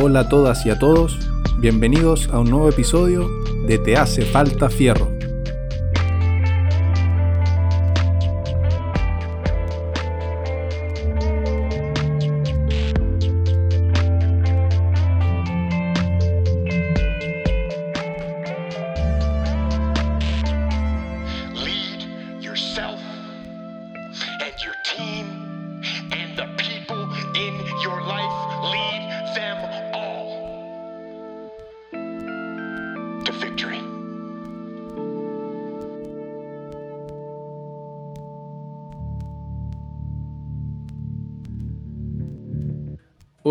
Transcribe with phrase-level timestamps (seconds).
[0.00, 1.16] Hola a todas y a todos,
[1.58, 3.30] bienvenidos a un nuevo episodio
[3.64, 5.13] de Te hace falta fierro.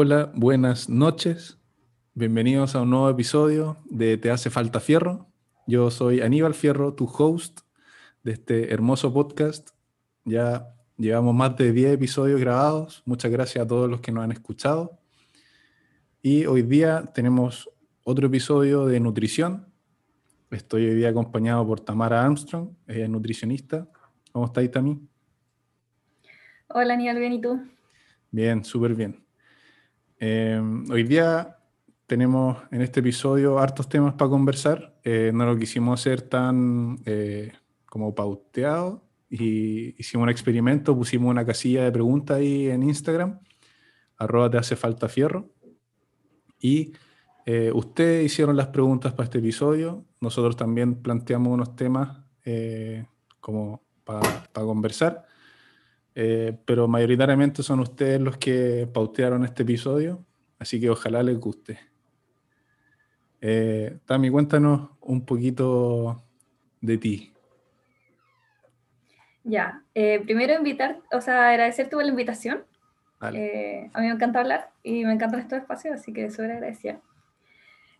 [0.05, 1.57] Hola, buenas noches.
[2.13, 5.29] Bienvenidos a un nuevo episodio de Te hace falta fierro.
[5.65, 7.61] Yo soy Aníbal Fierro, tu host
[8.21, 9.69] de este hermoso podcast.
[10.25, 13.01] Ya llevamos más de 10 episodios grabados.
[13.05, 14.99] Muchas gracias a todos los que nos han escuchado.
[16.21, 17.69] Y hoy día tenemos
[18.03, 19.71] otro episodio de nutrición.
[20.51, 23.87] Estoy hoy día acompañado por Tamara Armstrong, ella es nutricionista.
[24.33, 24.99] ¿Cómo estáis, Tami?
[26.67, 27.61] Hola, Aníbal, bien, ¿y tú?
[28.31, 29.22] Bien, súper bien.
[30.25, 30.57] Eh,
[30.89, 31.57] hoy día
[32.07, 34.95] tenemos en este episodio hartos temas para conversar.
[35.03, 37.51] Eh, no lo quisimos hacer tan eh,
[37.85, 43.41] como pauteado y hicimos un experimento, pusimos una casilla de preguntas ahí en Instagram,
[44.15, 45.49] arroba te hace falta fierro.
[46.57, 46.93] Y
[47.45, 50.05] eh, ustedes hicieron las preguntas para este episodio.
[50.21, 52.23] Nosotros también planteamos unos temas
[53.41, 55.25] como para conversar.
[56.15, 60.23] Eh, pero mayoritariamente son ustedes los que pautearon este episodio,
[60.59, 61.79] así que ojalá les guste.
[63.41, 66.23] Eh, Tami, cuéntanos un poquito
[66.79, 67.33] de ti.
[69.43, 72.63] Ya, eh, primero invitar, o sea, agradecerte por la invitación.
[73.19, 73.39] Dale.
[73.45, 77.01] Eh, a mí me encanta hablar y me encantan estos espacios, así que súper agradecida.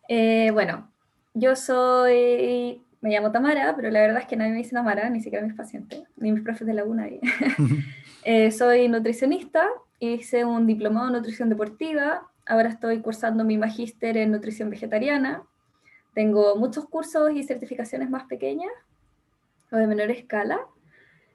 [0.08, 0.90] Eh, bueno,
[1.34, 5.22] yo soy, me llamo Tamara, pero la verdad es que nadie me dice Tamara, ni
[5.22, 7.08] siquiera mis pacientes, ni mis profes de la UNA.
[8.26, 9.68] Eh, soy nutricionista,
[10.00, 15.44] hice un diplomado en nutrición deportiva, ahora estoy cursando mi magíster en nutrición vegetariana.
[16.14, 18.72] Tengo muchos cursos y certificaciones más pequeñas
[19.72, 20.62] o de menor escala.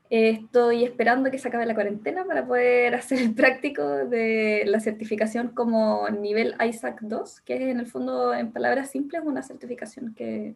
[0.08, 4.80] Eh, Estoy esperando que se acabe la cuarentena para poder hacer el práctico de la
[4.80, 10.14] certificación como nivel ISAC 2, que es en el fondo, en palabras simples, una certificación
[10.14, 10.54] que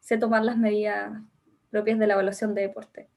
[0.00, 1.12] sé tomar las medidas
[1.70, 3.08] propias de la evaluación de deporte.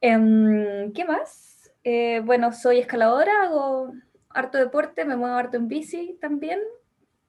[0.00, 1.70] Em, ¿Qué más?
[1.84, 3.92] Eh, bueno, soy escaladora, hago
[4.30, 6.60] harto deporte, me muevo harto en bici también.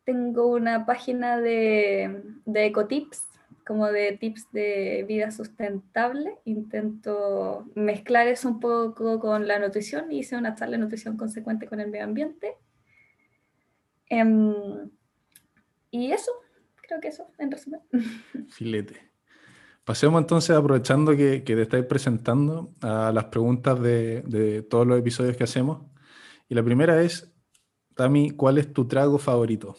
[0.03, 3.23] Tengo una página de, de ecotips,
[3.65, 6.37] como de tips de vida sustentable.
[6.45, 11.67] Intento mezclar eso un poco con la nutrición y hice una charla de nutrición consecuente
[11.67, 12.55] con el medio ambiente.
[14.09, 14.89] Em,
[15.91, 16.31] y eso,
[16.81, 17.81] creo que eso, en resumen.
[18.49, 19.09] Filete.
[19.89, 24.99] Pasemos entonces, aprovechando que, que te estáis presentando, a las preguntas de, de todos los
[24.99, 25.81] episodios que hacemos.
[26.47, 27.33] Y la primera es,
[27.95, 29.75] Tami, ¿cuál es tu trago favorito?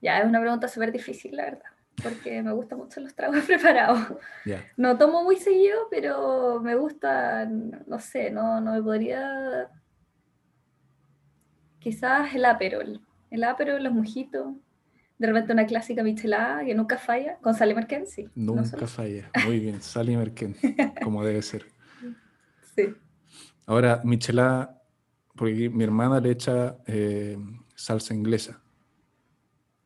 [0.00, 1.70] Ya, es una pregunta súper difícil, la verdad,
[2.02, 4.16] porque me gustan mucho los tragos preparados.
[4.46, 4.64] Ya.
[4.74, 9.68] No tomo muy seguido, pero me gusta, no sé, no, no me podría...
[11.78, 13.02] Quizás el Aperol.
[13.30, 14.54] El Aperol, los mojitos.
[15.20, 18.30] De repente una clásica michelada que nunca falla, con sal y merquén, sí.
[18.34, 19.30] no Nunca falla.
[19.44, 20.56] Muy bien, Sally Merken,
[21.04, 21.66] como debe ser.
[22.74, 22.94] Sí.
[23.66, 24.80] Ahora, michelada,
[25.36, 27.36] porque mi hermana le echa eh,
[27.74, 28.62] salsa inglesa.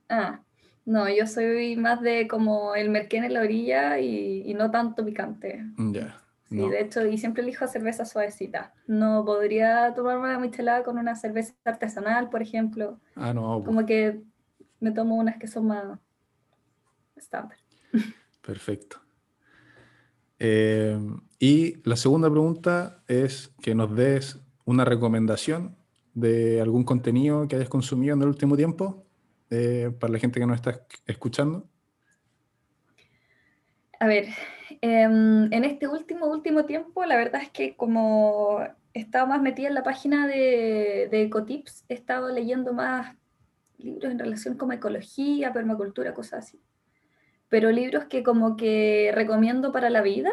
[0.08, 0.40] Ah,
[0.84, 5.04] no, yo soy más de como el merquén en la orilla y, y no tanto
[5.04, 5.64] picante.
[5.76, 6.16] Ya.
[6.48, 6.68] Sí, no.
[6.68, 8.72] de hecho, y siempre elijo cerveza suavecita.
[8.86, 13.00] No podría tomarme una michelada con una cerveza artesanal, por ejemplo.
[13.16, 14.22] Ah, no, Como que
[14.80, 15.98] me tomo unas que son más
[17.16, 17.58] estándar.
[18.42, 19.00] perfecto.
[20.38, 20.98] Eh,
[21.38, 25.76] y la segunda pregunta es que nos des una recomendación
[26.12, 29.06] de algún contenido que hayas consumido en el último tiempo
[29.50, 31.68] eh, para la gente que nos está esc- escuchando.
[34.00, 34.28] A ver,
[34.80, 38.60] em, en este último, último tiempo, la verdad es que como
[38.92, 43.16] he estado más metida en la página de, de Ecotips, he estado leyendo más
[43.78, 46.60] libros en relación como ecología, permacultura, cosas así.
[47.48, 50.30] Pero libros que como que recomiendo para la vida,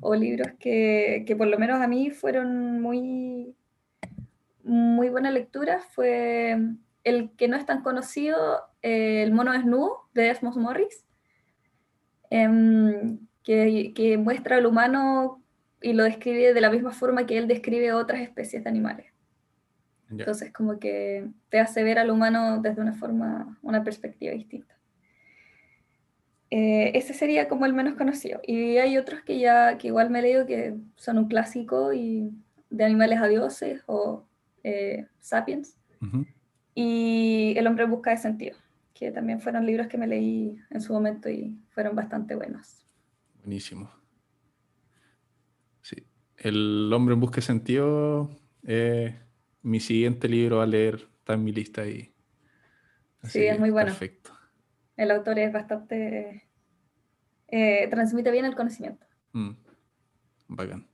[0.00, 3.54] o libros que, que por lo menos a mí fueron muy,
[4.62, 6.56] muy buena lectura, fue
[7.04, 11.04] el que no es tan conocido, eh, El mono desnudo, de Desmond Morris
[12.30, 15.42] em, que, que muestra al humano
[15.82, 19.15] y lo describe de la misma forma que él describe otras especies de animales.
[20.10, 24.76] Entonces como que te hace ver al humano desde una forma, una perspectiva distinta.
[26.50, 28.40] Eh, ese sería como el menos conocido.
[28.46, 32.30] Y hay otros que ya, que igual me he leído que son un clásico y
[32.70, 34.24] de animales a dioses o
[34.62, 35.76] eh, Sapiens.
[36.74, 38.56] Y El hombre en busca de sentido,
[38.94, 42.86] que también fueron libros que me leí en su momento y fueron bastante buenos.
[43.40, 43.90] Buenísimo.
[45.80, 46.06] Sí.
[46.36, 48.30] El hombre en busca de sentido
[48.62, 49.14] es
[49.66, 51.08] mi siguiente libro a leer.
[51.18, 52.12] Está en mi lista ahí.
[53.24, 53.88] Sí, es muy bueno.
[53.88, 54.30] Perfecto.
[54.96, 56.44] El autor es bastante...
[57.48, 59.04] eh, transmite bien el conocimiento.
[59.32, 59.50] Mm,
[60.48, 60.86] Bacán.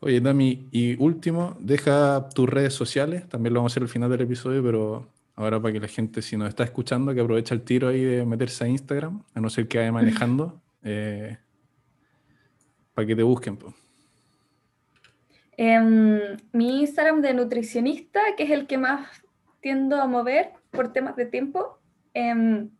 [0.00, 4.10] Oye, Dami, y último, deja tus redes sociales, también lo vamos a hacer al final
[4.10, 7.62] del episodio, pero ahora para que la gente, si nos está escuchando, que aprovecha el
[7.62, 11.38] tiro ahí de meterse a Instagram, a no ser que vaya manejando, eh,
[12.92, 13.56] para que te busquen.
[13.56, 13.74] po.
[15.60, 19.08] Em, mi Instagram de nutricionista, que es el que más
[19.60, 21.80] tiendo a mover por temas de tiempo,
[22.14, 22.70] em,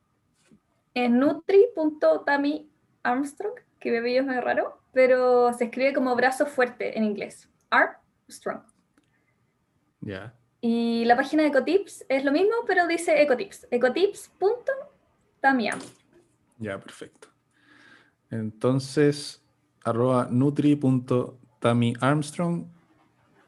[0.94, 7.50] es nutri.tammyarmstrong, que bebé es muy raro, pero se escribe como brazo fuerte en inglés.
[7.68, 8.62] Armstrong.
[10.00, 13.66] Ya, Y la página de Ecotips es lo mismo, pero dice Ecotips.
[13.72, 15.80] Ecotips.tamiam.
[16.58, 17.26] ya, perfecto.
[18.30, 19.42] Entonces,
[19.82, 20.28] arroba
[21.60, 22.66] nutri.tammyarmstrong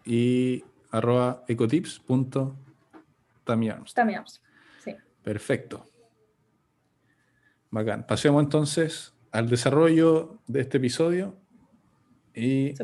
[0.04, 3.94] y arroba ecotips.tammyarmstrong.
[3.94, 4.24] Tamiam.
[4.82, 4.94] Sí.
[5.22, 5.86] Perfecto.
[7.70, 8.06] Bacán.
[8.06, 11.36] Pasemos entonces al desarrollo de este episodio
[12.34, 12.74] y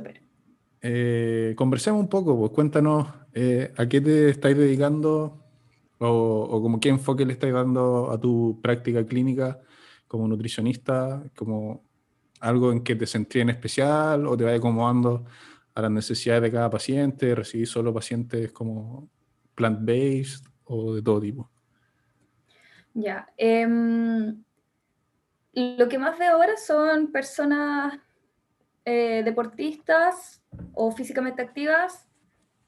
[0.83, 2.39] eh, conversemos un poco.
[2.39, 5.43] Pues cuéntanos eh, a qué te estáis dedicando
[5.99, 9.59] o, o como qué enfoque le estáis dando a tu práctica clínica
[10.07, 11.86] como nutricionista, como
[12.47, 15.25] algo en que te sentís en especial o te vas acomodando
[15.75, 19.11] a las necesidades de cada paciente, recibís solo pacientes como
[19.55, 21.51] plant-based o de todo tipo.
[22.95, 23.29] Ya.
[23.37, 24.43] em,
[25.53, 27.99] lo que más veo ahora son personas
[28.85, 32.07] eh, deportistas o físicamente activas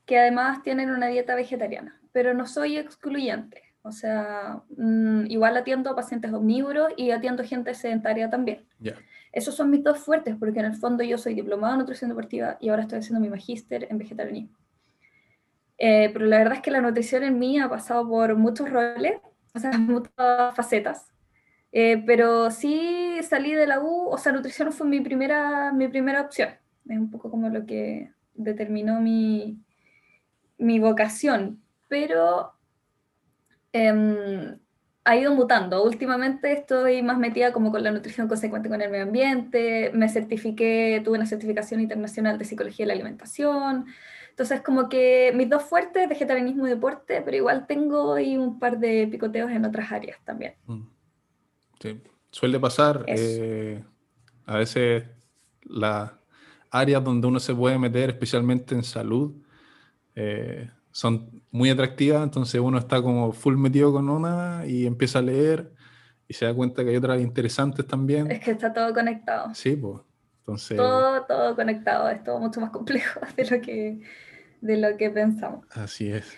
[0.05, 3.63] que además tienen una dieta vegetariana, pero no soy excluyente.
[3.83, 8.67] O sea, mm, igual atiendo a pacientes omnívoros y atiendo gente sedentaria también.
[8.81, 8.97] Ya.
[9.39, 12.57] Esos son mis dos fuertes, porque en el fondo yo soy diplomada en nutrición deportiva
[12.61, 14.59] y ahora estoy haciendo mi magíster en vegetarianismo.
[15.79, 19.21] Eh, pero la verdad es que la nutrición en mí ha pasado por muchos roles,
[19.55, 20.13] o sea, muchas
[20.57, 21.13] facetas.
[21.71, 26.23] Eh, pero sí salí de la U, o sea, nutrición fue mi primera, mi primera
[26.23, 26.49] opción.
[26.89, 29.63] Es un poco como lo que determinó mi,
[30.57, 31.63] mi vocación.
[31.87, 32.55] Pero
[33.73, 34.59] em,
[35.05, 35.83] ha ido mutando.
[35.85, 41.01] Últimamente estoy más metida como con la nutrición consecuente con el medio ambiente, me certifiqué,
[41.05, 43.87] tuve una certificación internacional de psicología de la alimentación.
[44.31, 48.79] Entonces, como que mis dos fuertes, vegetarianismo y deporte, pero igual tengo ahí un par
[48.79, 50.55] de picoteos en otras áreas también.
[50.67, 50.83] Mm.
[51.81, 52.01] Sí.
[52.31, 53.83] Suele pasar, eh,
[54.45, 55.05] a veces
[55.63, 56.13] las
[56.71, 59.33] áreas donde uno se puede meter, especialmente en salud,
[60.15, 65.23] eh, son muy atractivas, entonces uno está como full metido con una y empieza a
[65.23, 65.73] leer
[66.27, 68.31] y se da cuenta que hay otras interesantes también.
[68.31, 69.55] Es que está todo conectado.
[69.55, 70.01] Sí, pues.
[70.41, 72.09] Entonces, Todo, todo conectado.
[72.09, 74.01] Es todo mucho más complejo de lo que,
[74.61, 75.67] de lo que pensamos.
[75.71, 76.37] así es.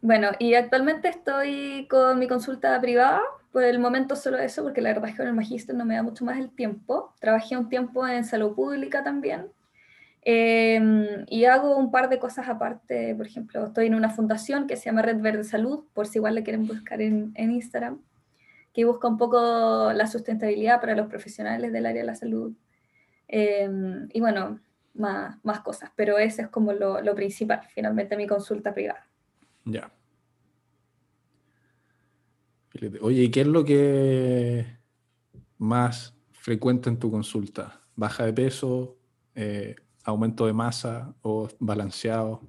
[0.00, 3.20] Bueno, y actualmente estoy con mi consulta privada,
[3.52, 5.94] por el momento solo eso, porque la verdad es que con el magíster no me
[5.94, 7.14] da mucho más el tiempo.
[7.20, 9.46] Trabajé un tiempo en salud pública también,
[10.22, 14.76] eh, y hago un par de cosas aparte, por ejemplo, estoy en una fundación que
[14.76, 18.00] se llama Red Verde Salud, por si igual le quieren buscar en, en Instagram,
[18.72, 22.54] que busca un poco la sustentabilidad para los profesionales del área de la salud.
[23.28, 23.68] Eh,
[24.12, 24.60] y bueno,
[24.94, 29.06] más, más cosas, pero ese es como lo, lo principal, finalmente mi consulta privada.
[29.64, 29.92] Ya.
[33.00, 34.66] Oye, ¿y qué es lo que
[35.58, 37.82] más frecuente en tu consulta?
[37.96, 38.98] ¿Baja de peso?
[39.34, 42.40] eh, ¿Aumento de masa o balanceado?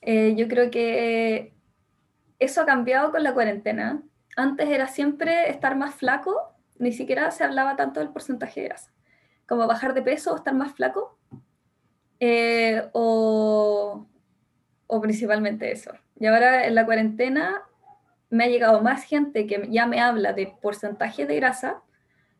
[0.00, 1.54] Eh, yo creo que
[2.38, 4.02] eso ha cambiado con la cuarentena.
[4.36, 8.92] Antes era siempre estar más flaco, ni siquiera se hablaba tanto del porcentaje de grasa.
[9.48, 11.18] Como bajar de peso o estar más flaco,
[12.20, 14.06] eh, o,
[14.86, 15.92] o principalmente eso.
[16.18, 17.62] Y ahora en la cuarentena
[18.30, 21.82] me ha llegado más gente que ya me habla de porcentaje de grasa,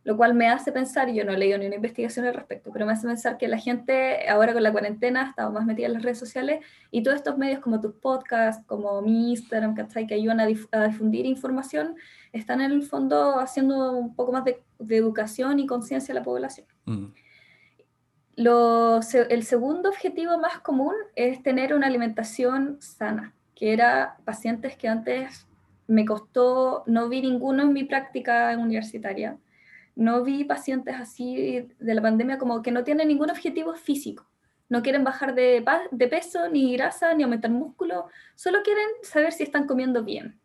[0.07, 2.87] lo cual me hace pensar, yo no he leído ni una investigación al respecto, pero
[2.87, 5.95] me hace pensar que la gente ahora con la cuarentena ha estado más metida en
[5.95, 10.07] las redes sociales y todos estos medios como tus podcasts, como mi Instagram, ¿cachai?
[10.07, 11.97] que ayudan a, dif- a difundir información,
[12.33, 16.23] están en el fondo haciendo un poco más de, de educación y conciencia a la
[16.23, 16.67] población.
[16.85, 17.07] Mm,
[18.37, 24.77] Lo se- el segundo objetivo más común es tener una alimentación sana, que era pacientes
[24.77, 25.47] que antes
[25.89, 29.39] me costó, no vi ninguno en mi práctica universitaria,
[29.97, 34.25] no vi pacientes así de la pandemia como que no tienen ningún objetivo físico,
[34.69, 35.65] no quieren bajar de,
[36.09, 40.39] peso, ni grasa, ni aumentar músculo, solo quieren saber si están comiendo bien,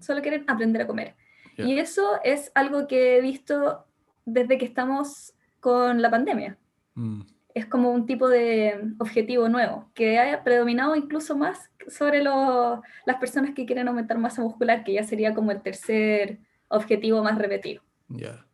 [0.00, 1.16] solo quieren aprender a comer.
[1.56, 3.84] Y eso es algo que he visto
[4.24, 6.56] desde que estamos con la pandemia
[6.96, 7.22] Mm,
[7.54, 13.16] es como un tipo de objetivo nuevo, que haya predominado incluso más sobre lo- las
[13.16, 16.38] personas que quieren aumentar masa muscular, que ya sería como el tercer
[16.68, 17.82] objetivo más repetido.
[18.08, 18.46] ya.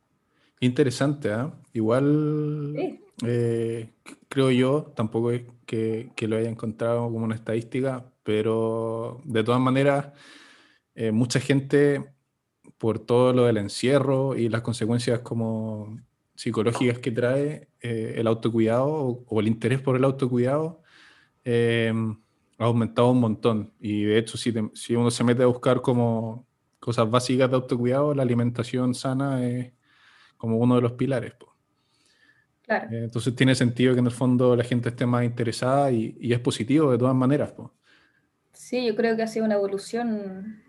[0.60, 1.52] Interesante, ¿ah?
[1.72, 3.00] Igual Sí.
[3.26, 3.90] eh,
[4.28, 9.60] creo yo, tampoco es que, que lo haya encontrado como una estadística, pero de todas
[9.60, 10.10] maneras,
[10.94, 12.12] eh, mucha gente,
[12.78, 15.98] por todo lo del encierro y las consecuencias como
[16.34, 20.82] psicológicas que trae eh, el autocuidado o, o el interés por el autocuidado,
[21.44, 21.92] eh,
[22.58, 23.72] ha aumentado un montón.
[23.80, 26.46] Y de hecho, si, te- si uno se mete a buscar como
[26.78, 29.72] cosas básicas de autocuidado, la alimentación sana es
[30.40, 31.34] como uno de los pilares.
[31.34, 31.54] po.
[32.62, 32.88] Claro.
[32.90, 36.32] Eh, Entonces tiene sentido que en el fondo la gente esté más interesada y, y
[36.32, 37.52] es positivo de todas maneras.
[37.52, 37.72] po.
[38.52, 40.62] Sí, yo creo que ha sido una evolución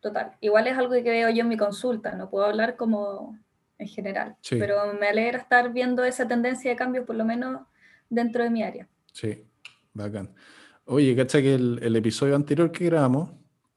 [0.00, 0.32] total.
[0.40, 3.38] Igual es algo que veo yo en mi consulta, no puedo hablar como
[3.78, 4.56] en general, Sí.
[4.58, 7.60] pero me alegra estar viendo esa tendencia de cambio, por lo menos
[8.08, 8.88] dentro de mi área.
[9.12, 9.44] Sí,
[9.94, 10.34] bacán.
[10.86, 13.30] Oye, cacha que el, el episodio anterior que grabamos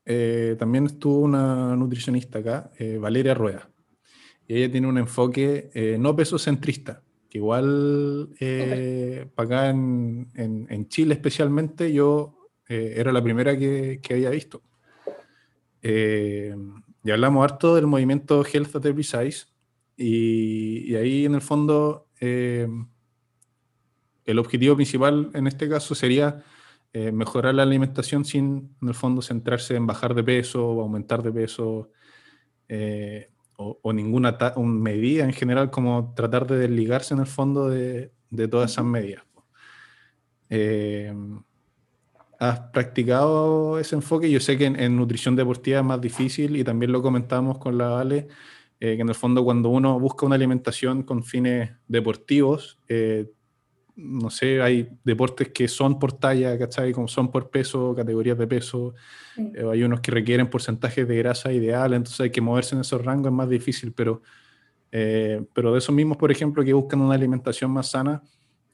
[0.05, 3.70] eh, también estuvo una nutricionista acá, eh, Valeria Rueda.
[4.51, 10.27] Y ella tiene un enfoque eh, no peso centrista, que igual eh, para acá en,
[10.36, 14.62] en- en Chile especialmente yo eh, era la primera que, que había visto.
[15.81, 16.53] Eh,
[17.03, 19.46] y hablamos harto del movimiento Health at Every Size
[19.96, 22.67] y, y ahí en el fondo eh,
[24.25, 26.43] el objetivo principal en este caso sería
[26.91, 31.24] eh, mejorar la alimentación sin en el fondo centrarse en bajar de peso o aumentar
[31.24, 31.89] de peso
[32.67, 33.29] eh,
[33.61, 38.11] o, o ninguna un medida en general como tratar de desligarse en el fondo de,
[38.29, 39.23] de todas esas medidas.
[40.49, 41.13] Eh,
[42.39, 44.31] ¿Has practicado ese enfoque?
[44.31, 47.77] Yo sé que en, en nutrición deportiva es más difícil y también lo comentamos con
[47.77, 48.27] la Vale,
[48.79, 53.29] eh, que en el fondo cuando uno busca una alimentación con fines deportivos, eh,
[53.95, 56.91] no sé, hay deportes que son por talla, ¿cachai?
[56.91, 58.93] Como son por peso, categorías de peso,
[59.36, 59.51] Sí.
[59.55, 63.03] eh, hay unos que requieren porcentajes de grasa ideal, entonces hay que moverse en esos
[63.03, 64.21] rangos, es más difícil, pero,
[64.91, 68.21] eh, pero de esos mismos, por ejemplo, que buscan una alimentación más sana,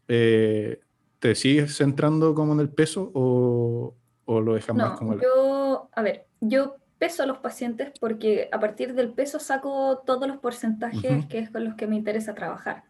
[0.07, 0.79] eh,
[1.19, 3.95] ¿te sigues centrando como en el peso o,
[4.25, 5.21] o lo dejas más como el...
[5.21, 10.27] yo, a ver, yo peso a los pacientes porque a partir del peso saco todos
[10.27, 12.83] los porcentajes que es con los que me interesa trabajar.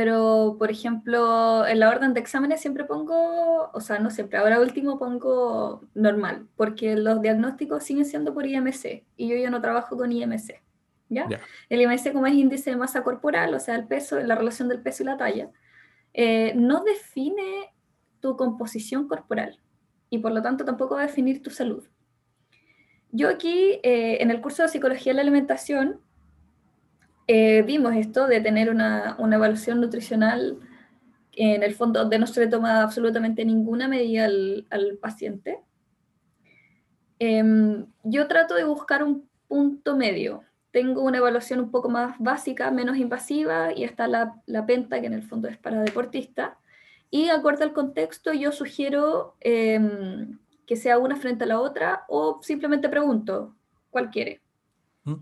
[0.00, 4.60] Pero, por ejemplo, en la orden de exámenes siempre pongo, o sea, no siempre, ahora
[4.60, 9.96] último pongo normal, porque los diagnósticos siguen siendo por IMC y yo ya no trabajo
[9.96, 10.62] con IMC.
[11.08, 11.26] ¿Ya?
[11.28, 11.40] Ya.
[11.68, 14.82] El IMC como es índice de masa corporal, o sea, el peso, la relación del
[14.82, 15.50] peso y la talla,
[16.14, 17.74] eh, no define
[18.20, 19.58] tu composición corporal
[20.10, 21.88] y por lo tanto tampoco va a definir tu salud.
[23.10, 26.00] Yo aquí, eh, en el curso de Psicología de la Alimentación,
[27.28, 30.58] eh, vimos esto de tener una, una evaluación nutricional
[31.32, 35.60] en el fondo donde no se le toma absolutamente ninguna medida al, al paciente.
[37.18, 40.42] Em, yo trato de buscar un punto medio.
[40.70, 45.06] Tengo una evaluación un poco más básica, menos invasiva, y está la, la penta, que
[45.06, 46.52] en el fondo es para deportistas.
[47.10, 52.40] Y acorde al contexto, yo sugiero em, que sea una frente a la otra o
[52.42, 53.54] simplemente pregunto,
[53.90, 54.40] ¿cuál quiere?
[55.04, 55.14] ¿Mm?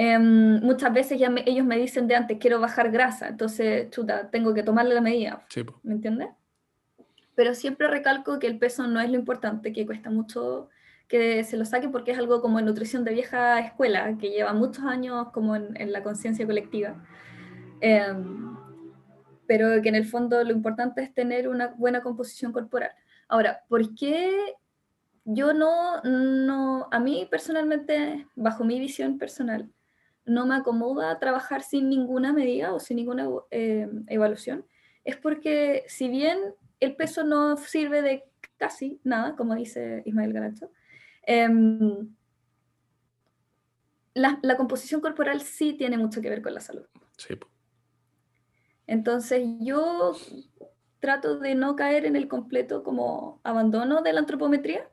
[0.00, 4.30] Em, muchas veces ya me- ellos me dicen de antes, quiero bajar grasa, entonces, chuta,
[4.30, 5.64] tengo que tomarle la medida, Sí.
[5.82, 6.28] ¿me entiendes?
[7.34, 10.68] Pero siempre recalco que el peso no es lo importante, que cuesta mucho
[11.08, 14.52] que se lo saque porque es algo como en nutrición de vieja escuela, que lleva
[14.52, 17.02] muchos años como en, en la conciencia colectiva.
[17.80, 18.56] Em,
[19.48, 22.92] pero que en el fondo lo importante es tener una buena composición corporal.
[23.26, 24.54] Ahora, ¿por qué
[25.24, 29.68] yo no, no, a mí personalmente, bajo mi visión personal,
[30.28, 34.66] no me acomoda trabajar sin ninguna medida o sin ninguna eh, evaluación?
[35.04, 36.38] Es porque si bien
[36.80, 38.24] el peso no sirve de
[38.56, 40.70] casi nada, como dice Ismael Garacho,
[41.22, 42.14] em,
[44.14, 46.86] la, la composición corporal sí tiene mucho que ver con la salud.
[47.16, 47.34] Sí.
[48.86, 50.14] Entonces yo
[50.98, 54.88] trato de no caer en el completo como abandono de la antropometría,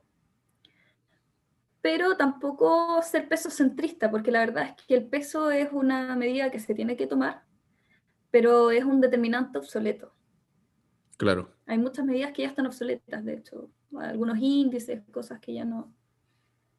[1.80, 6.50] pero tampoco ser peso centrista, porque la verdad es que el peso es una medida
[6.50, 7.42] que se tiene que tomar,
[8.30, 10.12] pero es un determinante obsoleto.
[11.16, 11.50] Claro.
[11.66, 15.92] Hay muchas medidas que ya están obsoletas, de hecho, algunos índices, cosas que ya no,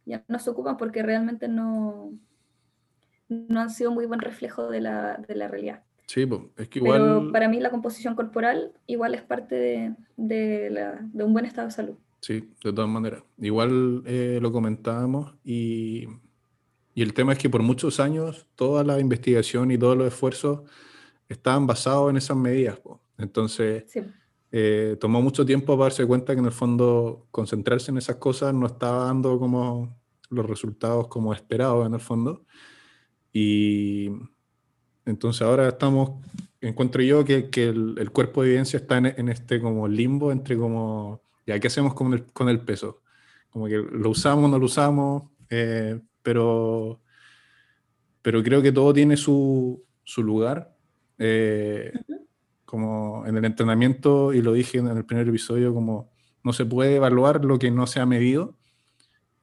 [0.05, 2.11] ya no se ocupan porque realmente no,
[3.27, 5.83] no han sido muy buen reflejo de la, de la realidad.
[6.05, 7.01] Sí, pues, es que igual...
[7.01, 11.45] Pero para mí la composición corporal igual es parte de, de, la, de un buen
[11.45, 11.97] estado de salud.
[12.21, 13.23] Sí, de todas maneras.
[13.37, 16.07] Igual eh, lo comentábamos y,
[16.95, 20.61] y, el tema es que por muchos años toda la investigación y todos los esfuerzos
[21.29, 22.79] estaban basados en esas medidas.
[22.79, 23.01] Po.
[23.17, 24.01] Entonces, Sí.
[24.51, 28.53] eh, tomó mucho tiempo para darse cuenta que en el fondo concentrarse en esas cosas
[28.53, 29.95] no estaba dando como
[30.29, 32.45] los resultados como esperados en el fondo.
[33.31, 34.09] Y
[35.05, 36.11] entonces ahora estamos,
[36.61, 40.31] encuentro yo que, que el, el cuerpo de evidencia está en, en este como limbo
[40.31, 43.01] entre como, ya, ¿qué hacemos con el, con el peso?
[43.49, 47.01] Como que lo usamos, no lo usamos, eh, pero,
[48.21, 50.75] pero creo que todo tiene su, su lugar.
[51.17, 51.91] Eh,
[52.65, 56.11] como en el entrenamiento, y lo dije en el primer episodio, como
[56.43, 58.57] no se puede evaluar lo que no se ha medido.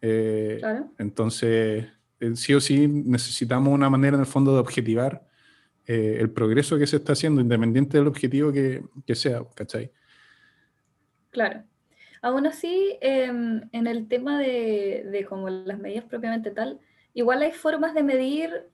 [0.02, 0.90] Eh, Claro.
[0.98, 1.86] entonces,
[2.20, 5.26] eh, sí o sí necesitamos una manera en el fondo de objetivar
[5.86, 9.90] eh, el progreso que se está haciendo, independiente del objetivo que, que sea, ¿cachai?
[11.30, 11.64] Claro.
[12.24, 16.80] Aún así, em, en el tema de, de como las medidas propiamente tal,
[17.12, 18.70] igual hay formas de medir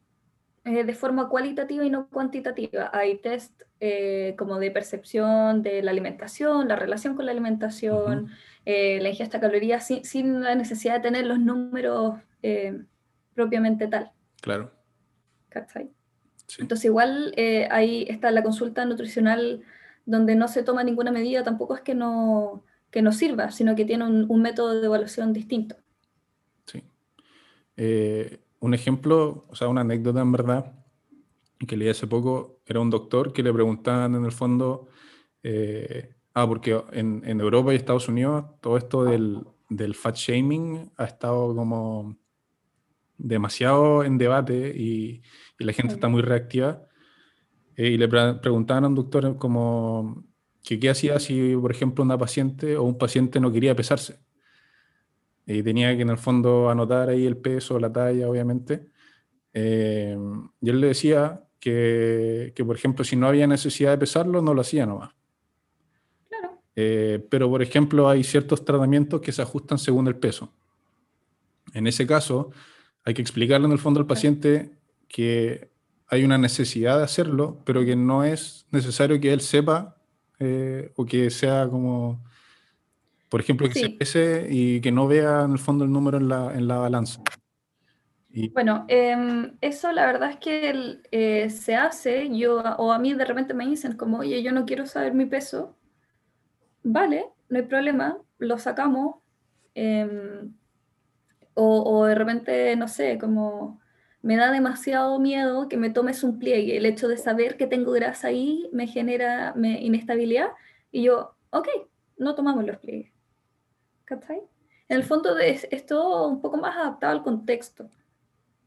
[0.64, 2.90] eh, de forma cualitativa y no cuantitativa.
[2.92, 8.28] Hay test eh, como de percepción de la alimentación, la relación con la alimentación,
[8.66, 12.20] eh, la ingesta de calorías, sin, sin la necesidad de tener los números
[13.34, 14.12] propiamente tal.
[14.42, 14.70] Claro.
[15.48, 15.90] ¿cachai?
[16.46, 16.62] Sí.
[16.62, 17.34] Entonces igual
[17.68, 19.64] ahí está la consulta nutricional
[20.06, 23.84] donde no se toma ninguna medida, tampoco es que no, que no sirva, sino que
[23.84, 25.76] tiene un, un método de evaluación distinto.
[26.66, 26.82] Sí.
[27.76, 30.72] Eh, un ejemplo, o sea, una anécdota en verdad,
[31.66, 34.88] que leí hace poco, era un doctor que le preguntaban en el fondo,
[35.42, 40.90] eh, ah, porque en, en Europa y Estados Unidos todo esto del, del fat shaming
[40.96, 42.16] ha estado como
[43.18, 45.22] demasiado en debate y,
[45.58, 46.82] y la gente está muy reactiva.
[47.76, 50.24] Eh, y le pre- preguntaban a un doctor como
[50.62, 54.18] que qué hacía si, por ejemplo, una paciente o un paciente no quería pesarse.
[55.46, 58.86] Y tenía que en el fondo anotar ahí el peso, la talla, obviamente.
[59.52, 60.16] Eh,
[60.60, 64.54] y él le decía que, que, por ejemplo, si no había necesidad de pesarlo, no
[64.54, 65.10] lo hacía nomás.
[66.28, 70.52] Claro, Eh, pero, por ejemplo, hay ciertos tratamientos que se ajustan según el peso.
[71.74, 72.50] En ese caso,
[73.04, 74.70] hay que explicarle en el fondo al paciente
[75.08, 75.70] que
[76.06, 79.96] hay una necesidad de hacerlo, pero que no es necesario que él sepa
[80.40, 82.24] eh, o que sea como,
[83.28, 86.28] por ejemplo, que se pese y que no vea en el fondo el número en
[86.28, 87.22] la, en la balanza.
[88.32, 93.12] Y, bueno, em, eso la verdad es que eh, se hace, yo, o a mí
[93.12, 95.76] de repente me dicen como, oye, yo no quiero saber mi peso,
[96.82, 99.16] vale, no hay problema, lo sacamos,
[99.74, 100.54] em,
[101.54, 103.79] o, o de repente, no sé, como
[104.22, 107.92] me da demasiado miedo que me tomes un pliegue, el hecho de saber que tengo
[107.92, 110.50] grasa ahí me genera me- inestabilidad,
[110.92, 111.68] y yo, ok,
[112.18, 113.12] no tomamos los pliegues,
[114.04, 114.42] ¿cachai?
[114.88, 117.88] En el fondo es, es todo un poco más adaptado al contexto.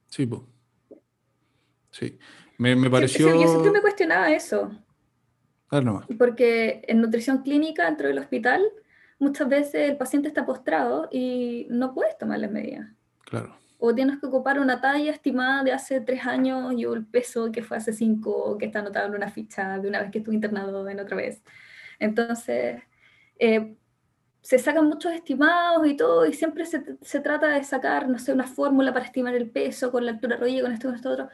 [0.08, 0.48] sí, po.
[1.92, 2.18] Sí.
[2.58, 3.32] Me, me pareció...
[3.32, 4.72] sí, yo siempre me cuestionaba eso,
[5.72, 6.06] nomás.
[6.18, 8.63] porque en nutrición clínica dentro del hospital
[9.20, 12.88] muchas veces el paciente está postrado y no puedes tomar las medidas.
[13.25, 13.55] Claro.
[13.79, 17.63] O tienes que ocupar una talla estimada de hace tres años y el peso que
[17.63, 20.88] fue hace cinco, que está anotado en una ficha de una vez que estuve internado
[20.88, 21.43] en otra vez.
[21.99, 22.81] Entonces,
[23.39, 23.75] eh,
[24.41, 28.33] se sacan muchos estimados y todo, y siempre se, se trata de sacar, no sé,
[28.33, 31.29] una fórmula para estimar el peso con la altura rodilla, con esto, con esto otro.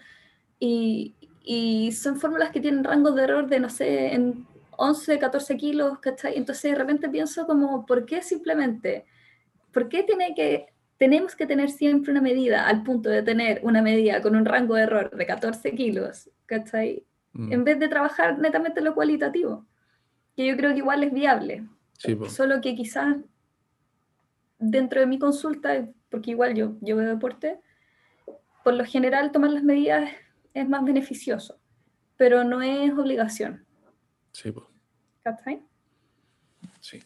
[0.60, 4.46] Y, y son fórmulas que tienen rangos de error de, no sé, en
[4.78, 6.38] 11, 14 kilos, ¿cachai?
[6.38, 9.06] Entonces de repente pienso como, ¿por qué simplemente?
[9.74, 10.68] ¿Por qué tiene que,
[11.00, 14.76] tenemos que tener siempre una medida al punto de tener una medida con un rango
[14.76, 17.06] de error de 14 kilos, ¿cachai?
[17.32, 19.66] Mm, En vez de trabajar netamente lo cualitativo,
[20.36, 21.66] que yo creo que igual es viable.
[21.98, 22.18] sí.
[22.28, 23.16] Solo que quizás
[24.60, 27.60] dentro de mi consulta, porque igual yo, yo veo deporte,
[28.66, 30.12] por lo general tomar las medidas
[30.54, 31.60] es más beneficioso,
[32.18, 33.66] pero no es obligación.
[34.34, 34.70] Sí, po.
[35.24, 35.62] ¿cachai?
[36.82, 37.02] Sí.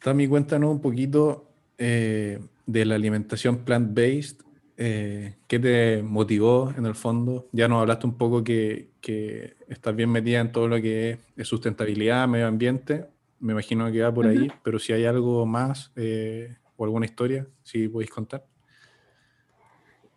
[0.00, 4.42] Tami, cuéntanos un poquito eh, de la alimentación plant-based.
[4.76, 7.48] eh, ¿Qué te motivó en el fondo?
[7.52, 11.48] Ya nos hablaste un poco que, que estás bien metida en todo lo que es
[11.48, 13.06] sustentabilidad, medio ambiente.
[13.38, 17.46] Me imagino que va por ahí, pero si hay algo más eh, o alguna historia,
[17.62, 18.44] si podéis contar.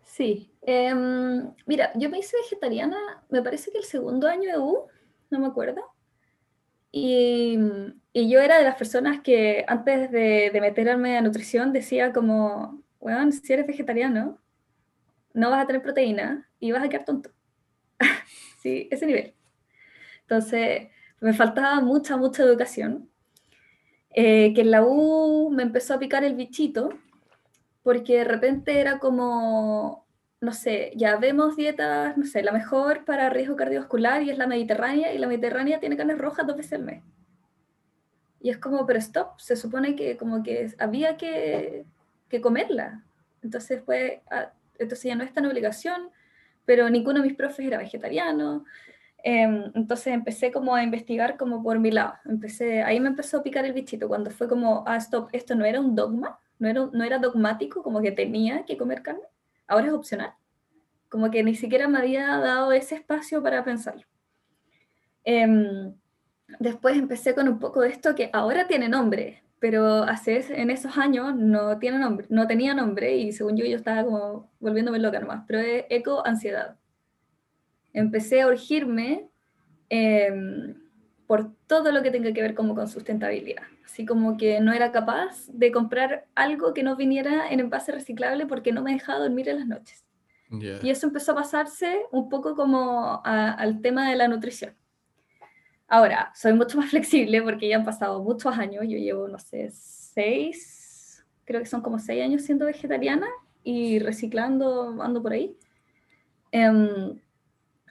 [0.04, 0.52] Sí.
[0.62, 2.98] Em, mira, yo me hice vegetariana,
[3.30, 4.88] me parece que el segundo año de U,
[5.30, 5.82] no me acuerdo.
[6.92, 7.58] Y,
[8.14, 12.84] y yo era de las personas que antes de, de meterme a nutrición decía como,
[13.00, 14.40] bueno, si eres vegetariano,
[15.34, 17.32] no vas a tener proteína y vas a quedar tonto.
[18.62, 19.34] sí, ese nivel.
[20.22, 20.90] Entonces,
[21.22, 23.10] me faltaba mucha, mucha educación.
[24.12, 26.90] Eh, que en la U me empezó a picar el bichito,
[27.84, 30.08] porque de repente era como,
[30.42, 34.48] no sé, ya vemos dietas, no sé, la mejor para riesgo cardiovascular y es la
[34.48, 37.04] mediterránea, y la mediterránea tiene carnes rojas dos veces al mes.
[38.40, 41.86] Y es como, pero stop, se supone que como que había que,
[42.30, 43.04] que comerla.
[43.42, 46.10] Entonces, fue, ah, entonces ya no es tan obligación,
[46.66, 48.66] pero ninguno de mis profes era vegetariano.
[49.24, 52.14] Em, entonces empecé como a investigar como por mi lado.
[52.26, 55.66] Empecé, ahí me empezó a picar el bichito cuando fue como, ah, stop, esto no
[55.66, 59.24] era un dogma, no era, no era dogmático, como que tenía que comer carne,
[59.68, 60.34] ahora es opcional.
[61.10, 64.04] Como que ni siquiera me había dado ese espacio para pensarlo.
[65.24, 65.94] Em,
[66.60, 70.98] después empecé con un poco de esto que ahora tiene nombre, pero hace en esos
[70.98, 75.20] años no, tiene nombre, no tenía nombre y según yo yo estaba como volviéndome loca
[75.20, 76.80] nomás, pero es eco-ansiedad
[77.94, 79.30] empecé a urgirme
[79.90, 80.76] em,
[81.28, 83.64] por todo lo que tenga que ver como con sustentabilidad.
[83.86, 88.46] Así como que no era capaz de comprar algo que no viniera en envase reciclable
[88.46, 90.06] porque no me dejaba dormir en las noches.
[90.52, 94.74] Y eso empezó a pasarse un poco como al tema de la nutrición.
[95.90, 98.86] Ahora, soy mucho más flexible porque ya han pasado muchos años.
[98.88, 103.28] Yo llevo, no sé, seis, creo que son como seis años siendo vegetariana
[103.64, 105.58] y reciclando, ando por ahí.
[106.54, 107.20] Um,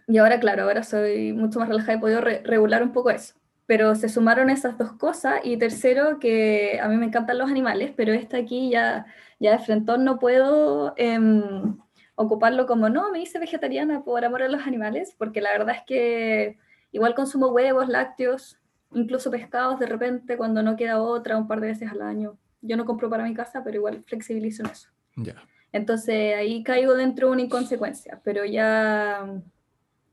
[0.07, 3.35] y ahora, claro, ahora soy mucho más relajada y he podido regular un poco eso.
[3.67, 5.41] Pero se sumaron esas dos cosas.
[5.45, 9.07] Y tercero, que a mí me encantan los animales, pero esta aquí ya,
[9.41, 11.77] ya de frente no puedo em,
[12.15, 15.83] ocuparlo como, no, me hice vegetariana por amor a los animales, porque la verdad es
[15.87, 16.59] que
[16.93, 18.59] igual consumo huevos, lácteos,
[18.93, 22.39] incluso pescados de repente cuando no queda otra, un par de veces al año.
[22.61, 24.89] Yo no compro para mi casa, pero igual flexibilizo en eso.
[25.17, 25.37] Ya.
[25.73, 29.21] Entonces ahí caigo dentro de una inconsecuencia, pero ya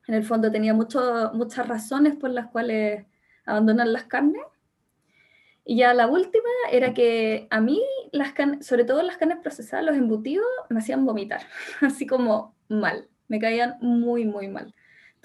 [0.07, 3.05] en el fondo tenía mucho, muchas razones por las cuales
[3.45, 4.41] abandonar las carnes.
[5.63, 9.95] Y ya la última era que a mí, las sobre todo las carnes procesadas, los
[9.95, 11.41] embutidos, me hacían vomitar,
[11.81, 14.75] así como mal, me caían muy, muy mal.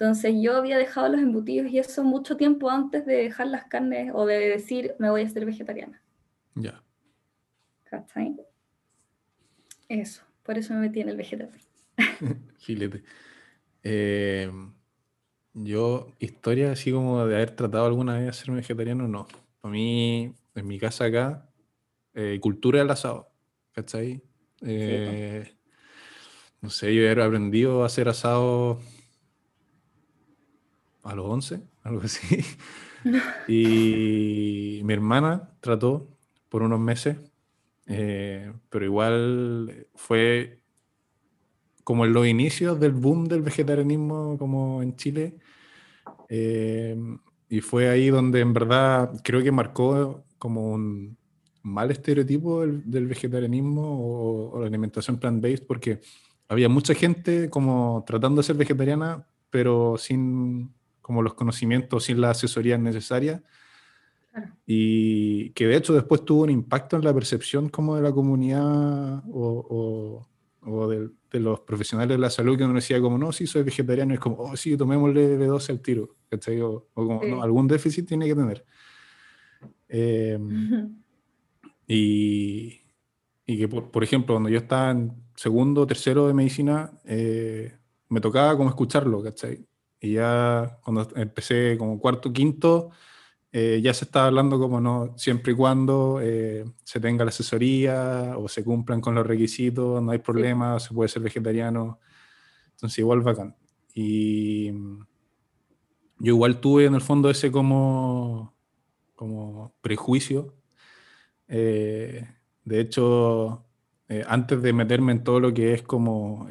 [0.01, 4.11] Entonces yo había dejado los embutidos y eso mucho tiempo antes de dejar las carnes
[4.15, 6.01] o de decir me voy a ser vegetariana.
[6.55, 6.83] Ya.
[8.15, 8.35] Yeah.
[9.89, 11.55] Eso, por eso me metí en el vegetariano.
[12.57, 13.03] Gilete.
[13.83, 14.51] Eh,
[15.53, 19.27] yo, historia así como de haber tratado alguna vez de ser vegetariano, no.
[19.61, 21.47] Para mí, en mi casa acá,
[22.15, 23.29] eh, cultura del asado,
[23.71, 24.23] ¿cachai?
[24.65, 25.53] Eh,
[26.59, 28.79] no sé, yo he aprendido a hacer asado
[31.03, 32.43] a los 11, algo así.
[33.47, 36.07] y mi hermana trató
[36.49, 37.17] por unos meses,
[37.85, 40.61] pero igual fue
[41.83, 45.35] como en los inicios del boom del vegetarianismo como en Chile.
[46.29, 46.95] Eh,
[47.49, 51.17] y fue ahí donde en verdad creo que marcó como un
[51.63, 55.99] mal estereotipo del, vegetarianismo o, la alimentación plant-based porque
[56.47, 62.31] había mucha gente como tratando de ser vegetariana pero sin como los conocimientos, sin la
[62.31, 63.43] asesoría necesaria.
[64.65, 69.23] Y que de hecho después tuvo un impacto en la percepción como de la comunidad
[69.29, 70.25] o,
[70.63, 74.13] o de, los profesionales de la salud que uno decía como, no, sí, soy vegetariano,
[74.13, 78.35] es como, oh, sí, tomémosle B12 al tiro, O, como, no, algún déficit tiene que
[78.35, 78.65] tener.
[79.87, 80.95] Em,
[81.87, 82.79] y,
[83.45, 87.77] y, que, por, ejemplo, cuando yo estaba en segundo o tercero de medicina, eh,
[88.09, 89.65] me tocaba como escucharlo, ¿cachai?
[90.01, 92.89] Y ya cuando empecé como cuarto, quinto,
[93.51, 98.35] eh, ya se está hablando como no, siempre y cuando eh, se tenga la asesoría
[98.37, 101.99] o se cumplan con los requisitos, no hay problema, se puede ser vegetariano.
[102.71, 103.55] Entonces, igual bacán.
[103.93, 105.05] Y mm,
[106.19, 108.55] yo igual tuve en el fondo ese como,
[109.15, 110.55] como prejuicio.
[111.47, 112.27] Eh,
[112.65, 113.65] de hecho,
[114.27, 116.47] antes de meterme en todo lo que es como,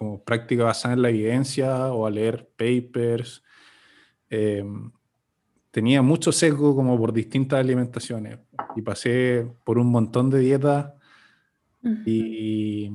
[0.00, 3.44] como práctica basada en la evidencia o a leer papers,
[5.70, 8.38] tenía mucho sesgo como por distintas alimentaciones
[8.76, 10.94] y pasé por un montón de dietas
[12.06, 12.90] y,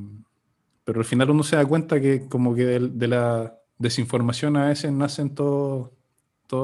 [0.83, 4.91] pero al final uno se da cuenta que como que de, la desinformación a veces
[4.91, 5.91] nacen todos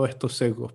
[0.10, 0.74] estos sesgos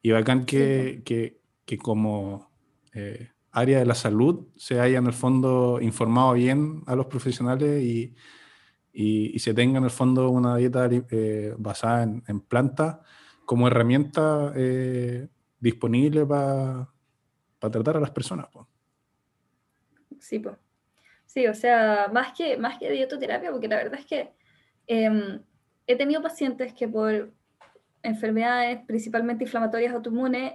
[0.00, 2.52] y bacán que, que, que como
[2.94, 7.82] eh, área de la salud se haya en el fondo informado bien a los profesionales
[7.82, 8.14] y,
[8.92, 12.98] y, se tenga en el fondo una dieta eh, basada en, en plantas
[13.44, 15.28] como herramienta eh,
[15.58, 16.88] disponible para
[17.58, 18.48] tratar a las personas.
[20.18, 20.56] Sí, pues.
[21.26, 24.32] Sí, o sea, más que, más que dietoterapia, porque la verdad es que
[24.86, 25.40] em,
[25.86, 27.32] he tenido pacientes que por
[28.02, 30.54] enfermedades principalmente inflamatorias autoinmunes,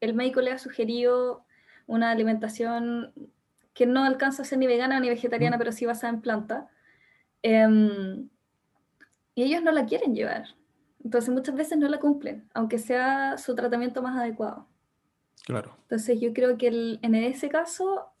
[0.00, 1.44] el médico le ha sugerido
[1.86, 3.12] una alimentación
[3.74, 6.68] que no alcanza a ser ni vegana ni vegetariana, pero sí basada en planta.
[7.42, 8.28] Em,
[9.34, 10.44] y ellos no la quieren llevar.
[11.04, 14.68] Entonces muchas veces no la cumplen, aunque sea su tratamiento más adecuado.
[15.44, 15.76] Claro.
[15.82, 18.12] Entonces yo creo que en ese caso,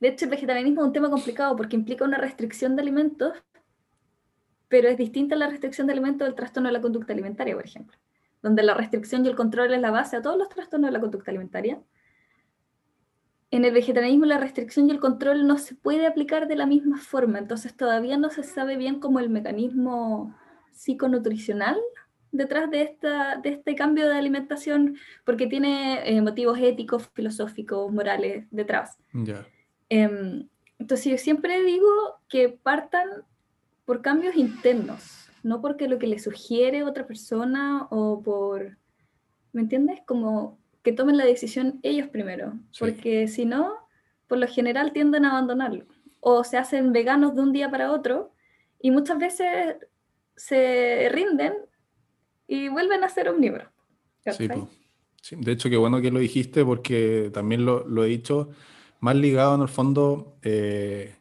[0.00, 3.34] de hecho el vegetarianismo es un tema complicado porque implica una restricción de alimentos,
[4.68, 7.98] pero es distinta la restricción de alimentos del trastorno de la conducta alimentaria, por ejemplo,
[8.40, 11.00] donde la restricción y el control es la base a todos los trastornos de la
[11.00, 11.82] conducta alimentaria.
[13.50, 16.98] En el vegetarianismo la restricción y el control no se puede aplicar de la misma
[16.98, 20.36] forma, entonces todavía no se sabe bien cómo el mecanismo
[20.70, 21.76] psiconutricional
[22.32, 28.46] detrás de, esta, de este cambio de alimentación, porque tiene eh, motivos éticos, filosóficos, morales
[28.52, 28.98] detrás.
[29.88, 31.88] Em, entonces yo siempre digo
[32.28, 33.08] que partan
[33.84, 38.78] por cambios internos, no porque lo que le sugiere otra persona o por,
[39.52, 40.00] ¿me entiendes?
[40.06, 43.76] Como que tomen la decisión ellos primero, porque si no,
[44.26, 45.86] por lo general tienden a abandonarlo
[46.20, 48.32] o se hacen veganos de un día para otro
[48.78, 49.76] y muchas veces
[50.36, 51.54] se rinden
[52.46, 53.68] y vuelven a ser omnívoros.
[55.22, 58.50] Sí, de hecho, qué bueno que lo dijiste porque también lo, lo he dicho,
[59.00, 61.14] más ligado en el fondo eh,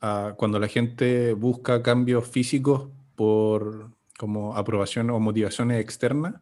[0.00, 6.34] a cuando la gente busca cambios físicos por como aprobación o motivaciones externas.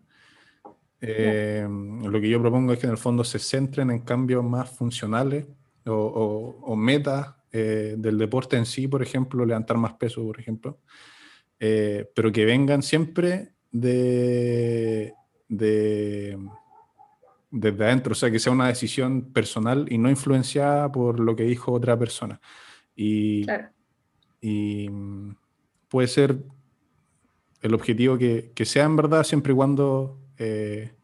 [1.01, 4.71] Eh, lo que yo propongo es que en el fondo se centren en cambios más
[4.71, 5.47] funcionales
[5.85, 10.81] o, o, metas eh, del deporte en sí, por ejemplo, levantar más peso, por ejemplo,
[11.61, 15.13] eh, pero que vengan siempre de,
[15.49, 16.39] de,
[17.51, 21.45] desde adentro, o sea, que sea una decisión personal y no influenciada por lo que
[21.45, 22.41] dijo otra persona.
[22.95, 23.47] Y,
[24.41, 25.37] y mm,
[25.89, 26.39] puede ser
[27.63, 30.95] el objetivo que, que, sea en verdad siempre y cuando eh,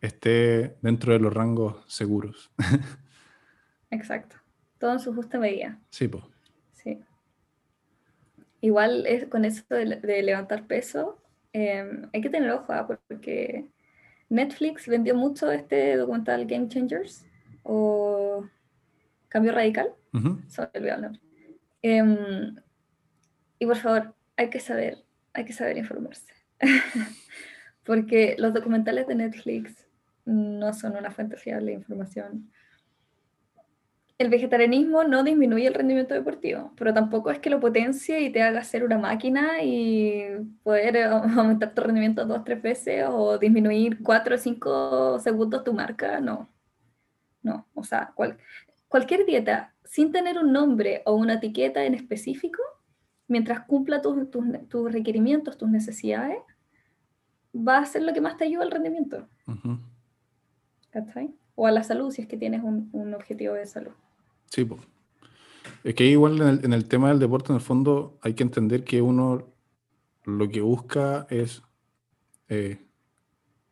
[0.00, 2.50] esté dentro de los rangos seguros.
[3.90, 4.36] Exacto.
[4.78, 5.80] Todo en su justa medida.
[5.90, 6.24] Sí, pues.
[8.64, 11.22] Igual es, con eso de, levantar peso,
[11.52, 12.86] em, hay que tener ojo, ¿ah?
[12.86, 13.70] porque
[14.30, 17.26] Netflix vendió mucho este documental Game Changers
[17.62, 18.48] o
[19.28, 19.92] Cambio Radical.
[21.82, 22.56] Em,
[23.58, 26.32] y por favor, hay que saber, hay que saber informarse.
[27.84, 29.86] porque los documentales de Netflix
[30.24, 32.50] no son una fuente fiable de información
[34.18, 38.42] el vegetarianismo no disminuye el rendimiento deportivo, pero tampoco es que lo potencie y te
[38.42, 40.24] haga ser una máquina y
[40.62, 46.20] poder aumentar tu rendimiento dos tres veces o disminuir cuatro o cinco segundos tu marca,
[46.20, 46.48] no.
[47.42, 48.14] No, o sea,
[48.88, 52.62] cualquier dieta sin tener un nombre o una etiqueta en específico,
[53.28, 54.16] mientras cumpla tus,
[54.90, 56.38] requerimientos, tus necesidades,
[57.54, 59.28] va a ser lo que más te ayuda al rendimiento.
[61.54, 63.92] O a la salud, si es que tienes un, un objetivo de salud.
[64.50, 64.80] Sí, pues.
[65.82, 69.02] Es que igual en el, tema del deporte, en el fondo, hay que entender que
[69.02, 69.52] uno
[70.24, 71.62] lo que busca es
[72.48, 72.86] eh,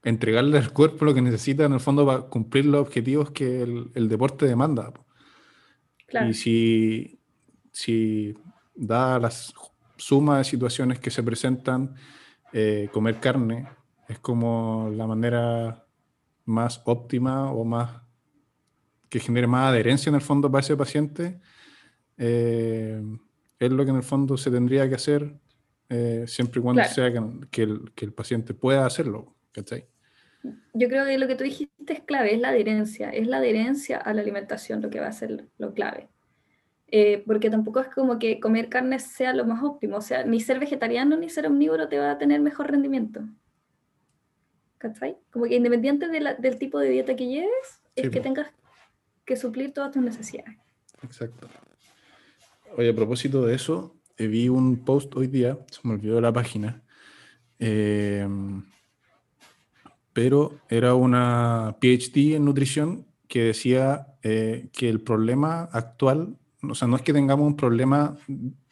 [0.02, 4.08] entregarle al cuerpo lo que necesita, en el fondo, para cumplir los objetivos que el,
[4.08, 4.92] deporte demanda.
[6.28, 7.18] Y si,
[7.72, 8.34] si
[8.74, 9.54] da las
[9.96, 11.94] suma de situaciones que se presentan,
[12.52, 13.68] eh, comer carne
[14.08, 15.86] es como la manera
[16.44, 18.02] más óptima o más
[19.08, 21.38] que genere más adherencia en el fondo para ese paciente,
[22.16, 23.02] eh,
[23.58, 25.34] es lo que en el fondo se tendría que hacer
[25.88, 27.12] eh, siempre y cuando sea
[27.50, 29.34] que, el, paciente pueda hacerlo.
[30.72, 33.98] Yo creo que lo que tú dijiste es clave, es la adherencia, es la adherencia
[33.98, 36.08] a la alimentación lo que va a ser lo clave.
[36.94, 40.40] Eh, porque tampoco es como que comer carne sea lo más óptimo, o sea, ni
[40.40, 43.22] ser vegetariano ni ser omnívoro te va a tener mejor rendimiento.
[44.76, 45.16] ¿Cachai?
[45.30, 48.52] Como que independiente del tipo de dieta que lleves, es que tengas
[49.24, 50.58] que suplir todas tus necesidades.
[51.02, 51.48] Exacto.
[52.76, 56.32] Oye, a propósito de eso, eh, vi un post hoy día, se me olvidó la
[56.32, 56.82] página,
[57.58, 58.28] eh,
[60.12, 66.36] pero era una PhD en nutrición que decía eh, que el problema actual,
[66.68, 68.16] o sea, no es que tengamos un problema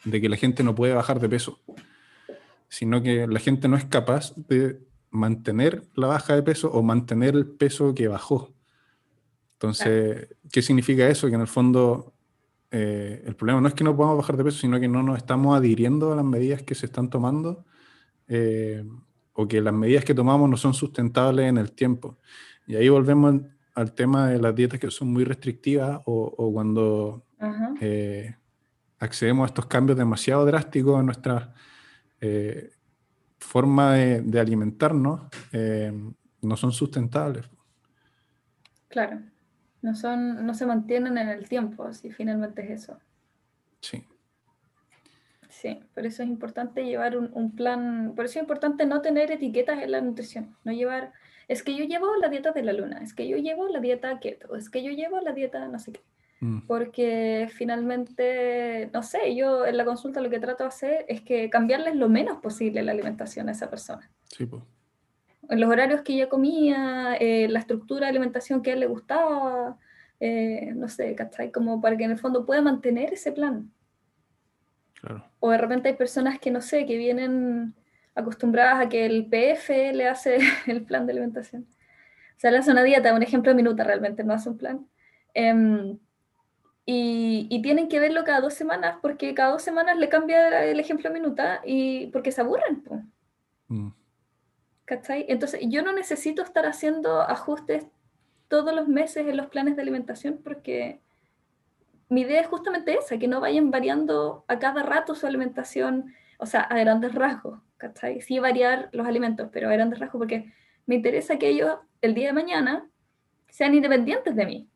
[0.05, 1.61] de que la gente no puede bajar de peso,
[2.69, 7.35] sino que la gente no es capaz de mantener la baja de peso o mantener
[7.35, 8.53] el peso que bajó.
[9.55, 11.29] Entonces, ¿qué significa eso?
[11.29, 12.15] Que en el fondo
[12.71, 15.19] eh, el problema no es que no podamos bajar de peso, sino que no nos
[15.19, 17.65] estamos adhiriendo a las medidas que se están tomando
[18.29, 18.85] eh,
[19.33, 22.19] o que las medidas que tomamos no son sustentables en el tiempo.
[22.67, 23.41] Y ahí volvemos
[23.75, 27.25] al tema de las dietas que son muy restrictivas o, cuando
[27.81, 28.37] eh,
[28.99, 31.55] accedemos a estos cambios demasiado drásticos en nuestra
[33.39, 35.23] forma de, alimentarnos,
[36.43, 37.49] no son sustentables.
[38.89, 39.21] Claro
[39.83, 42.99] no, son, no se mantienen en el tiempo, si finalmente es eso.
[43.81, 44.05] Sí.
[45.49, 49.83] Sí, por eso es importante llevar un, plan, por eso es importante no tener etiquetas
[49.83, 51.13] en la nutrición, no llevar,
[51.49, 54.21] es que yo llevo la dieta de la luna, es que yo llevo la dieta
[54.21, 56.01] keto, es que yo llevo la dieta no sé qué.
[56.41, 56.61] Mm.
[56.67, 61.51] Porque finalmente, no sé, yo en la consulta lo que trato de hacer es que
[61.51, 64.11] cambiarles lo menos posible la alimentación a esa persona.
[64.27, 64.63] Sí, pues
[65.51, 68.87] en los horarios que ella comía, eh, la estructura de alimentación que a él le
[68.87, 69.77] gustaba,
[70.21, 71.51] eh, no sé, ¿cachai?
[71.51, 73.73] Como para que en el fondo pueda mantener ese plan.
[75.01, 75.25] Claro.
[75.41, 77.75] O de repente hay personas que, no sé, que vienen
[78.15, 81.67] acostumbradas a que el PF le hace el plan de alimentación.
[82.37, 84.87] O sea, le hace una dieta, un ejemplo de minuta realmente, no hace un plan.
[85.35, 85.99] Em,
[86.87, 90.81] y, y, tienen que verlo cada dos semanas porque cada dos semanas le cambia el
[90.81, 92.83] ejemplo de minuta y porque se aburren.
[92.83, 93.01] Pues.
[94.91, 95.25] ¿cachai?
[95.29, 97.87] Entonces yo no necesito estar haciendo ajustes
[98.49, 101.01] todos los meses en los planes de alimentación porque
[102.09, 106.47] mi idea es justamente esa, que no vayan variando a cada rato su alimentación, o
[106.47, 108.21] sea, a grandes rasgos, ¿cachai?
[108.21, 110.53] Sí variar los alimentos, pero a grandes rasgos porque
[110.87, 112.91] me interesa que ellos el día de mañana
[113.49, 114.70] sean independientes de mí.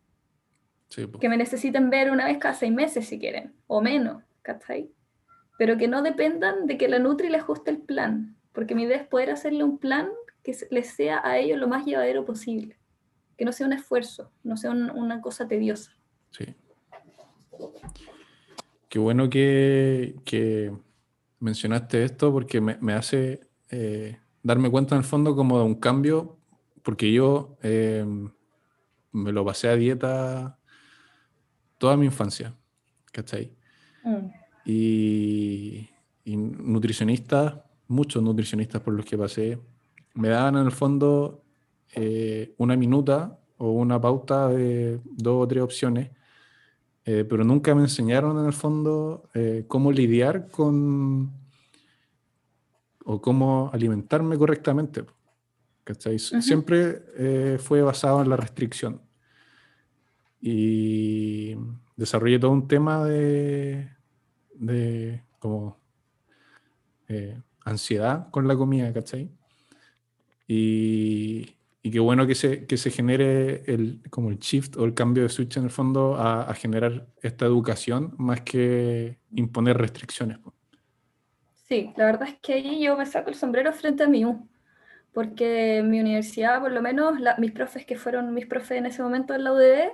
[0.89, 4.91] Que me necesiten ver una vez cada seis meses si quieren, o menos, ¿cachai?
[5.59, 8.99] Pero que no dependan de que la Nutri les ajuste el plan, porque mi idea
[8.99, 10.09] es poder hacerle un plan
[10.43, 12.77] que les sea a ellos lo más llevadero posible,
[13.37, 15.93] que no sea un esfuerzo, no sea una cosa tediosa.
[16.31, 16.55] Sí.
[18.89, 20.73] Qué bueno que,
[21.41, 26.39] mencionaste esto porque me, hace eh, darme cuenta en el fondo como de un cambio,
[26.83, 28.31] porque yo em,
[29.13, 30.59] me lo pasé a dieta
[31.85, 32.55] toda mi infancia,
[33.13, 33.53] ¿cachai?
[34.05, 34.27] Mm.
[34.65, 35.91] Y,
[36.25, 39.59] y nutricionista muchos nutricionistas por los que pasé,
[40.15, 41.43] me daban en el fondo
[41.95, 46.11] eh, una minuta o una pauta de dos o tres opciones,
[47.05, 51.33] eh, pero nunca me enseñaron en el fondo eh, cómo lidiar con
[53.05, 55.05] o cómo alimentarme correctamente.
[56.41, 59.03] Siempre fue basado en la restricción.
[60.47, 61.57] Y
[61.97, 63.89] desarrollé todo un tema de,
[64.53, 65.79] de como
[67.65, 69.31] ansiedad con la comida, ¿cachai?
[70.47, 74.95] Y, y qué bueno que se, que se genere el, como el shift o el
[74.95, 80.39] cambio de switch en el fondo a, generar esta educación más que imponer restricciones.
[81.55, 84.25] Sí, la verdad es que ahí yo me saco el sombrero frente a mí,
[85.13, 89.35] porque mi universidad, por lo menos, mis profes que fueron mis profes en ese momento
[89.35, 89.91] en la UDD,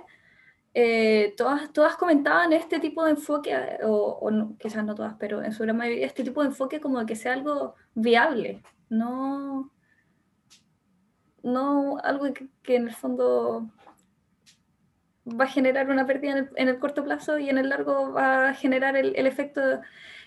[0.73, 5.63] eh, todas, todas comentaban este tipo de enfoque, o, quizás no todas, pero en su
[5.63, 9.71] gran mayoría, este tipo de enfoque como que sea algo viable, no,
[11.43, 13.69] no algo que, en el fondo
[15.27, 18.53] va a generar una pérdida en el, corto plazo y en el largo va a
[18.53, 19.61] generar el, efecto,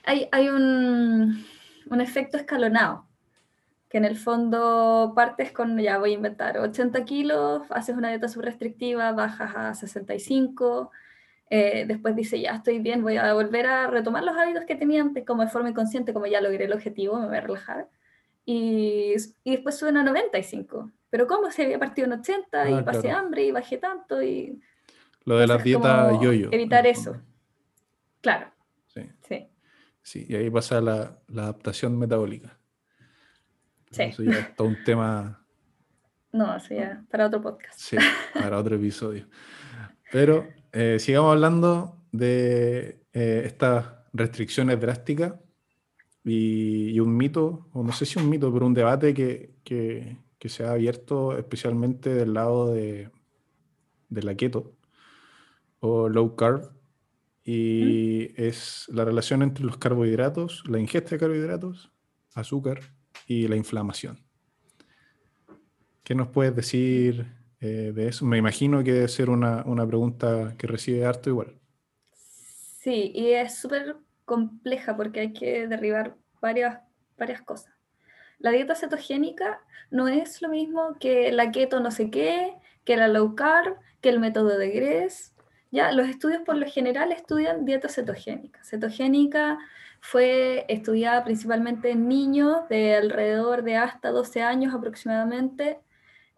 [0.05, 1.45] hay, hay un,
[1.91, 3.07] un efecto escalonado
[3.95, 8.27] que en el fondo partes con, ya voy a inventar, 80 kilos, haces una dieta
[8.27, 10.91] subrestrictiva, bajas a 65,
[11.49, 15.01] eh, después dice, ya estoy bien, voy a volver a retomar los hábitos que tenía
[15.01, 17.89] antes como de forma inconsciente, como ya logré el objetivo, me voy a relajar.
[18.45, 20.91] Y, y después suben a 95.
[21.09, 21.53] Pero ¿cómo?
[21.53, 24.61] Se había partido en 80 y ah, pasé hambre y bajé tanto y...
[25.25, 26.49] Lo de la dieta yo-yo.
[26.51, 27.23] Evitar eso.
[28.21, 28.51] Claro.
[28.89, 29.09] Sí.
[29.29, 29.47] sí.
[30.03, 32.59] Sí, y ahí pasa la, la adaptación metabólica.
[33.99, 35.45] Eso ya es todo un tema.
[36.33, 37.79] No, eso ya para otro podcast.
[37.79, 37.97] Sí,
[38.35, 39.27] para otro episodio.
[40.11, 45.35] Pero eh, sigamos hablando de eh, estas restricciones drásticas
[46.25, 50.49] y, un mito, o no sé si un mito, pero un debate que, que, que
[50.49, 53.11] se ha abierto especialmente del lado de,
[54.09, 54.77] de la keto
[55.81, 56.71] o low carb
[57.45, 61.93] y es la relación entre los carbohidratos, la ingesta de carbohidratos,
[62.35, 62.81] azúcar
[63.27, 64.25] y la inflamación.
[66.03, 67.27] ¿Qué nos puedes decir
[67.61, 68.27] eh, de eso?
[68.27, 71.59] Me imagino que debe ser una, una pregunta que recibe harto igual.
[72.13, 73.97] Sí, y es súper
[74.27, 76.81] compleja porque hay que derribar varias,
[77.17, 77.75] varias cosas.
[78.39, 82.55] La dieta cetogénica no es lo mismo que la keto no sé qué,
[82.85, 85.35] que la low carb, que el método de Gress.
[85.71, 88.63] Ya, los estudios por lo general estudian dieta cetogénica.
[88.63, 89.59] Cetogénica
[90.07, 95.81] fue estudiada principalmente en niños de alrededor de hasta 12 años aproximadamente,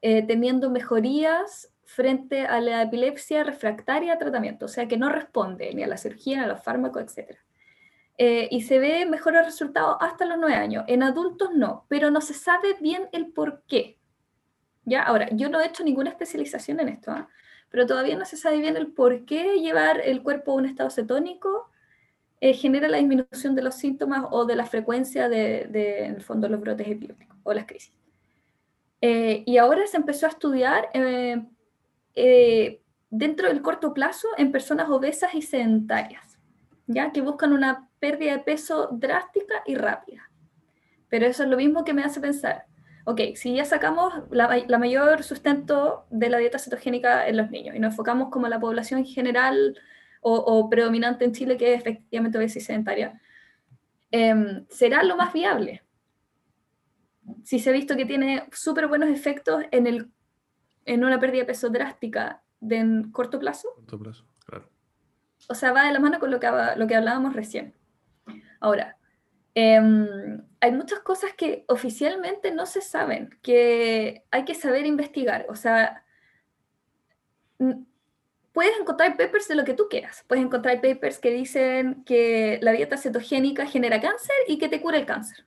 [0.02, 5.74] eh, teniendo mejorías frente a la epilepsia refractaria a tratamiento, o sea que no responde
[5.74, 7.38] ni a la cirugía, ni a los fármacos, etc.
[8.18, 10.84] Eh, y se ve mejores resultados hasta los 9 años.
[10.86, 13.98] En adultos no, pero no se sabe bien el por qué.
[14.84, 15.02] ¿Ya?
[15.02, 17.28] Ahora, yo no he hecho ninguna especialización en esto, ¿ah?
[17.68, 20.90] pero todavía no se sabe bien el por qué llevar el cuerpo a un estado
[20.90, 21.68] cetónico
[22.40, 26.60] eh, genera la disminución de los síntomas o de la frecuencia de, en fondo, los
[26.60, 27.92] brotes epilépticos o las crisis.
[29.00, 32.80] Eh, y ahora se empezó a estudiar eh,
[33.10, 36.38] dentro del corto plazo en personas obesas y sedentarias,
[36.86, 40.30] ya que buscan una pérdida de peso drástica y rápida.
[41.08, 42.66] Pero eso es lo mismo que me hace pensar,
[43.06, 47.78] ok, si ya sacamos la, mayor sustento de la dieta cetogénica en los niños y
[47.78, 49.78] nos enfocamos como la población general
[50.20, 53.20] o, predominante en Chile, que es efectivamente obesidad sedentaria,
[54.10, 55.82] em, será lo más viable.
[57.44, 60.10] Si se ha visto que tiene súper buenos efectos en, el,
[60.84, 63.68] en una pérdida de peso drástica de en corto plazo.
[63.74, 64.68] Corto plazo, claro.
[65.48, 67.74] O sea, va de la mano con lo que, lo que hablábamos recién.
[68.60, 68.96] Ahora,
[69.54, 75.46] em, hay muchas cosas que oficialmente no se saben, que hay que saber investigar.
[75.48, 76.04] O sea,
[78.56, 80.24] puedes encontrar papers de lo que tú quieras.
[80.26, 84.96] Puedes encontrar papers que dicen que la dieta cetogénica genera cáncer y que te cura
[84.96, 85.44] el cáncer.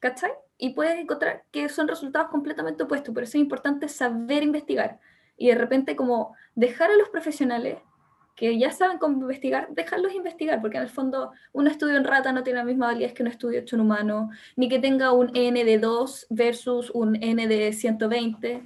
[0.00, 0.30] ¿Cachai?
[0.56, 3.12] Y puedes encontrar que son resultados completamente opuestos.
[3.12, 4.98] Por eso es importante saber investigar.
[5.36, 7.76] Y de repente como dejar a los profesionales
[8.34, 12.32] que ya saben cómo investigar, dejarlos investigar, porque en el fondo un estudio en rata
[12.32, 15.36] no tiene la misma validez que un estudio hecho en humano, ni que tenga un
[15.36, 18.62] N de 2 versus un N de 120.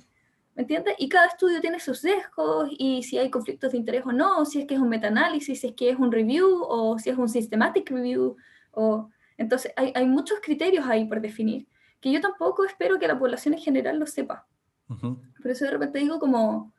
[0.57, 0.95] ¿Me entiendes?
[0.99, 4.63] Y cada estudio tiene sus sesgos y si hay conflictos de interés o no, si
[4.63, 7.29] es que es un metaanálisis, si es que es un review o si es un
[7.29, 8.37] systematic review.
[8.73, 9.11] O...
[9.37, 11.69] Entonces, hay, hay muchos criterios ahí por definir
[12.01, 14.47] que yo tampoco espero que la población en general lo sepa.
[14.87, 16.73] Por eso de repente digo como,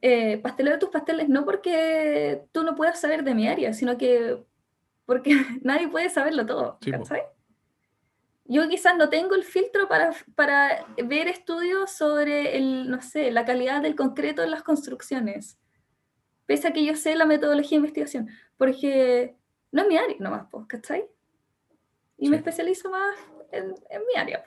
[0.00, 3.98] eh, pastelero de tus pasteles, no porque tú no puedas saber de mi área, sino
[3.98, 4.42] que
[5.04, 6.78] porque nadie puede saberlo todo.
[7.04, 7.24] ¿sabes?
[8.54, 13.44] Yo quizás no tengo el filtro para, para ver estudios sobre el, no sé, la
[13.44, 15.58] calidad del concreto en las construcciones,
[16.46, 19.36] pese a que yo sé la metodología de investigación, porque
[19.72, 21.04] no es mi área nomás, ¿cachai?
[22.16, 23.16] Y me especializo más
[23.50, 24.44] en, en, mi área.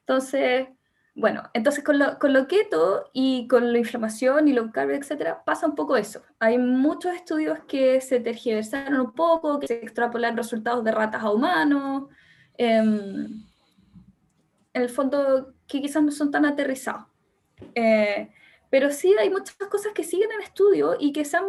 [0.00, 0.68] Entonces,
[1.14, 5.44] bueno, entonces con lo, con lo keto y con la inflamación y low carb, etcétera,
[5.44, 6.22] pasa un poco eso.
[6.38, 11.30] Hay muchos estudios que se tergiversaron un poco, que se extrapolan resultados de ratas a
[11.30, 12.04] humanos,
[12.58, 13.44] Em,
[14.74, 17.06] en el fondo que quizás no son tan aterrizados.
[17.74, 18.30] Eh,
[18.70, 21.44] pero sí hay muchas cosas que siguen en estudio y que, sean,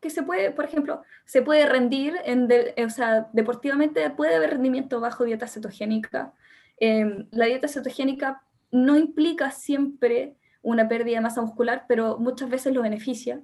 [0.00, 2.48] que se puede, por ejemplo, se puede rendir, en
[2.84, 6.34] o sea, deportivamente puede haber rendimiento bajo dieta cetogénica.
[6.78, 12.74] Em, la dieta cetogénica no implica siempre una pérdida de masa muscular, pero muchas veces
[12.74, 13.40] lo beneficia.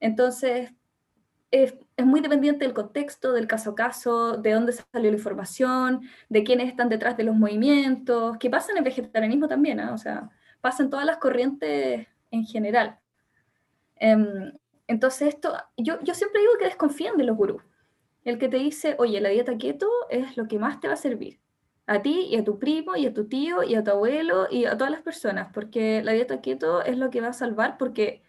[0.00, 0.72] Entonces,
[1.64, 6.44] es, muy dependiente del contexto, del caso a caso, de dónde salió la información, de
[6.44, 9.94] quiénes están detrás de los movimientos, que pasan en vegetarianismo también, ¿ah?
[9.94, 10.30] o sea,
[10.60, 12.98] pasan todas las corrientes en general.
[13.96, 14.52] Em,
[14.86, 17.62] entonces, esto, yo, yo siempre digo que desconfían de los gurús.
[18.24, 20.96] El que te dice, oye, la dieta keto es lo que más te va a
[20.96, 21.40] servir.
[21.86, 24.64] A ti y a tu primo y a tu tío y a tu abuelo y
[24.64, 28.22] a todas las personas, porque la dieta keto es lo que va a salvar, porque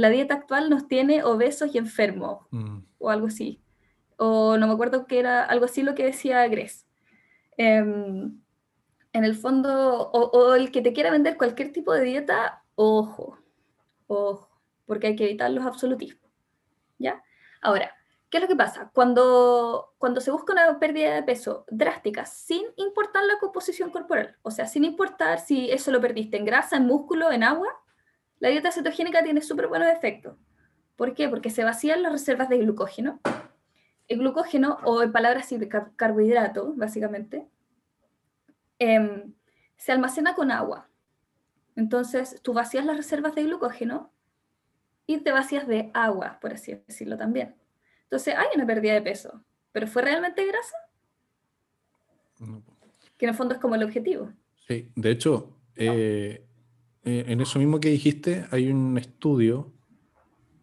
[0.00, 2.78] la dieta actual nos tiene obesos y enfermos, mm.
[2.98, 3.62] o algo así.
[4.16, 6.86] O no me acuerdo que era algo así lo que decía Gres.
[7.58, 8.40] Em,
[9.12, 13.38] en el fondo, o, el que te quiera vender cualquier tipo de dieta, ojo,
[14.06, 14.48] ojo,
[14.86, 16.30] porque hay que evitar los absolutismos.
[16.98, 17.22] ¿Ya?
[17.60, 17.92] Ahora,
[18.30, 18.90] ¿qué es lo que pasa?
[18.94, 24.50] Cuando, cuando se busca una pérdida de peso drástica, sin importar la composición corporal, o
[24.50, 27.68] sea, sin importar si eso lo perdiste en grasa, en músculo, en agua,
[28.40, 30.36] la dieta cetogénica tiene súper buenos efectos.
[30.96, 31.28] ¿Por qué?
[31.28, 33.20] Porque se vacían las reservas de glucógeno.
[34.08, 35.58] El glucógeno, o en palabras así,
[35.96, 37.46] carbohidrato, básicamente,
[38.78, 39.32] em,
[39.76, 40.88] se almacena con agua.
[41.76, 44.10] Entonces, tú vacías las reservas de glucógeno
[45.06, 47.54] y te vacías de agua, por así decirlo también.
[48.04, 49.42] Entonces, hay una pérdida de peso.
[49.72, 50.76] ¿Pero fue realmente grasa?
[53.16, 54.32] Que en el fondo es como el objetivo.
[54.66, 56.46] Sí, de hecho, eh,
[57.04, 59.72] eh, en eso mismo que dijiste, hay un estudio,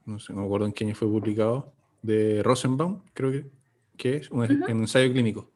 [0.06, 1.74] no sé, no me acuerdo en qué año fue publicado,
[2.04, 3.50] de Rosenbaum, creo que,
[3.98, 5.52] que es, un, ensayo clínico.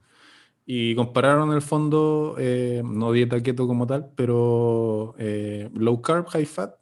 [0.66, 6.28] Y compararon en el fondo, eh, no dieta keto como tal, pero eh, low carb,
[6.28, 6.76] high fat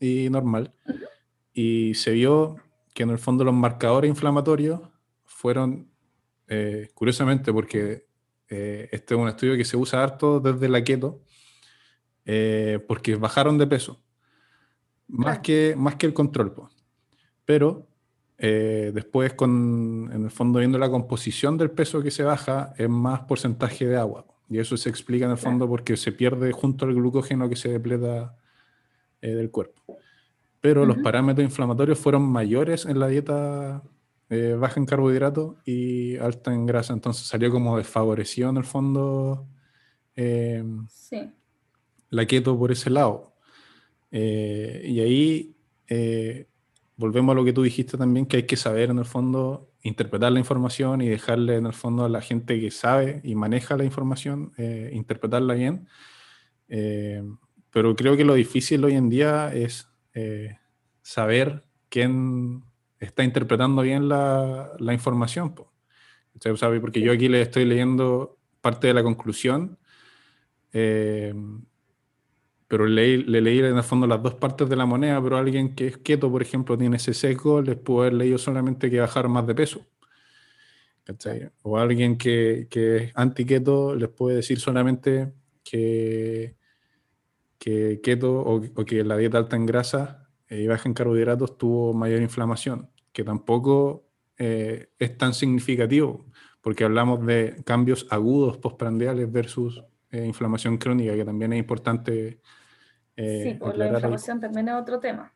[0.00, 0.72] y normal.
[1.52, 2.56] Y se vio
[2.94, 4.80] que en el fondo los marcadores inflamatorios
[5.24, 5.88] fueron,
[6.94, 8.06] curiosamente, porque
[8.48, 11.23] este es un estudio que se usa harto desde la keto,
[12.24, 14.00] eh, porque bajaron de peso,
[15.08, 16.54] más, que, más que el control.
[17.44, 17.88] Pero
[18.38, 23.20] después, con, en el fondo, viendo la composición del peso que se baja, es más
[23.20, 24.26] porcentaje de agua.
[24.50, 27.70] Y eso se explica en el fondo porque se pierde junto al glucógeno que se
[27.70, 28.36] depleta
[29.20, 29.98] del cuerpo.
[30.60, 33.82] Pero los parámetros inflamatorios fueron mayores en la dieta
[34.30, 39.46] eh, baja en carbohidratos y alta en grasa, entonces salió como desfavorecido en el fondo
[40.16, 40.86] em,
[42.14, 43.34] la keto por ese lado.
[44.10, 45.56] Eh, y ahí
[45.88, 46.46] eh,
[46.96, 50.32] volvemos a lo que tú dijiste también, que hay que saber en el fondo interpretar
[50.32, 53.84] la información y dejarle en el fondo a la gente que sabe y maneja la
[53.84, 54.52] información,
[54.92, 55.86] interpretarla bien.
[57.70, 60.58] pero creo que lo difícil hoy en día es eh,
[61.02, 62.62] saber quién
[63.00, 65.54] está interpretando bien la, información.
[66.56, 66.80] ¿Sabe?
[66.80, 69.78] Porque yo aquí le estoy leyendo parte de la conclusión,
[70.72, 71.34] eh,
[72.74, 75.86] pero le, leí en el fondo las dos partes de la moneda, pero alguien que
[75.86, 79.46] es quieto, por ejemplo, tiene ese sesgo, les puedo haber leído solamente que bajar más
[79.46, 79.86] de peso.
[81.62, 86.56] O alguien que, que es anti-keto les puede decir solamente que
[87.64, 91.94] que keto o, que la dieta alta en grasa eh, y baja en carbohidratos tuvo
[91.94, 94.06] mayor inflamación, que tampoco
[94.36, 96.26] eh, es tan significativo,
[96.60, 102.40] porque hablamos de cambios agudos postprandiales versus eh, inflamación crónica, que también es importante.
[103.16, 105.32] Sí, pues la inflamación también es otro tema,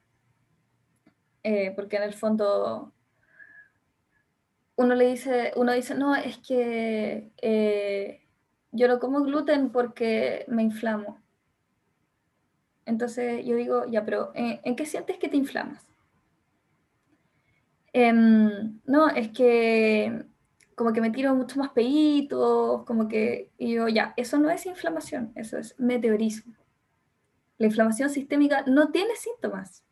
[1.76, 2.92] porque en el fondo
[4.76, 7.30] uno le dice, uno dice, no, es que
[8.72, 11.20] yo no como gluten porque me inflamo.
[12.86, 15.86] Entonces yo digo, ya, pero eh, ¿en, qué sientes que te inflamas?
[17.92, 20.24] Em, no, es que
[20.74, 24.64] como que me tiro mucho más peitos, como que, y yo, ya, eso no es
[24.64, 26.54] inflamación, eso es meteorismo.
[27.58, 29.84] La inflamación sistémica no tiene síntomas,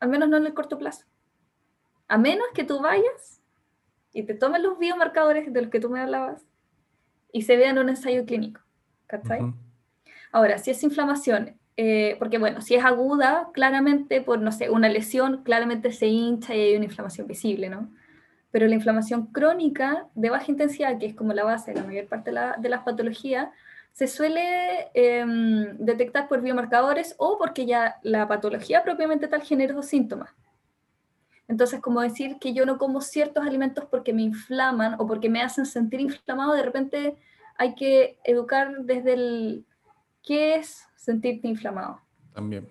[0.00, 1.04] al menos no en el corto plazo.
[2.08, 3.40] A menos que tú vayas
[4.12, 6.42] y te tomes los biomarcadores de los que tú me hablabas
[7.32, 8.62] y se vean en un ensayo clínico.
[9.06, 9.52] ¿Cachai?
[10.32, 14.88] Ahora, si es inflamación eh, porque bueno, si es aguda, claramente por, no sé, una
[14.88, 17.88] lesión, claramente se hincha y hay una inflamación visible, ¿no?
[18.50, 22.08] Pero la inflamación crónica de baja intensidad, que es como la base de la mayor
[22.08, 23.50] parte de, las patologías,
[23.92, 30.30] se suele em, detectar por biomarcadores o porque ya la patología propiamente tal genera síntomas.
[31.48, 35.42] Entonces, como decir que yo no como ciertos alimentos porque me inflaman o porque me
[35.42, 37.16] hacen sentir inflamado, de repente
[37.56, 39.66] hay que educar desde el
[40.22, 42.00] qué es sentirte inflamado.
[42.34, 42.68] También.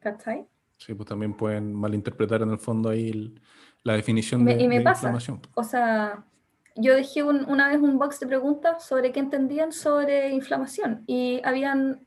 [0.00, 0.46] ¿Cachai?
[0.76, 3.34] Sí, pues también pueden malinterpretar en el fondo ahí
[3.82, 5.16] la definición de, y me pasa.
[5.54, 6.24] O sea,
[6.80, 12.06] yo dejé una vez un box de preguntas sobre qué entendían sobre inflamación y habían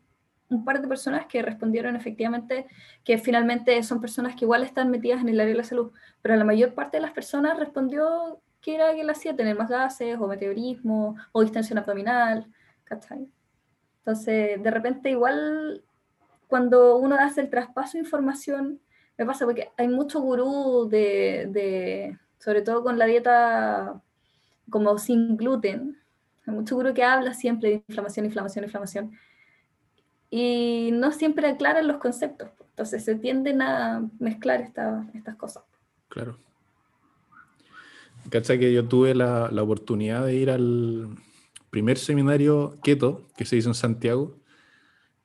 [0.49, 2.67] un par de personas que respondieron efectivamente
[3.03, 5.91] que finalmente son personas que igual están metidas en el área de la salud,
[6.21, 9.69] pero la mayor parte de las personas respondió que era que le hacía tener más
[9.69, 12.47] gases o meteorismo o distensión abdominal,
[12.83, 13.27] ¿cachai?
[13.99, 15.83] Entonces, de repente igual
[16.47, 18.81] cuando uno hace el traspaso de información,
[19.17, 24.01] me pasa porque hay mucho gurú de, sobre todo con la dieta
[24.71, 25.99] como sin gluten,
[26.47, 29.11] hay mucho gurú que habla siempre de inflamación, inflamación, inflamación,
[30.31, 35.63] y no siempre aclaran los conceptos, entonces se tienden a mezclar estas cosas.
[36.09, 36.39] Claro.
[38.31, 41.15] Cacha que yo tuve la, la oportunidad de ir al,
[41.71, 44.37] primer seminario keto que se hizo en Santiago,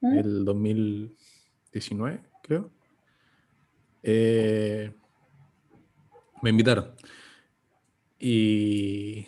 [0.00, 0.18] ¿Mm?
[0.18, 2.70] el 2019, creo.
[4.02, 4.94] Eh,
[6.40, 6.92] me invitaron.
[8.18, 9.26] Y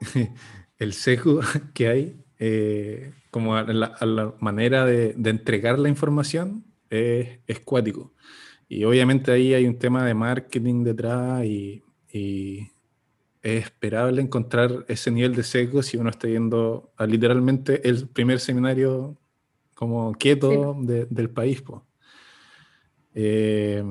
[0.78, 1.40] el sesgo
[1.74, 8.12] que hay, eh, como a la, manera de, entregar la información, es, es, cuático.
[8.68, 11.82] Y obviamente ahí hay un tema de marketing detrás y
[13.42, 18.40] es esperable encontrar ese nivel de sesgo si uno está yendo a literalmente el primer
[18.40, 19.16] seminario
[19.74, 21.62] como quieto del país.
[23.14, 23.82] Eh,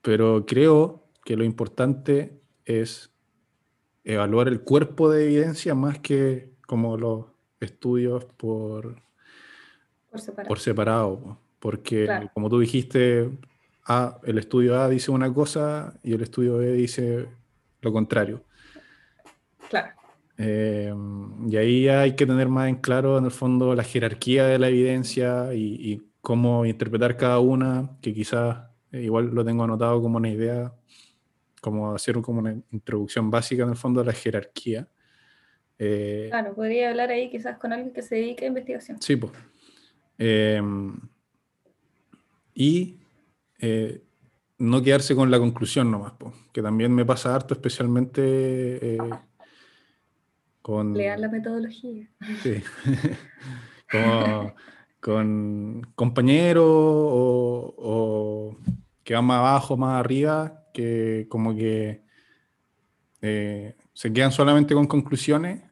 [0.00, 3.11] pero creo que lo importante es
[4.04, 7.26] evaluar el cuerpo de evidencia más que como los
[7.60, 8.96] estudios por,
[10.48, 11.38] por separado.
[11.58, 13.30] porque como tú dijiste,
[13.84, 17.28] A, el estudio A dice una cosa y el estudio B dice
[17.80, 18.42] lo contrario.
[19.68, 19.92] Claro.
[20.38, 20.92] Eh,
[21.48, 24.68] y ahí hay que tener más en claro, en el fondo, la jerarquía de la
[24.68, 28.58] evidencia y, cómo interpretar cada una, que quizás
[28.92, 30.72] eh, igual lo tengo anotado como una idea,
[31.62, 34.88] como hacer como una introducción básica en el fondo de la jerarquía.
[35.78, 39.00] Eh, claro, podría hablar ahí quizás con alguien que se dedique a investigación.
[39.00, 39.32] Sí, pues.
[42.54, 42.98] y
[43.58, 44.02] eh,
[44.58, 48.98] no quedarse con la conclusión nomás, pues, que también me pasa harto, especialmente
[50.60, 50.94] con...
[50.94, 52.10] Leer la metodología.
[52.42, 52.62] Sí.
[53.90, 54.54] como
[55.02, 58.56] con compañeros o,
[59.02, 62.02] que van más abajo, más arriba, que como que
[63.20, 65.62] eh, se quedan solamente con conclusiones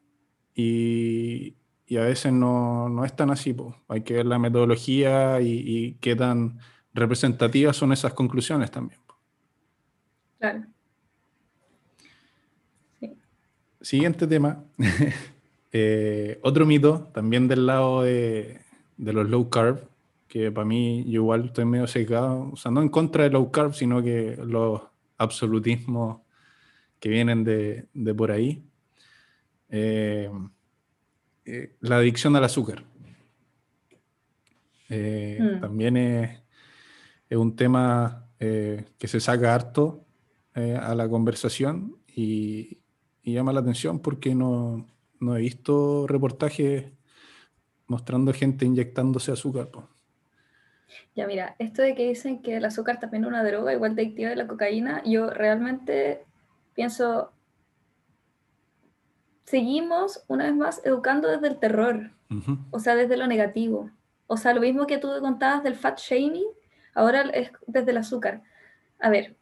[0.55, 1.55] y,
[1.97, 3.53] a veces no, no, es tan así.
[3.89, 6.59] Hay que ver la metodología y, qué tan
[6.93, 9.01] representativas son esas conclusiones también.
[10.39, 10.65] Claro.
[13.81, 14.63] Siguiente tema.
[15.73, 18.59] Eh, otro mito, también del lado de,
[18.97, 19.87] de los low carb,
[20.27, 23.51] que para mí yo igual estoy medio secado, o sea, no en contra de low
[23.51, 24.81] carb, sino que los
[25.21, 26.21] absolutismos
[26.99, 28.63] que vienen de, de por ahí.
[29.69, 30.29] Eh,
[31.45, 32.83] eh, la adicción al azúcar.
[34.89, 35.61] Eh, hmm.
[35.61, 36.39] También es,
[37.29, 40.03] es, un tema que se saca harto
[40.55, 42.79] a la conversación y,
[43.21, 44.87] y, llama la atención porque no,
[45.19, 46.85] no he visto reportajes
[47.85, 49.69] mostrando gente inyectándose azúcar.
[51.15, 54.03] Ya mira, esto de que dicen que el azúcar también es una droga igual de
[54.03, 56.25] adictiva de la cocaína, yo realmente
[56.73, 57.31] pienso,
[59.45, 62.11] seguimos una vez más educando desde el terror,
[62.71, 63.89] o sea, desde lo negativo.
[64.27, 66.47] O sea, lo mismo que tú contabas del fat shaming,
[66.93, 68.41] ahora es desde el azúcar.
[68.99, 69.35] A ver,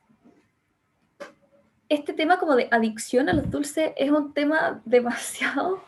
[1.89, 5.84] este tema como de adicción a los dulces es un tema demasiado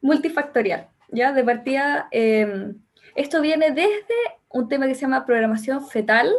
[0.00, 0.88] multifactorial.
[1.08, 1.32] ¿ya?
[1.32, 2.80] De partida, em,
[3.14, 4.14] esto viene desde
[4.56, 6.32] un tema que se llama programación fetal,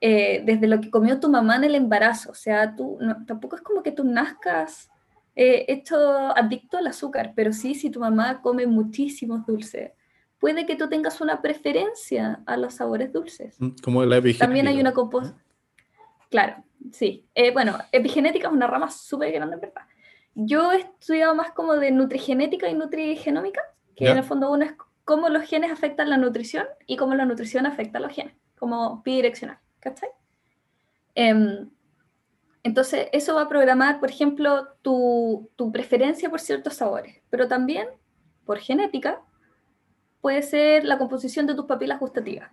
[0.00, 2.30] eh, desde lo que comió tu mamá en el embarazo.
[2.30, 4.90] O sea, tú, tampoco es como que tú nazcas
[5.34, 9.92] eh, esto adicto al azúcar, pero sí si tu mamá come muchísimos dulces.
[10.38, 13.60] Puede que tú tengas una preferencia a los sabores dulces.
[13.60, 14.46] Mm, como la epigenética.
[14.46, 15.42] También hay una composición.
[16.30, 16.62] Claro,
[16.92, 17.26] sí.
[17.34, 19.82] Eh, bueno, epigenética es una rama súper grande, ¿verdad?
[20.34, 23.60] Yo he estudiado más como de nutrigenética y nutrigenómica,
[23.96, 24.72] que en el fondo uno es
[25.08, 29.00] cómo los genes afectan la nutrición y cómo la nutrición afecta a los genes, como
[29.02, 30.10] bidireccional, ¿cachai?
[31.14, 31.70] Em,
[32.62, 37.88] entonces, eso va a programar, por ejemplo, tu, tu, preferencia por ciertos sabores, pero también,
[38.44, 39.22] por genética,
[40.20, 42.50] puede ser la composición de tus papilas gustativas,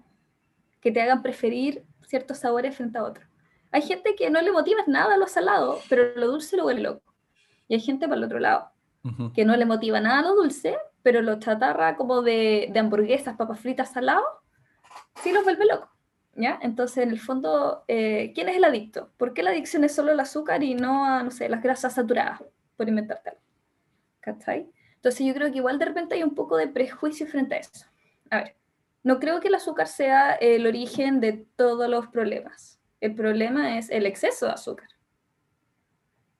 [0.79, 3.27] que te hagan preferir ciertos sabores frente a otros.
[3.69, 6.83] Hay gente que no le motiva nada a lo salado, pero lo dulce lo vuelve
[6.83, 7.13] loco.
[7.67, 8.71] Y hay gente para el otro lado,
[9.33, 13.59] que no le motiva nada lo dulce, pero los chatarra como de, de hamburguesas, papas
[13.59, 14.25] fritas, salados,
[15.21, 15.87] sí los vuelve locos.
[16.33, 16.57] ¿Ya?
[16.63, 19.11] Entonces, en el fondo, eh, ¿quién es el adicto?
[19.15, 21.93] ¿Por qué la adicción es solo el azúcar y no a, no sé, las grasas
[21.93, 22.43] saturadas,
[22.75, 23.41] por inventarte algo?
[24.19, 24.67] ¿Cachai?
[24.95, 27.85] Entonces, yo creo que igual de repente hay un poco de prejuicio frente a eso.
[28.31, 28.55] A ver,
[29.03, 32.79] no creo que el azúcar sea el origen de todos los problemas.
[32.99, 34.89] El problema es el exceso de azúcar.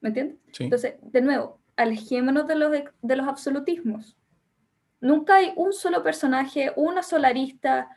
[0.00, 0.38] ¿Me entiendes?
[0.58, 4.15] Entonces, de nuevo, alejémonos de los, de los absolutismos.
[5.00, 7.88] Nunca hay un solo personaje, una sola arista,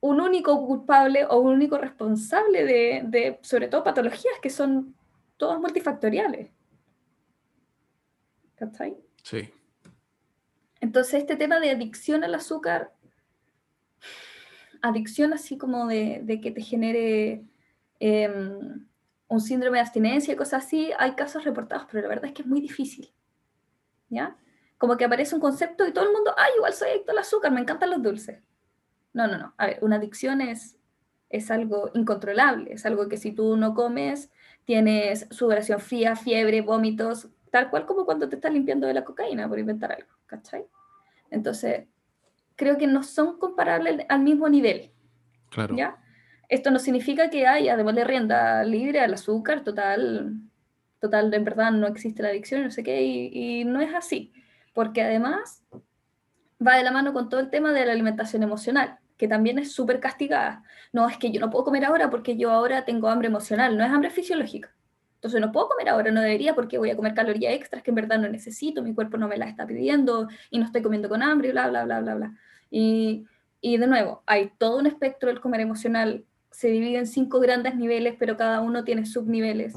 [0.00, 4.94] un único culpable o un único responsable de, de sobre todo, patologías que son
[5.36, 6.50] todas multifactoriales.
[8.56, 8.96] ¿Cachai?
[9.22, 9.50] Sí.
[10.80, 12.92] Entonces, este tema de adicción al azúcar,
[14.82, 17.44] adicción así como de, de que te genere
[18.00, 18.86] em,
[19.28, 22.42] un síndrome de abstinencia y cosas así, hay casos reportados, pero la verdad es que
[22.42, 23.12] es muy difícil.
[24.08, 24.36] ¿Ya?
[24.78, 27.52] Como que aparece un concepto y todo el mundo, ay, igual soy adicto al azúcar,
[27.52, 28.42] me encantan los dulces.
[29.12, 29.54] No, no, no.
[29.56, 30.76] A ver, una adicción es,
[31.28, 34.30] es algo incontrolable, es algo que si tú no comes,
[34.64, 39.48] tienes sudoración fría, fiebre, vómitos, tal cual como cuando te estás limpiando de la cocaína,
[39.48, 40.66] por inventar algo, ¿cachai?
[41.30, 41.86] Entonces,
[42.56, 44.92] creo que no son comparables al mismo nivel.
[45.50, 45.74] Claro.
[45.76, 45.98] ¿Ya?
[46.48, 50.34] Esto no significa que haya de rienda libre al azúcar, total,
[50.98, 54.32] total, en verdad no existe la adicción, no sé qué, y, no es así,
[54.78, 55.64] porque además
[56.64, 59.72] va de la mano con todo el tema de la alimentación emocional, que también es
[59.72, 60.62] súper castigada.
[60.92, 63.84] No, es que yo no puedo comer ahora porque yo ahora tengo hambre emocional, no
[63.84, 64.72] es hambre fisiológica.
[65.16, 67.96] Entonces no puedo comer ahora, no debería porque voy a comer calorías extras que en
[67.96, 71.24] verdad no necesito, mi cuerpo no me las está pidiendo y no estoy comiendo con
[71.24, 72.36] hambre, bla, bla, bla, bla, bla.
[72.70, 73.26] Y,
[73.60, 77.74] y de nuevo, hay todo un espectro del comer emocional se divide en cinco grandes
[77.74, 79.74] niveles, pero cada uno tiene subniveles,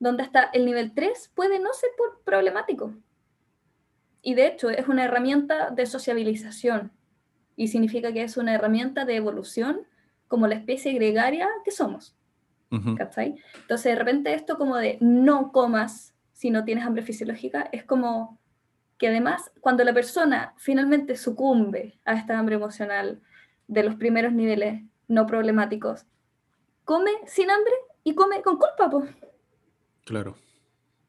[0.00, 1.90] donde hasta el nivel 3 puede no ser
[2.24, 2.92] problemático.
[4.22, 6.92] Y de hecho es una herramienta de sociabilización
[7.56, 9.80] y significa que es una herramienta de evolución
[10.28, 12.16] como la especie gregaria que somos.
[12.70, 12.94] Ujú.
[12.96, 13.36] ¿cachai?
[13.62, 18.38] Entonces, de repente esto como de no comas si no tienes hambre fisiológica, es como
[18.96, 23.20] que además cuando la persona finalmente sucumbe a esta hambre emocional
[23.66, 26.06] de los primeros niveles no problemáticos,
[26.84, 27.72] come sin hambre
[28.04, 29.04] y come con culpa, po,
[30.04, 30.36] Claro.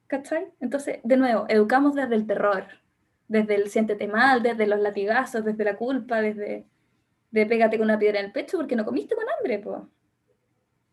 [0.08, 0.48] ¿cachai?
[0.60, 2.66] Entonces, de nuevo, educamos desde el terror,
[3.32, 6.66] desde el siéntete mal, desde los latigazos, desde la culpa, desde
[7.32, 9.88] de pégate con una piedra en el pecho porque no comiste con hambre, po.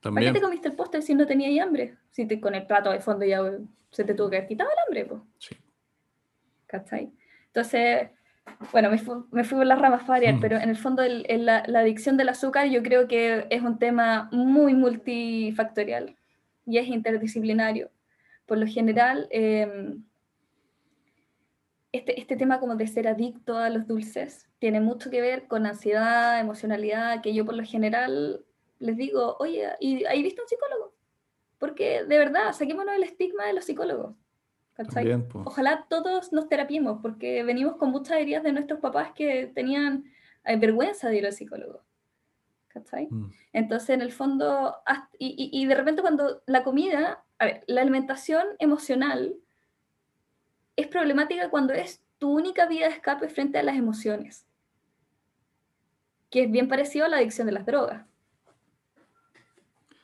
[0.01, 1.97] ¿Para qué te comiste el postre si no tenías hambre?
[2.13, 3.59] Si te, con el plato de fondo ya eh,
[3.91, 5.21] se te tuvo que haber quitado el hambre, pues.
[5.39, 5.57] Sí.
[6.67, 7.11] ¿Cachai?
[7.47, 8.11] Entonces,
[8.73, 10.41] bueno, me, fu- me fui por las ramas para variar, Mm.
[10.41, 13.63] pero en el fondo el- el- la, la adicción del azúcar yo creo que es
[13.63, 16.15] un tema muy multifactorial
[16.67, 17.91] y es interdisciplinario.
[18.47, 19.97] Por lo general, eh,
[21.93, 25.67] este, este tema como de ser adicto a los dulces tiene mucho que ver con
[25.67, 28.45] ansiedad, emocionalidad, que yo por lo general
[28.79, 30.95] les digo, oye, ¿y ahí viste un psicólogo?
[31.59, 34.15] Porque de verdad, saquémonos el estigma de los psicólogos.
[34.77, 35.45] También, pues.
[35.47, 40.05] Ojalá todos nos terapiemos, porque venimos con muchas heridas de nuestros papás que tenían
[40.45, 41.83] eh, vergüenza de ir al psicólogo.
[43.11, 43.31] Mm.
[43.55, 44.77] Entonces, en el fondo,
[45.19, 49.35] y, y- y de repente cuando la comida, a ver, la alimentación emocional
[50.79, 54.47] es problemática cuando es tu única vía de escape frente a las emociones,
[56.31, 58.07] que es bien parecido a la adicción de las drogas.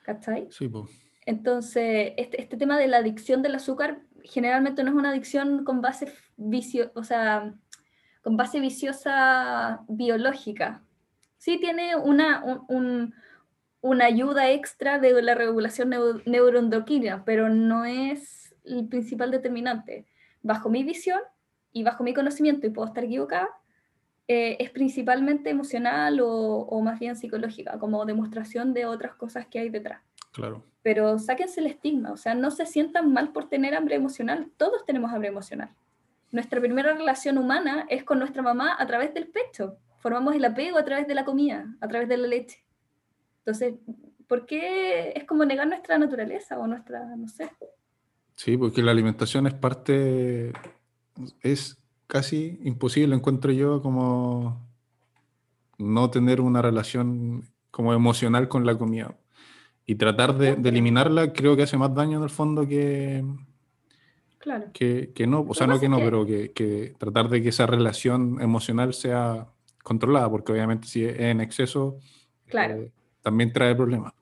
[0.04, 0.48] ¿Cachai?
[0.50, 0.90] Sí, pues.
[1.26, 5.80] Entonces, este, este tema de la adicción del azúcar generalmente no es una adicción con
[5.80, 7.54] base vicio, o sea,
[8.22, 10.82] con base viciosa biológica.
[11.38, 13.14] Sí tiene una, un- un-
[13.80, 20.06] una ayuda extra de la regulación neu- neuroendocrina, pero no es el principal determinante.
[20.44, 21.20] Bajo mi visión
[21.72, 23.48] y bajo mi conocimiento, y puedo estar equivocada,
[24.28, 29.58] eh, es principalmente emocional o, o más bien psicológica, como demostración de otras cosas que
[29.58, 30.00] hay detrás
[30.32, 30.64] Claro.
[30.82, 34.84] pero sáquense el estigma, o sea, no se sientan mal por tener hambre emocional, todos
[34.84, 35.70] tenemos hambre emocional.
[36.32, 40.76] Nuestra primera relación humana es con nuestra mamá a través del pecho, formamos el apego
[40.76, 42.64] a través de la comida, a través de la leche.
[43.38, 43.74] Entonces,
[44.26, 47.50] ¿por qué es como negar nuestra naturaleza o nuestra, no sé?
[48.36, 50.52] Sí, porque la alimentación es parte,
[51.42, 54.66] es casi imposible, encuentro yo, como
[55.78, 59.16] no tener una relación como emocional con la comida.
[59.86, 63.24] Y tratar de, de eliminarla creo que hace más daño en el fondo que,
[64.38, 64.66] Claro.
[64.72, 67.48] que, que no, o sea, no que no, que- pero que, que tratar de que
[67.50, 69.48] esa relación emocional sea
[69.82, 71.98] controlada, porque obviamente si es en exceso,
[72.46, 72.74] Claro.
[72.82, 72.90] eh,
[73.22, 74.12] también trae problemas.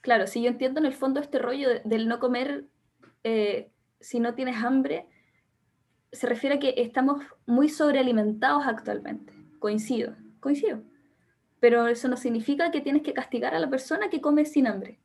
[0.00, 2.64] Claro, si yo entiendo en el fondo este rollo de- del no comer
[3.24, 3.70] eh,
[4.00, 5.06] si no tienes hambre,
[6.10, 9.32] se refiere a que estamos muy sobrealimentados actualmente.
[9.58, 10.82] Coincido, coincido.
[11.60, 14.98] Pero eso no significa que tienes que castigar a la persona que come sin hambre.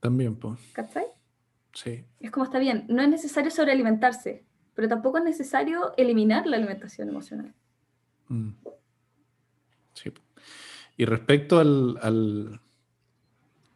[0.00, 1.06] También, pues, ¿Cachai?
[1.72, 2.04] sí.
[2.20, 7.08] Es como está bien, no es necesario sobrealimentarse, pero tampoco es necesario eliminar la alimentación
[7.08, 7.54] emocional.
[8.28, 8.50] Mm.
[9.94, 10.12] Sí.
[10.96, 12.60] Y respecto al, al-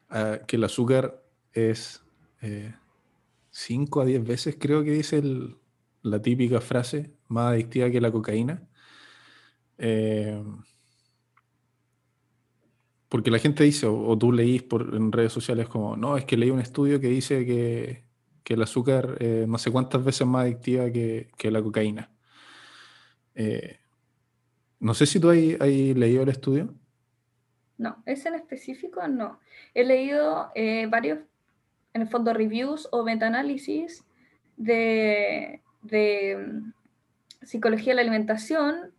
[0.09, 2.05] a que el azúcar es
[3.53, 5.23] 5 a 10 veces, creo que dice
[6.03, 8.69] la típica frase, más adictiva que la cocaína.
[9.79, 10.43] Eh,
[13.09, 16.51] porque la gente dice, o, tú leís en redes sociales como, no, es que leí
[16.51, 18.05] un estudio que dice que,
[18.43, 22.11] que el azúcar eh, no sé cuántas veces más adictiva que, que la cocaína.
[23.35, 23.79] Eh,
[24.81, 26.75] no sé si tú has leído el estudio.
[27.79, 29.41] No, ese en específico no.
[29.75, 31.19] He leído eh, varios,
[31.95, 34.05] en el fondo, reviews o metaanálisis
[34.57, 36.73] de, de mm,
[37.47, 38.93] psicología de la alimentación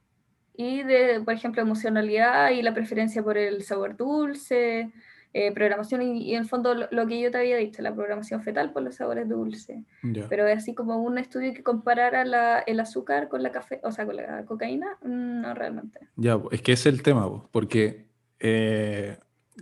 [0.56, 4.92] y de, por ejemplo, emocionalidad y la preferencia por el sabor dulce,
[5.36, 7.96] eh, programación y, y en el fondo lo, lo que yo te había dicho, la
[7.96, 9.80] programación fetal por los sabores dulces.
[10.04, 10.28] Ya.
[10.30, 13.92] Pero es así como un estudio que comparara la- el azúcar con la café, o
[13.92, 16.02] sea, con la cocaína, mm, no realmente.
[16.18, 18.06] Ya, po, es que ese es el tema, po, porque
[18.40, 19.18] eh,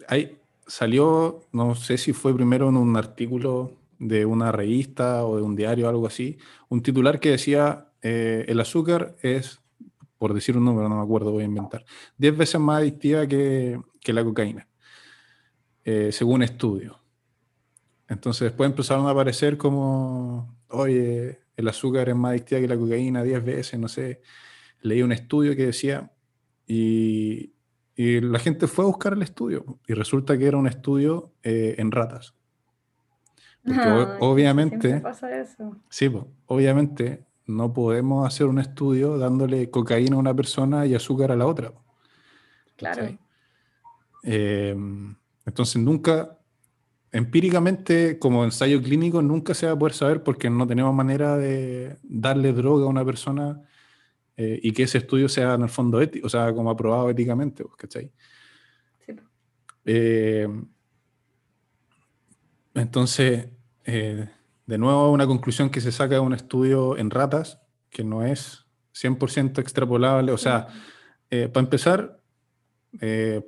[0.10, 0.38] hay,
[0.68, 5.56] salió, no sé si fue primero en un artículo de una revista o de un
[5.56, 6.38] diario algo así,
[6.70, 9.60] un titular que decía, eh, el azúcar es,
[10.18, 11.86] por decir un número, no me acuerdo, voy a inventar,
[12.18, 14.68] 10 veces más adictiva que, que la cocaína,
[15.84, 16.98] eh, según estudios.
[18.08, 23.24] Entonces después empezaron a aparecer como, oye, el azúcar es más adictiva que la cocaína
[23.24, 24.22] 10 veces, no sé.
[24.82, 26.12] Leí un estudio que decía,
[26.68, 27.54] y,
[27.96, 31.76] y la gente fue a buscar el estudio, y resulta que era un estudio eh,
[31.78, 32.34] en ratas.
[33.64, 35.78] Porque obviamente- pasa eso.
[35.90, 41.32] Sí, pues, obviamente no podemos hacer un estudio dándole cocaína a una persona y azúcar
[41.32, 41.74] a la otra.
[42.76, 43.18] Claro.
[44.24, 44.76] Eh,
[45.46, 46.38] entonces nunca,
[47.12, 51.98] empíricamente, como ensayo clínico, nunca se va a poder saber porque no tenemos manera de
[52.04, 53.62] darle droga a una persona
[54.38, 57.64] eh, y que ese estudio sea en el fondo ético, o sea, como aprobado éticamente,
[57.64, 58.12] pues, ¿cachai?
[59.06, 59.16] Sí.
[59.86, 60.48] Eh,
[62.74, 63.50] entonces,
[63.84, 64.30] eh,
[64.66, 67.60] de nuevo, una conclusión que se saca de un estudio en ratas,
[67.90, 70.32] que no es 100% extrapolable.
[70.32, 70.68] O sea,
[71.30, 72.22] para empezar,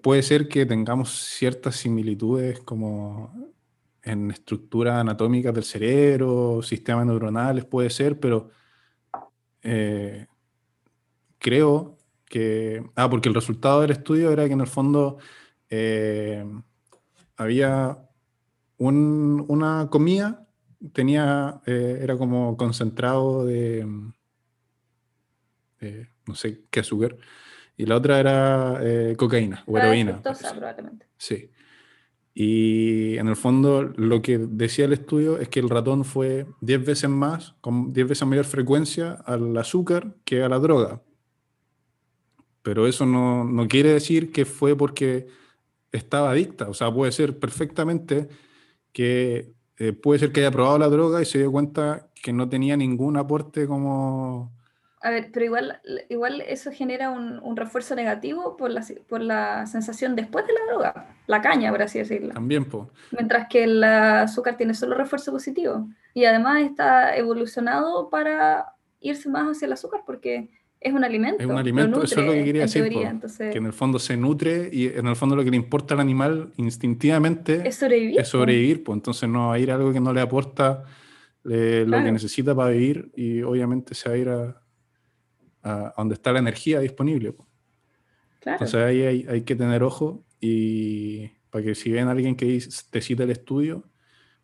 [0.01, 3.53] puede ser que tengamos ciertas similitudes como
[4.01, 8.49] en estructuras anatómicas del cerebro, sistemas neuronales, puede ser, pero
[11.43, 12.83] creo que...
[12.95, 15.17] Ah, porque el resultado del estudio era que en el fondo
[15.69, 16.43] eh,
[17.37, 17.99] había
[18.77, 20.47] una comida,
[20.93, 23.85] tenía, eh, era como concentrado de,
[26.25, 27.17] no sé qué azúcar,
[27.77, 30.21] y la otra era eh, cocaína o heroína.
[30.21, 31.07] probablemente.
[31.17, 31.49] Sí.
[32.35, 36.85] Y en el fondo lo que decía el estudio es que el ratón fue 10
[36.85, 41.01] veces más, con 10 veces mayor frecuencia al azúcar que a la droga.
[42.63, 45.27] Pero eso no, no, quiere decir que fue porque
[45.91, 46.69] estaba adicta.
[46.69, 48.29] O sea, puede ser perfectamente
[48.93, 52.47] que eh, puede ser que haya probado la droga y se dio cuenta que no
[52.49, 54.51] tenía ningún aporte como...
[55.01, 59.65] A ver, pero igual, igual eso genera un, un refuerzo negativo por la, por la
[59.65, 62.33] sensación después de la droga, la caña, por así decirlo.
[62.33, 62.87] También, pues.
[63.11, 65.89] Mientras que el azúcar tiene solo refuerzo positivo.
[66.13, 70.49] Y además está evolucionado para irse más hacia el azúcar porque
[70.83, 71.41] es un alimento.
[71.41, 72.89] Es un alimento, eso es lo que quería decir.
[72.89, 76.01] Que en el fondo se nutre y en el fondo lo que le importa al
[76.01, 78.19] animal instintivamente es sobrevivir.
[78.19, 80.83] Es sobrevivir, pues entonces no va a ir algo que no le aporta
[81.49, 86.33] eh, lo que necesita para vivir y obviamente se va a ir a, donde está
[86.33, 87.33] la energía disponible.
[88.41, 88.55] Claro.
[88.55, 92.61] Entonces ahí hay, hay, que tener ojo y para que si ven a alguien que
[92.89, 93.89] te cita el estudio,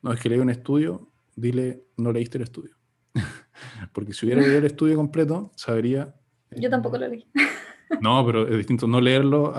[0.01, 2.77] no es que lea un estudio, dile no leíste el estudio.
[3.93, 6.15] Porque si hubiera leído el estudio completo, sabería
[6.55, 7.25] yo tampoco lo leí.
[8.01, 9.51] No, pero es distinto no leerlo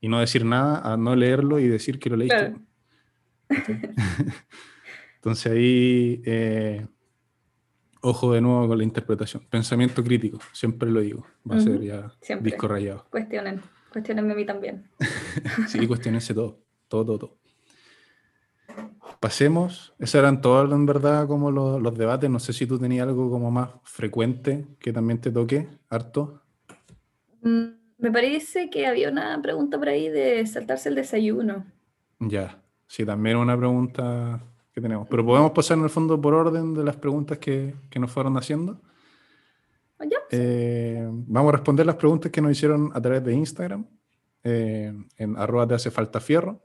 [0.00, 2.54] y no decir nada a no leerlo y decir que lo leíste.
[5.16, 6.86] Entonces ahí, eh,
[8.00, 9.44] ojo de nuevo con la interpretación.
[9.50, 11.26] Pensamiento crítico, siempre lo digo.
[11.50, 13.06] Va a ser ya disco rayado.
[13.10, 13.60] Cuestionen,
[13.90, 14.88] cuestionenme a mí también.
[15.66, 17.38] sí, cuestionense todo, todo, todo, todo.
[19.20, 23.30] Pasemos, esos eran todos en verdad como los, debates, no sé si tú tenías algo
[23.30, 26.42] como más frecuente que también te toque, harto.
[27.40, 27.66] Mm,
[27.98, 31.64] me parece que había una pregunta por ahí de saltarse el desayuno.
[32.18, 34.40] Ya, sí, también una pregunta
[34.72, 38.10] que tenemos, pero podemos pasar en el fondo por orden de las preguntas que, nos
[38.10, 38.80] fueron haciendo.
[39.98, 43.86] Ah, eh, vamos a responder las preguntas que nos hicieron a través de Instagram,
[44.44, 46.60] eh, en arroba te hace falta fierro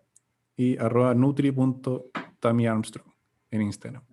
[0.56, 3.08] y arroba nutri.tammy Armstrong
[3.52, 4.04] en Instagram.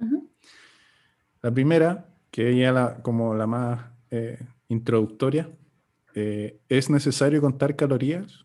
[1.41, 5.49] La primera, que es la, como la más eh, introductoria,
[6.15, 8.45] eh, ¿es necesario contar calorías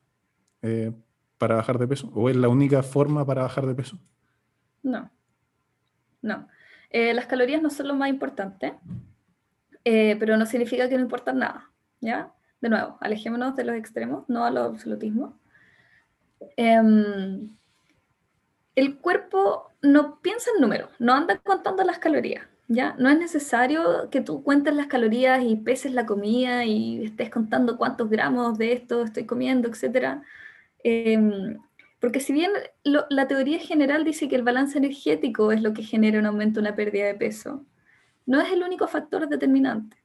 [0.62, 0.92] eh,
[1.38, 2.12] para bajar de peso?
[2.14, 3.98] ¿O es la única forma para bajar de peso?
[4.84, 5.10] No,
[6.22, 6.48] no.
[6.92, 8.74] las calorías no son lo más importante,
[9.84, 11.72] pero no significa que no importan nada,
[12.02, 12.34] ¿ya?
[12.62, 15.34] De nuevo, alejémonos de los extremos, no a los absolutismos.
[16.58, 17.50] Em,
[18.76, 22.46] el cuerpo no piensa en números, no anda contando las calorías.
[22.68, 22.96] ¿ya?
[22.98, 27.78] No es necesario que tú cuentes las calorías y peses la comida y estés contando
[27.78, 30.22] cuántos gramos de esto estoy comiendo, etc.
[30.84, 31.58] Em,
[32.00, 32.52] porque si bien
[32.84, 36.76] la teoría general dice que el balance energético es lo que genera un aumento una
[36.76, 37.66] pérdida de peso,
[38.26, 39.98] no es el único factor determinante.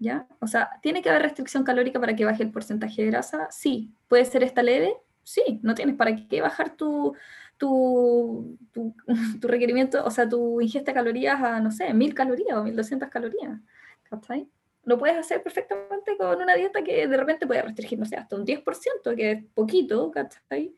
[0.00, 0.28] ¿Ya?
[0.40, 3.48] O sea, ¿tiene que haber restricción calórica para que baje el porcentaje de grasa?
[3.50, 3.92] Sí.
[4.06, 4.94] ¿Puede ser esta leve?
[5.24, 5.58] Sí.
[5.62, 7.16] No tienes para qué bajar tu,
[7.58, 8.56] tu,
[9.40, 13.08] tu, requerimiento, o sea, tu ingesta de calorías a, no sé, mil calorías o 1200
[13.08, 13.60] calorías.
[14.04, 14.48] ¿Cachai?
[14.84, 18.36] Lo puedes hacer perfectamente con una dieta que de repente puede restringir, no sé, hasta
[18.36, 20.74] un 10%, que es poquito, ¿cachai?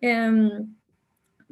[0.00, 0.76] Em,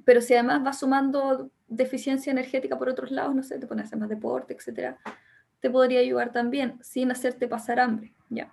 [0.05, 3.87] pero si además vas sumando deficiencia energética por otros lados, no sé, te pones a
[3.87, 4.97] hacer más deporte, etcétera,
[5.61, 8.53] te podría ayudar también sin hacerte pasar hambre, ¿ya?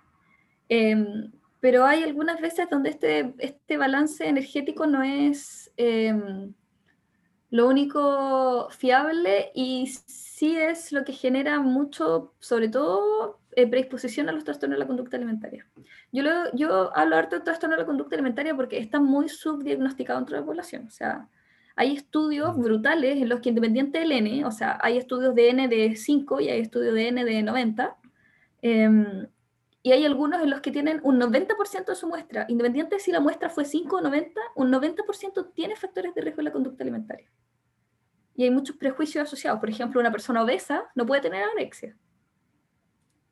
[0.68, 1.30] Eh,
[1.66, 6.54] pero hay algunas veces donde este, este balance energético no es em,
[7.50, 14.32] lo único fiable y sí es lo que genera mucho, sobre todo, eh, predisposición a
[14.32, 15.66] los trastornos de la conducta alimentaria.
[16.12, 16.22] Yo,
[16.54, 20.44] yo hablo harto de trastorno de la conducta alimentaria porque está muy subdiagnosticado entre la
[20.44, 20.86] población.
[20.86, 21.28] O sea,
[21.74, 25.66] hay estudios brutales en los que independiente del N, o sea, hay estudios de N
[25.66, 27.96] de 5 y hay estudios de N de 90,
[29.86, 33.20] y hay algunos en los que tienen un 90% de su muestra, independiente si la
[33.20, 37.30] muestra fue 5 o 90, un 90% tiene factores de riesgo en la conducta alimentaria.
[38.34, 39.60] Y hay muchos prejuicios asociados.
[39.60, 41.96] Por ejemplo, una persona obesa no puede tener anorexia.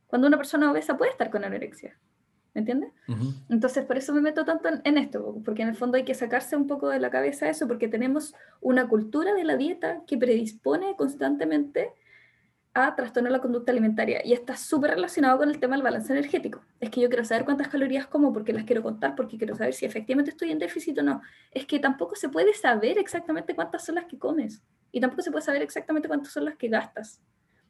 [0.07, 1.99] Cuando una persona obesa puede estar con anorexia.
[2.55, 2.93] ¿Me entiendes?
[3.49, 6.55] Entonces, por eso me meto tanto en, esto, porque en el fondo hay que sacarse
[6.55, 10.95] un poco de la cabeza eso, porque tenemos una cultura de la dieta que predispone
[10.95, 11.91] constantemente
[12.75, 16.61] a trastornar la conducta alimentaria y está súper relacionado con el tema del balance energético.
[16.81, 19.75] Es que yo quiero saber cuántas calorías como porque las quiero contar, porque quiero saber
[19.75, 21.23] si efectivamente estoy en déficit o no.
[21.53, 24.61] Es que tampoco se puede saber exactamente cuántas son las que comes
[24.91, 27.23] y tampoco se puede saber exactamente cuántas son las que gastas.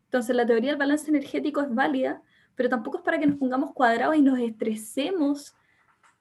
[0.07, 2.23] Entonces, la teoría del balance energético es válida,
[2.55, 5.55] pero tampoco es para que nos pongamos cuadrados y nos estresemos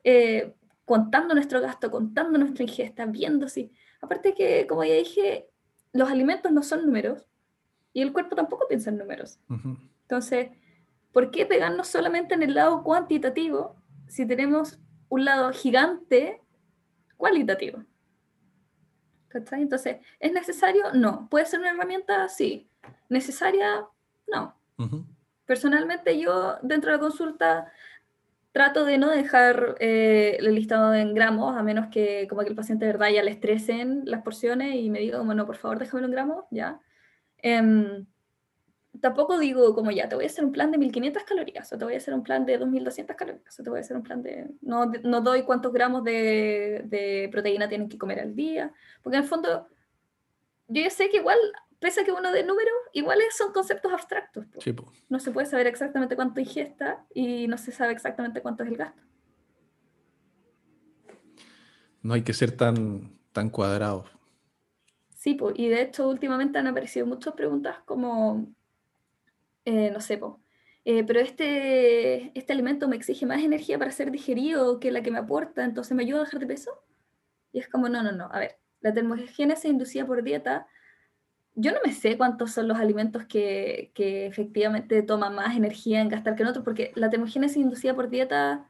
[0.04, 0.54] eh,
[0.84, 3.72] contando nuestro gasto, contando nuestra ingesta, viendo si...
[4.02, 5.48] Aparte que, como ya dije,
[5.94, 7.26] los alimentos no son números
[7.94, 9.40] y el cuerpo tampoco piensa en números.
[10.02, 10.50] Entonces,
[11.12, 13.76] ¿por qué pegarnos solamente en el lado cuantitativo
[14.08, 14.80] si tenemos
[15.10, 16.42] un lado gigante
[17.18, 17.84] cualitativo?
[19.28, 19.62] ¿Cachai?
[19.62, 20.94] Entonces, ¿es necesario?
[20.94, 21.28] No.
[21.30, 22.28] ¿Puede ser una herramienta?
[22.30, 22.70] Sí.
[23.10, 23.86] ¿Necesaria?
[24.28, 24.56] No.
[25.46, 27.72] Personalmente yo dentro de la consulta
[28.52, 32.56] trato de no dejar eh, el listado en gramos, a menos que como que el
[32.56, 36.06] paciente de verdad ya le estresen las porciones y me diga, bueno, por favor déjame
[36.06, 36.80] en gramos, ya.
[37.44, 38.08] Em,
[39.00, 41.86] tampoco digo como ya, te voy a hacer un plan de 1500 calorías, o te
[41.86, 44.24] voy a hacer un plan de 2200 calorías, o te voy a hacer un plan
[44.24, 44.50] de...
[44.62, 48.74] No, no doy cuántos gramos de, de proteína tienen que comer al día,
[49.04, 49.68] porque en el fondo
[50.68, 51.38] yo ya sé que igual
[51.84, 54.46] pese a que uno de números, iguales son conceptos abstractos.
[55.10, 58.78] No se puede saber exactamente cuánto ingesta y no se sabe exactamente cuánto es el
[58.78, 59.04] gasto.
[62.02, 64.10] No hay que ser tan, tan cuadrados.
[65.24, 68.46] Sí, y de hecho últimamente han aparecido muchas preguntas como,
[69.64, 70.20] eh, no sé,
[70.84, 75.12] eh, pero este, este alimento me exige más energía para ser digerido que la que
[75.12, 76.72] me aporta, entonces me ayuda a dejar de peso.
[77.54, 80.68] Y es como, no, no, no, a ver, la termogénesis inducida por dieta
[81.56, 86.10] yo no me sé cuántos son los alimentos que, que, efectivamente toman más energía en
[86.10, 88.68] gastar que en otros, porque la termogénesis inducida por dieta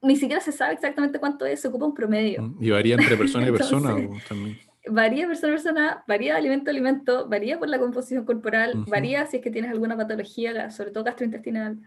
[0.00, 2.40] ni siquiera se sabe exactamente cuánto es, se ocupa un promedio.
[2.40, 3.96] Mm, y varía entre persona y persona
[4.28, 4.67] también.
[4.90, 9.26] Varía persona a persona, varía de alimento a alimento, varía por la composición corporal, varía
[9.26, 11.78] si es que tienes alguna patología, sobre todo gastrointestinal.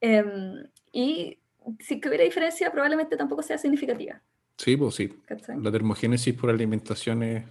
[0.00, 1.38] Em, y
[1.80, 4.20] si que hubiera diferencia, probablemente tampoco sea significativa.
[4.56, 5.12] Sí, pues sí.
[5.60, 7.44] La termogénesis por alimentación es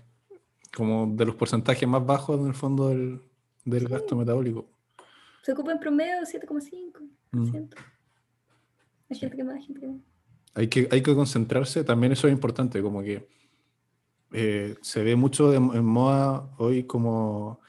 [0.76, 3.22] como de los porcentajes más bajos en el fondo del,
[3.66, 4.68] del gasto metabólico.
[5.41, 6.94] Se ocupa en promedio 7,5%.
[7.32, 7.56] Mm.
[9.10, 9.91] Hay gente que más, hay gente que
[10.56, 13.28] Hay que, hay que concentrarse, también eso es importante, como que
[14.34, 17.62] eh, se ve mucho en moda hoy como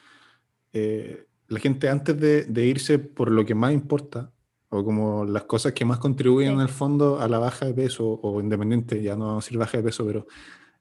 [0.73, 4.33] eh, la gente antes de, de, irse por lo que más importa,
[4.71, 8.19] o como las cosas que más contribuyen en el fondo a la baja de peso,
[8.23, 10.27] o independiente, ya no vamos a decir baja de peso, pero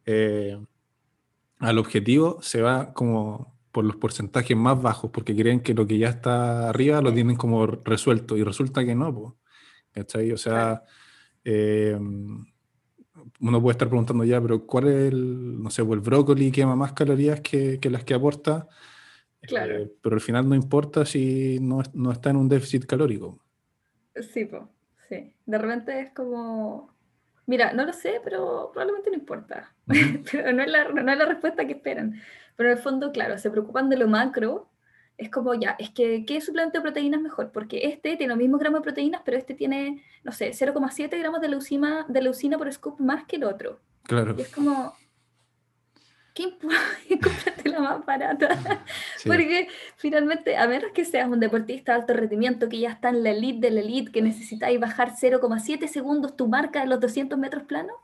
[0.06, 0.58] eh,
[1.60, 5.98] al objetivo se va como por los porcentajes más bajos, porque creen que lo que
[5.98, 10.34] ya está arriba lo tienen como resuelto, y resulta que no, pues.
[10.34, 10.84] O sea,
[11.44, 12.00] eh,
[13.40, 16.76] uno puede estar preguntando ya, pero ¿cuál es el, no sé, pues el brócoli quema
[16.76, 18.68] más calorías que, que las que aporta?
[19.42, 19.80] Claro.
[19.80, 23.40] Eh, pero al final no importa si no, no, está en un déficit calórico.
[24.34, 24.64] Sí, pues,
[25.10, 25.34] sí.
[25.46, 26.94] De repente es como,
[27.46, 29.74] Mira, no lo sé, pero probablemente no importa.
[30.32, 32.22] pero no es, la, no es la respuesta que esperan.
[32.56, 34.70] Pero en el fondo, claro, se preocupan de lo macro.
[35.18, 37.52] Es como, ya, es que, ¿qué suplemento de proteínas mejor?
[37.52, 41.40] Porque este tiene los mismos gramos de proteínas, pero este tiene, no sé, 0,7 gramos
[41.40, 43.80] de leucina, de leucina por scoop más que el otro.
[44.04, 44.36] Claro.
[44.38, 44.96] Y es como,
[46.34, 46.78] ¿qué importa?
[47.24, 48.84] Cómprate la más barata.
[49.26, 53.24] Porque finalmente, a menos que seas un deportista de alto rendimiento, que ya está en
[53.24, 57.38] la elite de la elite, que necesitáis bajar 0,7 segundos tu marca de los 200
[57.38, 57.96] metros planos,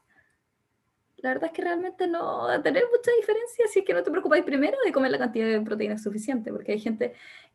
[1.21, 4.03] la verdad es que realmente no va a tener mucha diferencia si es que no
[4.03, 7.13] te preocupáis primero de comer la cantidad de proteínas suficiente, porque hay gente,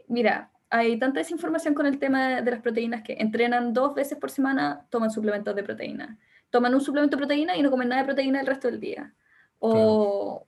[0.08, 4.30] mira, hay tanta desinformación con el tema de las proteínas que entrenan dos veces por
[4.30, 6.18] semana, toman suplementos de proteína.
[6.50, 9.14] Toman un suplemento de proteína y no comen nada de proteína el resto del día.
[9.58, 10.46] O,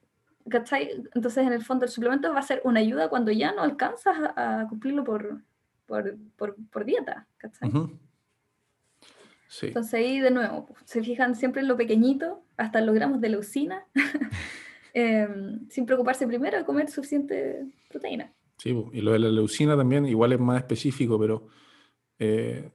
[0.48, 0.90] ¿cachai?
[1.14, 4.16] Entonces, en el fondo, el suplemento va a ser una ayuda cuando ya no alcanzas
[4.36, 5.42] a, cumplirlo por,
[5.86, 7.70] por, por, por, dieta, ¿cachai?
[9.62, 13.86] Entonces ahí de nuevo, se fijan siempre en lo pequeñito, hasta los gramos de leucina,
[14.94, 18.32] em, sin preocuparse primero de comer suficiente proteína.
[18.58, 21.48] Sí, y lo de la leucina también igual es más específico, pero
[22.18, 22.70] eh,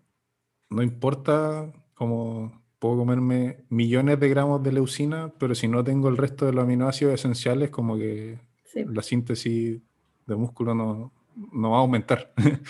[0.69, 6.17] no importa como puedo comerme millones de gramos de leucina, pero si no tengo el
[6.17, 8.39] resto de los aminoácidos esenciales, como que
[8.73, 9.81] la síntesis
[10.25, 12.33] de músculo no, no va a aumentar.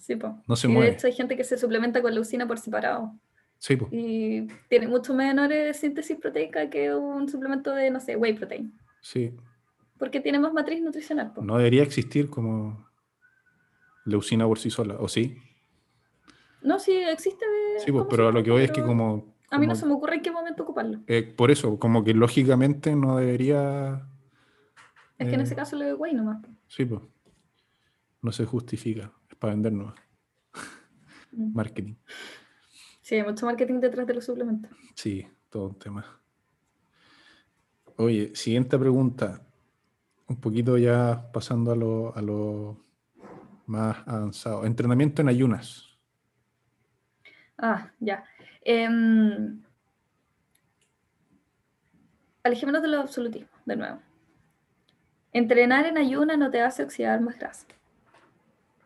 [0.00, 0.18] Sí.
[0.48, 0.90] No se y mueve.
[0.90, 3.12] de hecho hay gente que se suplementa con leucina por separado.
[3.66, 3.90] Sí, pues.
[3.94, 8.78] Y tiene mucho menores síntesis proteica que un suplemento de, no sé, whey protein.
[9.00, 9.32] Sí.
[9.98, 11.32] Porque tiene más matriz nutricional.
[11.32, 11.40] po.
[11.42, 12.86] No debería existir como
[14.04, 15.38] leucina por sí sola, ¿o sí?
[16.60, 17.46] No, sí existe.
[17.82, 19.34] Sí, pues, pero a lo que voy es que como...
[19.50, 21.00] A mí no se me ocurre en qué momento ocuparlo.
[21.06, 24.06] eh, por eso, como que lógicamente no debería...
[25.16, 25.44] Es que en Eh.
[25.44, 26.42] ese caso lo de whey nomás.
[26.68, 27.00] Sí, pues.
[28.20, 29.10] No se justifica.
[29.30, 29.94] Es para vendernos.
[31.32, 31.52] Mm.
[31.54, 31.94] Marketing.
[33.04, 34.70] Sí, hay mucho marketing detrás de los suplementos.
[34.94, 36.22] Sí, todo un tema.
[37.98, 39.42] Oye, siguiente pregunta.
[40.26, 42.82] Un poquito ya pasando a lo, a lo
[43.66, 44.64] más avanzado.
[44.64, 45.98] Entrenamiento en ayunas.
[47.58, 48.24] Ah, ya.
[48.62, 49.62] Em,
[52.42, 53.98] alejémonos de los absolutismos, de nuevo.
[55.34, 57.66] Entrenar en ayuna no te hace oxidar más grasa,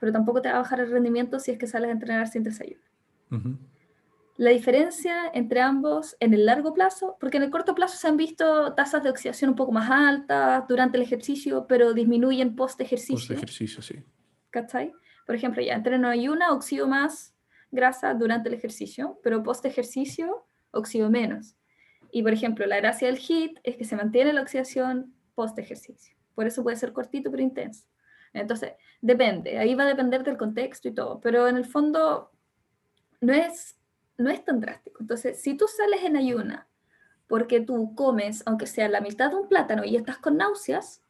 [0.01, 2.43] pero tampoco te va a bajar el rendimiento si es que sales a entrenar sin
[2.43, 2.83] desayuno.
[3.31, 3.57] Ujú.
[4.39, 8.17] La diferencia entre ambos en el largo plazo, porque en el corto plazo se han
[8.17, 12.81] visto tasas de oxidación un poco más altas durante el ejercicio, pero disminuyen post Post
[12.81, 13.35] ejercicio.
[13.35, 13.97] ejercicio, sí.
[14.51, 14.93] ¿cachai?
[15.27, 17.35] Por ejemplo, ya entreno ayuna, oxido más
[17.73, 21.57] grasa durante el ejercicio, pero post ejercicio oxido menos.
[22.13, 26.15] Y por ejemplo, la gracia del HIIT es que se mantiene la oxidación post ejercicio.
[26.35, 27.87] Por eso puede ser cortito pero intenso.
[28.33, 32.31] Entonces, depende, ahí va a depender del contexto y todo, pero en el fondo
[33.21, 33.78] no es,
[34.19, 34.99] no es tan drástico.
[35.01, 36.69] Entonces, si tú sales en ayuna
[37.29, 41.03] porque tú comes, aunque sea la mitad de un plátano y estás con náuseas,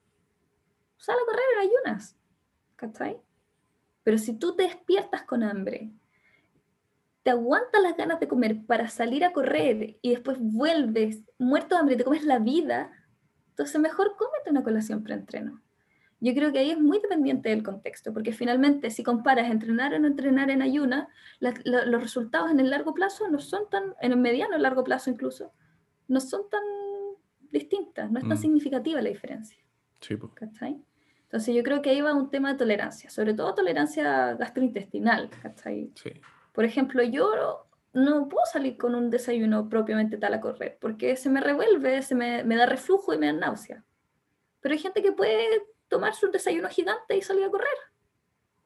[0.96, 2.16] sal a correr en ayunas.
[2.76, 3.20] ¿Cachai?
[4.02, 5.92] Pero si tú te despiertas con hambre,
[7.22, 11.80] te aguantas las ganas de comer para salir a correr y después vuelves muerto de
[11.80, 12.90] hambre te comes la vida,
[13.50, 15.60] entonces mejor cómete una colación preentreno.
[16.20, 19.98] Yo creo que ahí es muy dependiente del contexto, porque finalmente si comparas entrenar o
[20.00, 21.08] no entrenar en ayuna,
[21.38, 24.58] la- la- los resultados en el largo plazo no son tan, en el mediano o
[24.58, 25.52] largo plazo incluso,
[26.08, 26.62] no son tan
[27.50, 28.40] distintas, no es tan Mm.
[28.40, 29.58] significativa la diferencia.
[30.00, 30.32] Sí, pues.
[30.34, 30.82] ¿cachai?
[31.22, 35.92] Entonces yo creo que ahí va un tema de tolerancia, sobre todo tolerancia gastrointestinal, ¿cachai?
[35.94, 36.10] Sí.
[36.52, 41.30] Por ejemplo, yo no puedo salir con un desayuno propiamente tal a correr, porque se
[41.30, 43.84] me revuelve, se me, me da reflujo y me da náusea.
[44.60, 45.46] Pero hay gente que puede
[45.88, 47.68] tomarse un desayuno gigante y salir a correr.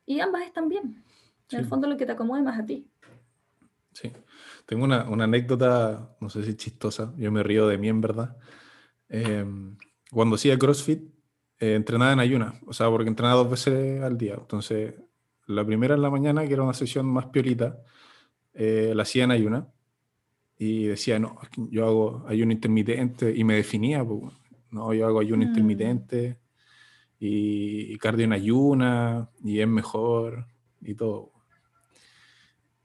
[0.06, 1.02] Y ambas están bien.
[1.48, 1.56] Sí.
[1.56, 2.86] En el fondo lo que te acomode más a ti.
[3.92, 4.10] Sí.
[4.66, 8.36] Tengo una, una anécdota, no sé si chistosa, yo me río de mí en verdad.
[9.08, 9.44] Eh,
[10.10, 11.02] cuando hacía CrossFit,
[11.58, 14.34] eh, entrenaba en ayunas, o sea, porque entrenaba dos veces al día.
[14.38, 14.94] Entonces,
[15.46, 17.78] la primera en la mañana, que era una sesión más piolita,
[18.54, 19.66] eh, la hacía en ayuna
[20.56, 21.38] y decía, no,
[21.70, 24.32] yo hago ayuno intermitente y me definía, pues,
[24.70, 25.48] no, yo hago ayuno Mm.
[25.48, 26.38] intermitente
[27.22, 30.48] y, y cardio en ayuna y es mejor
[30.80, 31.30] y todo.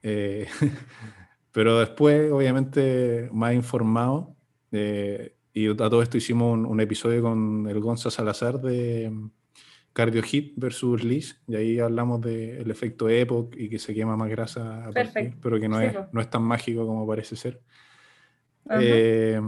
[0.03, 0.47] Eh,
[1.51, 4.35] pero después, obviamente, más informado,
[4.71, 9.31] eh, y a todo esto hicimos un, un episodio con el Gonza Salazar de mm,
[9.91, 14.29] Cardio Hit versus Leash, y ahí hablamos del efecto EPOC y que se quema más
[14.29, 17.59] grasa, a partir, pero que no, es, no es tan mágico como parece ser.
[18.69, 19.41] Eh,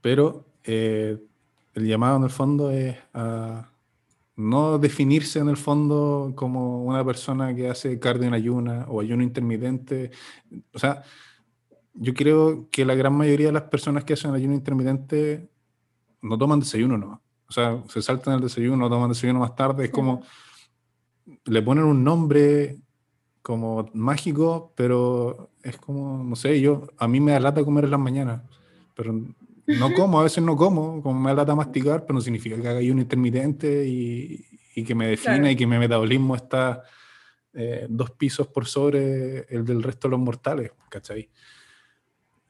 [0.00, 1.18] pero eh,
[1.78, 3.70] el llamado en el fondo es a
[4.36, 9.24] no definirse en el fondo como una persona que hace cardio en ayuna o ayuno
[9.24, 10.12] intermitente.
[10.72, 11.02] O sea,
[11.94, 15.48] yo creo que la gran mayoría de las personas que hacen ayuno intermitente
[16.22, 17.20] no toman desayuno, ¿no?
[17.48, 19.86] O sea, se saltan el desayuno, toman desayuno más tarde.
[19.86, 20.22] Es como,
[21.44, 22.78] le ponen un nombre
[23.42, 27.90] como mágico, pero es como, no sé, yo, a mí me da lata comer en
[27.90, 28.42] las mañanas,
[28.94, 29.18] pero
[29.68, 32.78] no como, a veces no como, como me lata masticar, pero no significa que haga
[32.78, 35.50] ayuno intermitente y, y que me defina Claro.
[35.50, 36.82] y que mi metabolismo está
[37.52, 41.28] eh, dos pisos por sobre el del resto de los mortales, ¿cachai?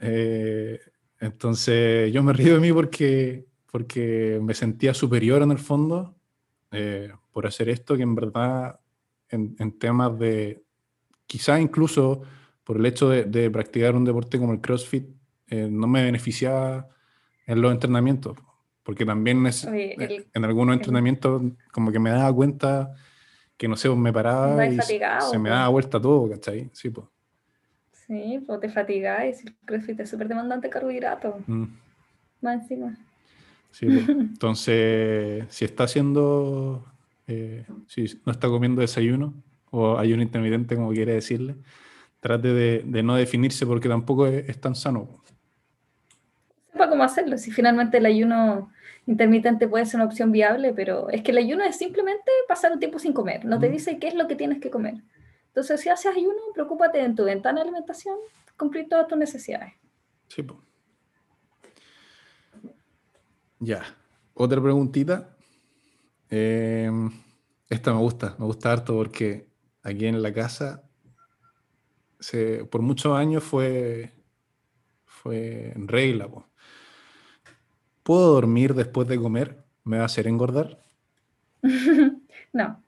[0.00, 0.78] Eh,
[1.20, 6.14] entonces yo me río de mí porque, porque me sentía superior en el fondo
[6.70, 8.78] eh, por hacer esto, que en verdad
[9.28, 10.62] en, en temas de,
[11.26, 12.22] quizás incluso
[12.64, 15.08] por el hecho de, de practicar un deporte como el CrossFit,
[15.48, 16.88] eh, no me beneficiaba
[17.48, 18.36] en los entrenamientos,
[18.84, 21.42] porque también es, Oye, eh, el- en algunos el- entrenamientos
[21.72, 22.94] como que me daba cuenta
[23.56, 26.70] que no sé, me paraba y se- fatigado, se me daba vuelta todo, ¿cachai?
[26.72, 27.06] Sí, pues.
[27.92, 31.36] Sí, pues te fatigas y el CrossFit es súper demandante de carbohidratos.
[31.46, 31.64] Mm.
[32.40, 32.96] Más encima.
[33.70, 34.08] Sí, pues.
[34.08, 36.84] Entonces, si está haciendo,
[37.26, 39.34] eh, si no está comiendo desayuno
[39.70, 41.56] o ayuno intermitente, como quiere decirle,
[42.20, 45.17] trate de, de no definirse porque tampoco es, es tan sano.
[46.78, 47.36] Sepa cómo hacerlo.
[47.38, 48.70] Si finalmente el ayuno
[49.06, 52.78] intermitente puede ser una opción viable, pero es que el ayuno es simplemente pasar un
[52.78, 53.44] tiempo sin comer.
[53.44, 55.02] No te dice qué es lo que tienes que comer.
[55.48, 58.16] Entonces, si haces ayuno, preocúpate en tu ventana de alimentación,
[58.56, 59.72] cumplir todas tus necesidades.
[60.28, 60.62] Sí, po.
[63.58, 63.82] Ya.
[64.34, 65.36] Otra preguntita.
[66.30, 66.90] Eh,
[67.68, 69.48] esta me gusta, me gusta harto porque
[69.82, 70.84] aquí en la casa
[72.20, 74.12] se, por muchos años fue,
[75.06, 76.28] fue en regla.
[76.28, 76.47] po.
[78.08, 79.58] ¿Puedo dormir después de comer?
[79.84, 80.78] ¿Me va a hacer engordar?
[82.54, 82.82] No,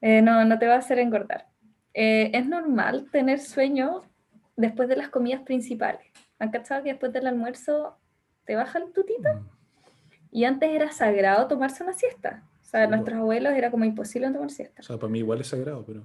[0.00, 1.46] Eh, no, no te va a hacer engordar.
[1.92, 4.00] Eh, es normal tener sueño
[4.56, 6.00] después de las comidas principales.
[6.38, 7.98] ¿Han cachado que después del almuerzo
[8.46, 9.28] te baja el tutito?
[9.34, 9.46] Mm,
[10.30, 12.42] Y antes era sagrado tomarse una siesta.
[12.62, 14.80] O sea, Sí, nuestros abuelos era como imposible tomar siesta.
[14.80, 16.02] O sea, para mí igual es sagrado, pero...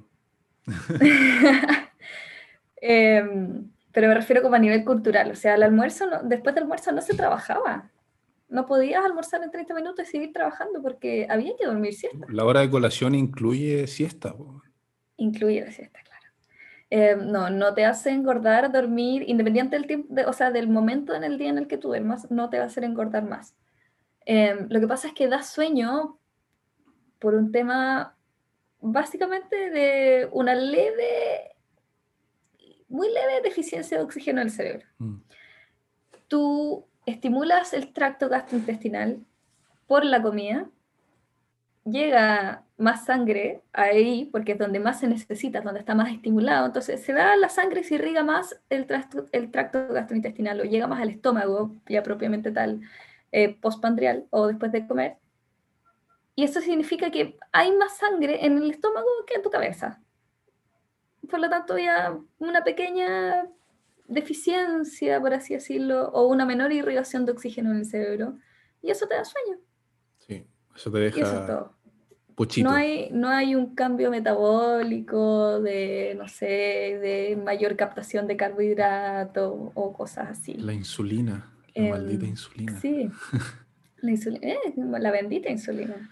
[2.81, 5.31] Em, pero me refiero como a nivel cultural.
[5.31, 7.89] O sea, el almuerzo, no- después del almuerzo no se trabajaba.
[8.55, 12.25] No podías almorzar en 30 minutos y seguir trabajando porque había que dormir siesta.
[12.29, 14.33] La hora de colación incluye siesta.
[14.35, 14.61] po.
[15.17, 16.25] Incluye la siesta, claro.
[16.89, 21.13] Eh, no, no te hace engordar dormir, independiente del tiempo, de- o sea, del momento
[21.13, 23.55] en el día en el que tú duermas, no te va a hacer engordar más.
[24.25, 26.17] Eh, lo que pasa es que da sueño
[27.19, 28.15] por un tema
[28.79, 31.55] básicamente de una leve,
[32.87, 34.85] muy leve deficiencia de oxígeno en el cerebro.
[34.99, 35.15] Mm,
[36.27, 39.19] Tú estimulas el tracto gastrointestinal
[39.87, 40.67] por la comida,
[41.85, 47.01] llega más sangre ahí, porque es donde más se necesita, donde está más estimulado, entonces
[47.03, 50.87] se da la sangre y se irriga más el tracto, el tracto gastrointestinal o llega
[50.87, 52.81] más al estómago, ya propiamente tal,
[53.31, 55.17] eh, postpandrial o después de comer.
[56.35, 60.01] Y eso significa que hay más sangre en el estómago que en tu cabeza.
[61.29, 63.47] Por lo tanto, ya una pequeña
[64.07, 68.37] deficiencia, por así decirlo, o una menor irrigación de oxígeno en el cerebro.
[68.81, 69.57] Y eso te da sueño.
[70.19, 70.45] sí,
[70.75, 71.75] eso te Y eso es deja todo.
[72.35, 72.69] pochito.
[72.69, 79.71] No hay, no hay un cambio metabólico de, no sé, de mayor captación de carbohidrato
[79.73, 80.53] o cosas así.
[80.55, 82.79] La insulina, la Em, maldita insulina.
[82.79, 83.09] Sí.
[84.01, 86.11] La, insulina, eh, la bendita insulina.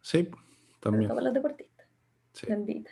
[0.00, 0.30] Sí,
[0.80, 1.08] también.
[1.08, 1.86] para los deportistas.
[2.32, 2.46] sí.
[2.48, 2.90] Bendita.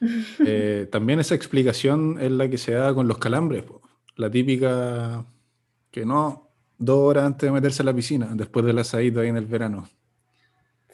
[0.46, 3.62] Eh, también esa explicación es la que se da con los calambres.
[3.64, 3.82] po.
[4.16, 5.24] La típica
[5.90, 6.48] que no,
[6.78, 9.88] dos horas antes de meterse a la piscina, después del asadito ahí en el verano.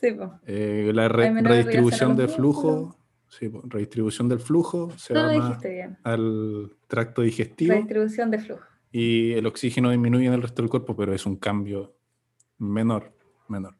[0.00, 0.08] Sí.
[0.46, 2.96] Eh, la re- redistribución de flujo, músculos.
[3.28, 5.58] sí, po, redistribución del flujo se Tú va
[6.02, 8.62] al tracto digestivo La distribución de flujo.
[8.92, 11.94] y el oxígeno disminuye en el resto del cuerpo, pero es un cambio
[12.58, 13.12] menor,
[13.48, 13.75] menor.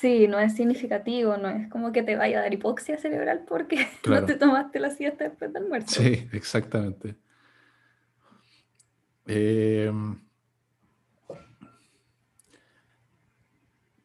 [0.00, 3.86] Sí, no es significativo, no es como que te vaya a dar hipoxia cerebral porque
[4.00, 4.20] Claro.
[4.22, 6.00] no te tomaste la siesta después del almuerzo.
[6.00, 7.16] Sí, exactamente.
[9.26, 9.92] Eh,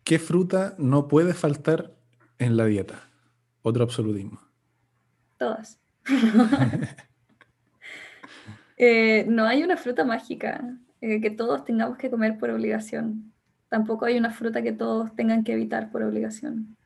[0.04, 1.96] ¿Qué fruta no puede faltar
[2.40, 3.10] en la dieta?
[3.62, 4.42] Otro absolutismo.
[5.38, 5.80] Todas.
[8.78, 13.32] Eh, no hay una fruta mágica eh, que todos tengamos que comer por obligación.
[13.70, 16.78] Tampoco hay una fruta que todos tengan que evitar por obligación.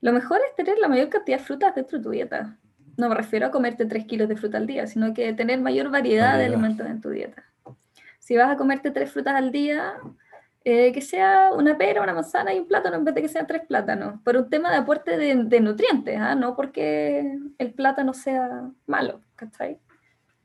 [0.00, 2.58] Lo mejor es tener la mayor cantidad de frutas dentro de tu dieta.
[2.96, 5.90] No me refiero a comerte 3 kilos de fruta al día, sino que tener mayor
[5.90, 7.44] variedad, de alimentos en tu dieta.
[8.18, 9.94] Si vas a comerte 3 frutas al día,
[10.66, 13.46] eh, que sea una pera, una manzana y un plátano en vez de que sean
[13.46, 16.34] tres plátanos, por un tema de aporte de, de nutrientes, ¿ah?
[16.34, 19.78] no porque el plátano sea malo, ¿cachai?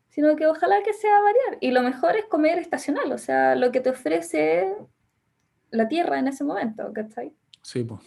[0.10, 1.57] Sino que ojalá que sea variar.
[1.61, 4.76] Y lo mejor es comer estacional, o sea, lo que te ofrece
[5.72, 7.34] la tierra en ese momento, ¿cachai?
[7.62, 8.02] Sí, pues.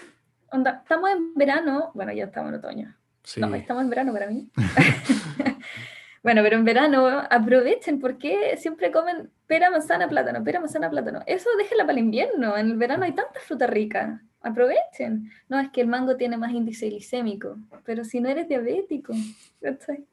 [0.51, 2.97] Onda, estamos en verano, bueno, ya estamos en otoño.
[3.23, 3.41] Sí.
[3.41, 4.51] No, estamos en verano para mí.
[6.23, 11.21] bueno, pero en verano aprovechen porque siempre comen pera, manzana, plátano, pera, manzana, plátano.
[11.27, 12.57] Eso déjenla para el invierno.
[12.57, 14.23] En el verano hay tanta fruta rica.
[14.41, 15.31] Aprovechen.
[15.49, 19.15] No, es que el mango tiene más índice glicémico, pero si no eres diabético,
[19.61, 20.05] ¿cachai?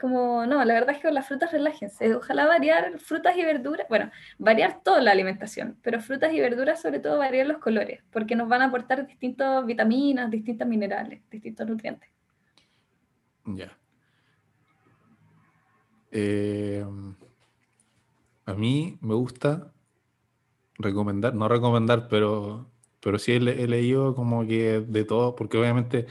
[0.00, 2.14] Como, no, la verdad es que con las frutas relájense.
[2.14, 7.00] Ojalá variar frutas y verduras, bueno, variar toda la alimentación, pero frutas y verduras sobre
[7.00, 12.10] todo variar los colores, porque nos van a aportar distintas vitaminas, distintos minerales, distintos nutrientes.
[13.44, 13.76] Ya.
[16.10, 16.84] Eh,
[18.44, 19.72] a mí me gusta
[20.74, 22.70] recomendar, no recomendar, pero,
[23.00, 26.06] pero sí he, he leído como que de todo, porque obviamente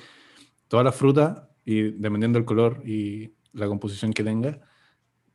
[0.67, 4.59] todas las frutas, y dependiendo del color y la composición que tenga,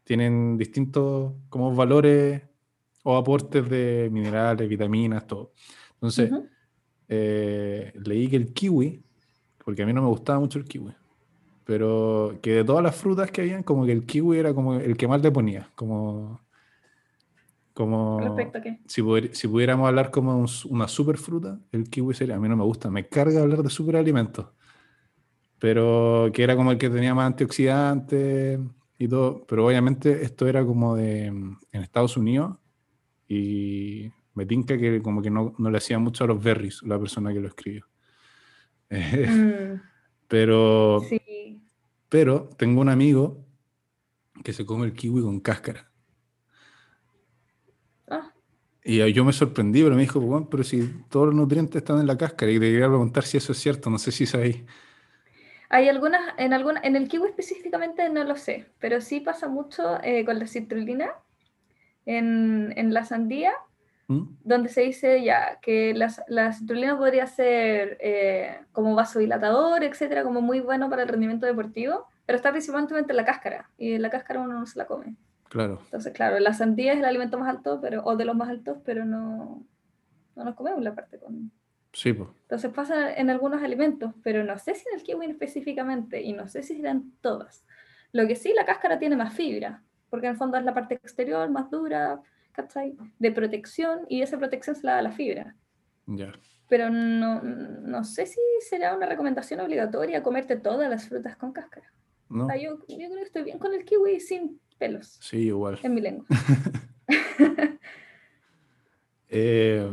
[0.04, 2.42] tienen distintos como valores
[3.04, 5.52] o aportes de minerales, vitaminas, todo.
[5.94, 6.48] Entonces, Ujú.
[7.08, 9.02] eh, leí que el kiwi,
[9.64, 10.92] porque a mí no me gustaba mucho el kiwi,
[11.64, 14.96] pero que de todas las frutas que habían, como que el kiwi era como el
[14.96, 16.40] que más le ponía, como,
[17.72, 18.80] Como ¿Respecto a qué?
[18.86, 22.36] si, pudier- si pudiéramos hablar como un una superfruta, el kiwi sería.
[22.36, 24.46] A mí no me gusta, me carga hablar de superalimentos.
[25.60, 28.58] Pero que era como el que tenía más antioxidantes
[28.98, 29.44] y todo.
[29.46, 32.56] Pero obviamente esto era como de en Estados Unidos
[33.28, 36.98] y me tinca que como que no, no le hacía mucho a los berries la
[36.98, 37.86] persona que lo escribió.
[38.90, 39.80] Mm,
[40.28, 41.62] pero, sí.
[42.08, 43.44] pero tengo un amigo
[44.44, 45.90] que se come el kiwi con cáscara.
[48.08, 48.32] Ah,
[48.84, 52.06] Y yo me sorprendí, pero me dijo, "Bueno, pero si todos los nutrientes están en
[52.06, 54.58] la cáscara, y te quería preguntar si eso es cierto, no sé si sabéis.
[55.70, 60.02] Hay algunas, en alguna, en el kiwi específicamente no lo sé, pero sí pasa mucho
[60.02, 61.12] eh, con la citrulina
[62.06, 63.52] en, en la sandía,
[64.08, 64.22] ¿Mm?
[64.42, 70.42] donde se dice ya que la, la citrulina podría ser eh, como vasodilatador, etcétera, como
[70.42, 74.10] muy bueno para el rendimiento deportivo, pero está principalmente en la cáscara, y en la
[74.10, 75.14] cáscara uno no se la come.
[75.48, 78.48] Claro, Entonces, claro, la sandía es el alimento más alto, pero, o de los más
[78.48, 79.64] altos, pero no,
[80.34, 81.52] no nos comemos la parte con...
[81.92, 82.28] sí, pues.
[82.42, 86.48] Entonces pasa en algunos alimentos, pero no sé si en el kiwi específicamente, y no
[86.48, 87.64] sé si serán todas.
[88.12, 90.94] Lo que sí, la cáscara tiene más fibra, porque en el fondo es la parte
[90.94, 92.20] exterior más dura,
[92.52, 92.96] ¿cachai?
[93.18, 95.54] De protección, y esa protección se la da la fibra.
[96.06, 96.32] Ya.
[96.68, 101.92] Pero no, no sé si será una recomendación obligatoria comerte todas las frutas con cáscara.
[102.28, 102.44] ¿No?
[102.44, 105.80] O sea, yo, yo creo que estoy bien con el kiwi sin pelos Sí, igual.
[105.82, 106.26] en mi lengua.
[109.32, 109.88] Eh,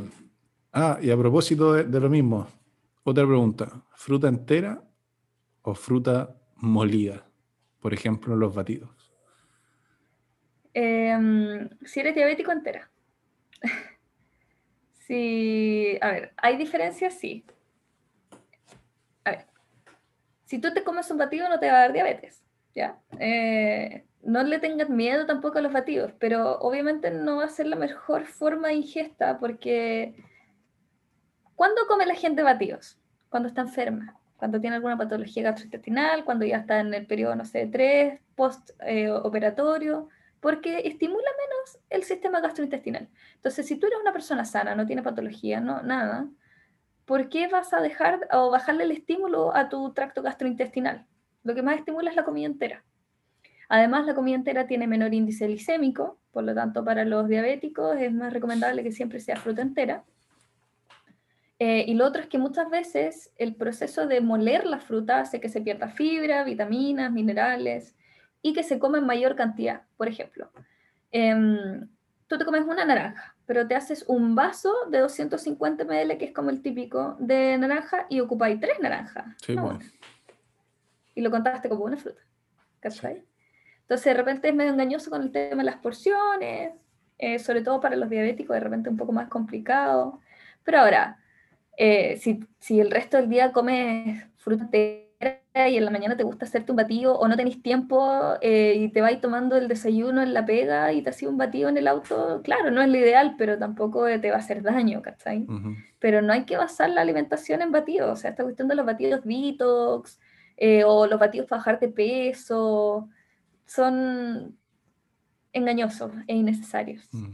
[0.78, 2.48] ah, y a propósito de, de lo mismo,
[3.04, 3.84] otra pregunta.
[3.96, 4.84] ¿Fruta entera
[5.62, 7.26] o fruta molida?
[7.80, 8.98] Por ejemplo, los batidos.
[10.74, 12.92] Em, si eres diabético entera.
[15.08, 17.16] si, a ver, ¿hay diferencias?
[17.16, 17.44] Sí.
[19.24, 19.46] A ver,
[20.46, 22.44] si tú te comes un batido no te va a dar diabetes,
[22.76, 23.00] ¿ya?
[23.20, 27.66] Eh, no le tengas miedo tampoco a los batidos, pero obviamente no va a ser
[27.66, 30.14] la mejor forma de ingesta porque
[31.58, 32.98] ¿cuándo come la gente batidos?
[33.30, 37.44] Cuando está enferma, cuando tiene alguna patología gastrointestinal, cuando ya está en el periodo, no
[37.44, 40.08] sé, 3, post-operatorio,
[40.40, 43.10] porque estimula menos el sistema gastrointestinal.
[43.36, 46.30] Entonces, si tú eres una persona sana, no tiene patología, no, nada,
[47.06, 51.08] ¿por qué vas a dejar o bajarle el estímulo a tu tracto gastrointestinal?
[51.44, 52.84] Lo que más estimula es la comida entera.
[53.68, 58.14] Además, la comida entera tiene menor índice glicémico, por lo tanto, para los diabéticos es
[58.14, 60.04] más recomendable que siempre sea fruta entera.
[61.60, 65.40] Eh, y lo otro es que muchas veces el proceso de moler la fruta hace
[65.40, 67.96] que se pierda fibra, vitaminas, minerales
[68.44, 69.82] y que se coma en mayor cantidad.
[69.98, 70.52] Por ejemplo,
[71.12, 71.90] em,
[72.28, 76.34] tú te comes una naranja, pero te haces un vaso de 250 ml, que es
[76.34, 79.26] como el típico de naranja, y ocupáis tres naranjas.
[79.42, 79.80] Sí, no bueno.
[79.80, 79.92] una.
[81.16, 82.22] Y lo contaste como una fruta.
[82.80, 83.24] ¿Cachai?
[83.82, 86.74] Entonces, de repente es medio engañoso con el tema de las porciones,
[87.18, 90.20] eh, sobre todo para los diabéticos, de repente un poco más complicado.
[90.64, 91.18] Pero ahora,
[91.78, 96.24] eh, si, si el resto del día comes fruta entera y en la mañana te
[96.24, 100.22] gusta hacerte un batido o no tenés tiempo eh, y te vais tomando el desayuno
[100.22, 102.98] en la pega y te hacía un batido en el auto, claro, no es lo
[102.98, 105.44] ideal, pero tampoco te va a hacer daño, ¿cachai?
[105.44, 105.76] Ujú.
[106.00, 108.12] pero no hay que basar la alimentación en batidos.
[108.12, 110.20] O sea, esta cuestión de los batidos detox
[110.58, 113.10] eh, o los batidos para bajar de peso
[113.66, 114.58] son
[115.54, 117.08] engañosos e innecesarios.
[117.12, 117.34] Mm.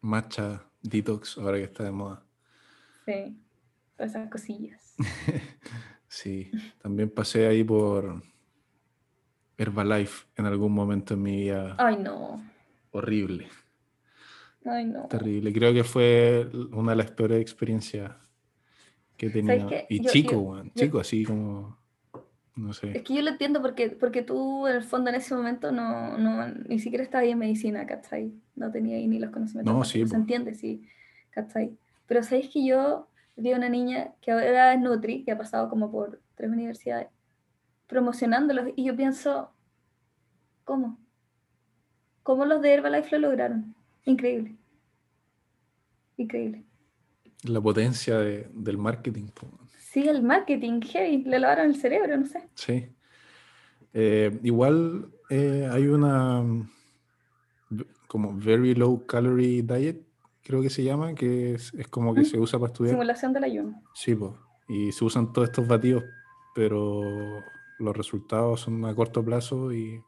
[0.00, 2.22] Matcha detox, ahora que está de moda.
[3.04, 3.36] Sí,
[4.00, 4.94] todas esas cosillas.
[6.12, 6.50] Sí,
[6.82, 8.20] también pasé ahí por
[9.56, 11.76] Herbalife en algún momento en mi vida.
[11.78, 12.42] Ay, no.
[12.90, 13.46] Horrible,
[14.64, 15.06] Ay, no.
[15.06, 15.52] terrible.
[15.52, 18.10] Creo que fue una de las peores experiencias
[19.16, 19.70] que he tenido.
[19.88, 21.78] Y Yo- chico, yo- yo- chico, así como,
[22.56, 23.02] no Es sé.
[23.04, 26.48] que yo lo entiendo porque, porque tú en el fondo en ese momento no, no
[26.48, 28.32] ni siquiera estabas ahí en medicina, ¿cachai?
[28.56, 29.72] No tenía ahí ni los conocimientos.
[29.72, 30.82] No, sí, Se entiende, sí,
[31.30, 31.78] ¿cachai?
[32.06, 33.06] Pero sabéis que yo
[33.40, 37.08] vi a una niña que ahora es Nutri, que ha pasado como por tres universidades,
[37.86, 39.52] promocionándolos, y yo pienso,
[40.64, 40.98] ¿cómo?
[42.22, 43.74] ¿Cómo los de Herbalife lo lograron?
[44.04, 44.56] Increíble.
[46.16, 46.64] Increíble.
[47.44, 49.28] La potencia de- del marketing.
[49.78, 52.48] Sí, el marketing, heavy, le lavaron el cerebro, no sé.
[52.54, 52.86] Sí.
[53.92, 56.70] Eh, igual eh, hay una mm,
[58.06, 60.00] como very low calorie diet,
[60.50, 62.24] creo que se llama, que es, es como que ¿Mm?
[62.24, 62.94] se usa para estudiar.
[62.94, 63.82] Simulación del ayuno.
[63.94, 64.36] Sí, po.
[64.66, 66.04] Y se usan todos estos batidos,
[66.54, 67.42] pero
[67.78, 70.02] los resultados son a corto plazo y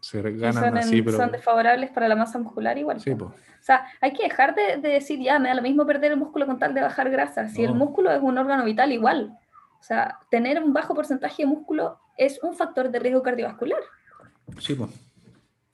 [0.00, 3.00] se ganan son, en- así, pero son desfavorables para la masa muscular igual.
[3.00, 3.26] sí, po.
[3.26, 6.18] O sea, hay que dejar de, de decir, ya, me da lo mismo perder el
[6.18, 7.46] músculo con tal de bajar grasa.
[7.50, 9.38] Si el músculo es un órgano vital, igual.
[9.78, 13.80] O sea, tener un bajo porcentaje de músculo es un factor de riesgo cardiovascular.
[14.58, 14.88] Sí, po.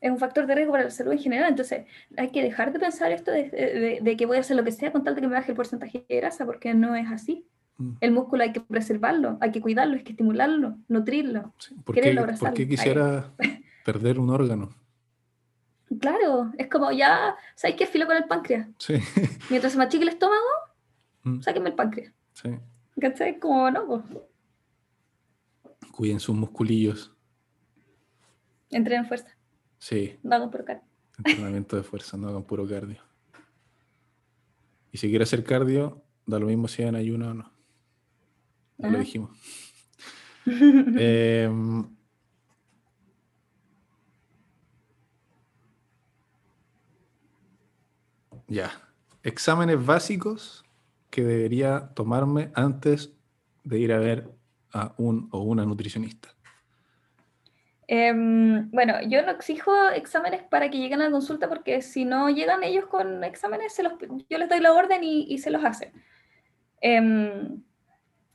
[0.07, 1.51] Es un factor de riesgo para la salud en general.
[1.51, 4.65] Entonces, hay que dejar de pensar esto de, de- de que voy a hacer lo
[4.65, 7.07] que sea con tal de que me baje el porcentaje de grasa, porque no es
[7.11, 7.47] así.
[7.78, 7.93] Mm.
[8.01, 11.53] El músculo hay que preservarlo, hay que cuidarlo, hay que estimularlo, nutrirlo.
[11.59, 13.33] Sí, ¿Por, qué, por qué quisiera
[13.85, 14.74] perder un órgano?
[16.01, 18.69] Claro, es como ya, ¿sabes qué filo con el páncreas?
[18.78, 18.95] Sí,
[19.51, 20.43] Mientras se me achique el estómago,
[21.23, 22.12] Mm, sáquenme el páncreas.
[22.35, 22.51] sí.
[23.01, 23.39] ¿Cachai?
[23.41, 24.03] Como no, pues,
[25.93, 27.12] Cuiden sus musculillos.
[28.70, 29.35] entren en fuerza,
[29.88, 30.82] Sí, no hagan por acá.
[31.16, 33.00] entrenamiento de fuerza, no hagan puro cardio.
[34.90, 37.52] Y si quiere hacer cardio, da lo mismo si en ayuno o no.
[38.78, 39.30] Ya lo dijimos.
[40.46, 41.88] Em,
[48.48, 48.72] ya.
[49.22, 50.64] Exámenes básicos
[51.10, 53.12] que debería tomarme antes
[53.62, 54.32] de ir a ver
[54.72, 56.35] a un o una nutricionista.
[57.88, 62.28] Em, bueno, yo no exijo exámenes para que lleguen a la consulta porque si no
[62.30, 63.92] llegan ellos con exámenes, se los,
[64.28, 65.92] yo les doy la orden y, y se los hacen.
[66.80, 67.62] Em,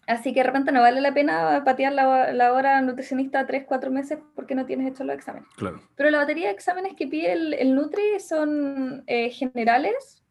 [0.07, 3.91] así que de repente no vale la pena patear la, la hora nutricionista tres, cuatro
[3.91, 5.49] meses porque no tienes hechos los exámenes.
[5.57, 5.81] Claro.
[5.95, 10.23] Pero la batería de exámenes que pide el, el Nutri son eh, generales,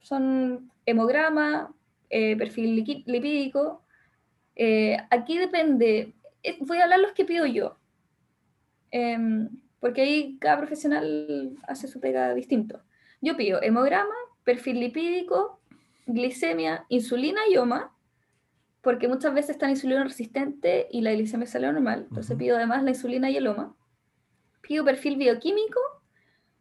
[0.00, 1.74] son hemograma,
[2.10, 2.76] eh, perfil
[3.06, 3.84] lipídico.
[4.54, 7.78] Eh, aquí depende, eh, voy a hablar los que pido yo,
[8.96, 9.48] Em,
[9.80, 12.80] porque ahí cada profesional hace su pega distinto.
[13.20, 14.14] Yo pido hemograma,
[14.44, 15.58] perfil lipídico,
[16.06, 17.92] glicemia, insulina y OMA,
[18.82, 22.38] porque muchas veces están insulino resistente y la glicemia sale normal, entonces Ujú.
[22.38, 23.74] pido además la insulina y el OMA
[24.60, 25.80] pido perfil bioquímico,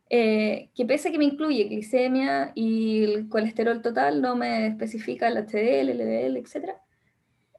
[0.09, 5.27] eh, que pese a que me incluye glicemia y el colesterol total, no me especifica
[5.27, 6.71] el HDL, el LDL, etc.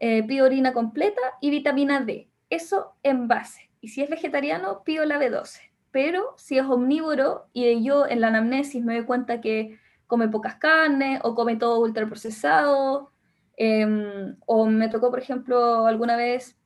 [0.01, 2.28] Eh, pido orina completa y vitamina D.
[2.51, 3.70] Eso en base.
[3.85, 5.61] Y si es vegetariano, pido la B12.
[5.90, 10.55] Pero si es omnívoro y yo en la anamnesis me doy cuenta que come pocas
[10.55, 13.11] carnes o come todo ultraprocesado,
[13.59, 16.56] em, o me tocó, por ejemplo, alguna vez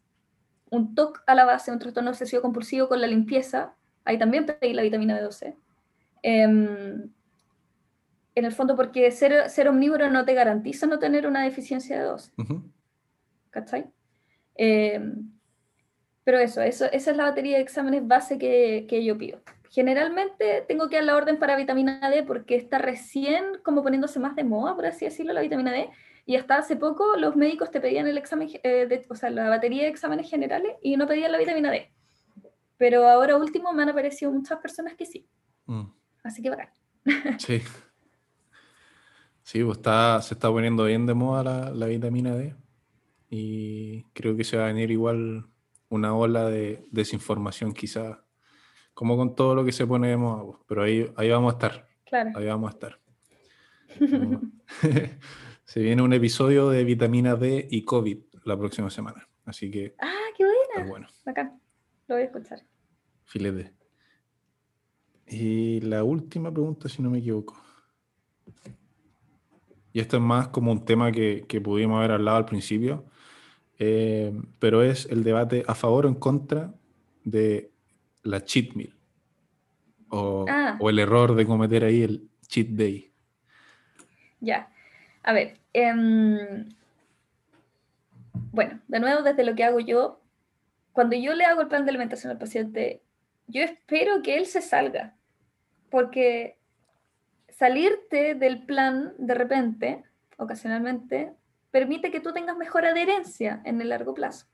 [0.70, 3.74] un TOC a la base, un trastorno obsesivo compulsivo con la limpieza,
[4.05, 5.57] ahí también pedí la vitamina B12.
[6.23, 7.11] Em,
[8.36, 12.05] en el fondo, porque ser, ser omnívoro no te garantiza no tener una deficiencia de
[12.05, 12.62] dosis, Ujú.
[13.51, 13.90] ¿cachai?
[14.55, 15.32] Em,
[16.28, 19.40] pero eso, eso, esa es la batería de exámenes base que, que yo pido.
[19.70, 24.36] Generalmente tengo que dar la orden para vitamina D porque está recién como poniéndose más
[24.36, 25.88] de moda, por así decirlo, la vitamina D.
[26.26, 29.48] Y hasta hace poco los médicos te pedían el examen, eh, de- o sea, la
[29.48, 31.90] batería de exámenes generales y no pedían la vitamina D.
[32.76, 35.26] Pero ahora último me han aparecido muchas personas que sí.
[35.64, 35.84] Mm.
[36.24, 36.68] Así que bacán.
[37.38, 37.62] Sí.
[39.42, 42.55] Sí, pues está, se está poniendo bien de moda la, la vitamina D.
[43.30, 45.46] Y creo que se va a venir igual
[45.89, 48.24] una ola de desinformación, quizá,
[48.94, 50.59] como con todo lo que se pone de moda.
[50.66, 51.89] Pero ahí, ahí vamos a estar.
[52.05, 52.31] Claro.
[52.35, 53.01] Ahí vamos a estar.
[55.65, 59.28] Se viene un episodio de vitamina D y COVID la próxima semana.
[59.44, 60.90] Así que Ah, qué buena.
[60.90, 61.09] bueno.
[61.24, 61.60] Bacán.
[62.06, 62.65] Lo voy a escuchar.
[63.24, 63.74] Filete.
[65.27, 67.55] Y la última pregunta, si no me equivoco.
[69.93, 73.05] Y esto es más como un tema que, que pudimos haber hablado al principio,
[73.78, 76.74] eh, pero es el debate a favor o en contra
[77.24, 77.70] de
[78.22, 78.94] la cheat meal.
[80.10, 80.76] O, Ah.
[80.80, 83.12] o el error de cometer ahí el cheat day.
[84.40, 84.70] Ya.
[85.22, 85.59] A ver.
[85.74, 86.68] em,
[88.52, 90.20] bueno, de nuevo, desde lo que hago yo,
[90.92, 93.02] cuando yo le hago el plan de alimentación al paciente,
[93.46, 95.14] yo espero que él se salga.
[95.90, 96.56] Porque
[97.48, 100.05] salirte del plan de repente,
[100.36, 101.32] ocasionalmente,
[101.70, 104.47] permite que tú tengas mejor adherencia en el largo plazo.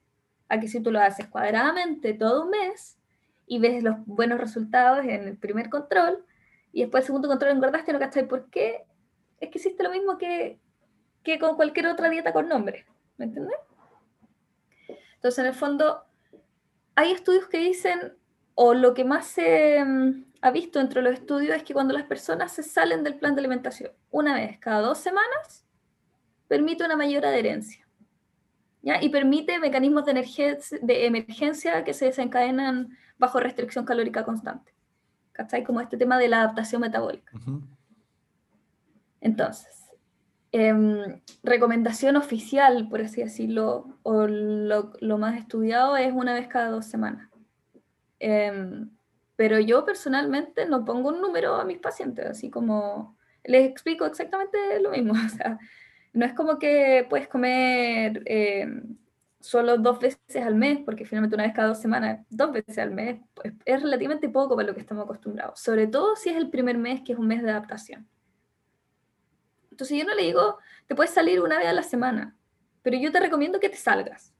[0.49, 2.99] A que si tú lo haces cuadradamente todo un mes
[3.47, 6.25] y ves los buenos resultados en el primer control
[6.73, 8.85] y después el segundo control engordaste, no cachai por qué,
[9.41, 10.59] es que hiciste lo mismo que,
[11.23, 12.87] que con cualquier otra dieta con nombre.
[13.17, 13.57] ¿Me entiendes?
[15.15, 16.05] Entonces, en el fondo,
[16.97, 18.17] hay estudios que dicen,
[18.55, 22.05] o lo que más se mm, ha visto entre los estudios es que cuando las
[22.05, 25.64] personas se salen del plan de alimentación una vez cada dos semanas,
[26.49, 27.87] permite una mayor adherencia.
[28.83, 29.03] ¿ya?
[29.03, 34.73] Y permite mecanismos de, de emergencia que se desencadenan bajo restricción calórica constante.
[35.33, 35.65] ¿Cachai?
[35.65, 37.33] Como este tema de la adaptación metabólica.
[39.21, 39.91] Entonces,
[40.53, 46.69] em, recomendación oficial, por así decirlo, o lo, lo más estudiado es una vez cada
[46.69, 47.29] dos semanas.
[48.21, 48.91] Em,
[49.37, 54.59] pero yo personalmente no pongo un número a mis pacientes, así como les explico exactamente
[54.81, 55.15] lo mismo.
[55.27, 55.59] O sea,
[56.15, 58.97] no es como que puedes comer em,
[59.41, 62.93] solo dos veces al mes, porque finalmente una vez cada dos semanas, dos veces al
[62.93, 66.49] mes, pues es relativamente poco para lo que estamos acostumbrados, sobre todo si es el
[66.49, 68.09] primer mes, que es un mes de adaptación.
[69.71, 72.37] Entonces yo no le digo, te puedes salir una vez a la semana,
[72.83, 74.33] pero yo te recomiendo que te salgas,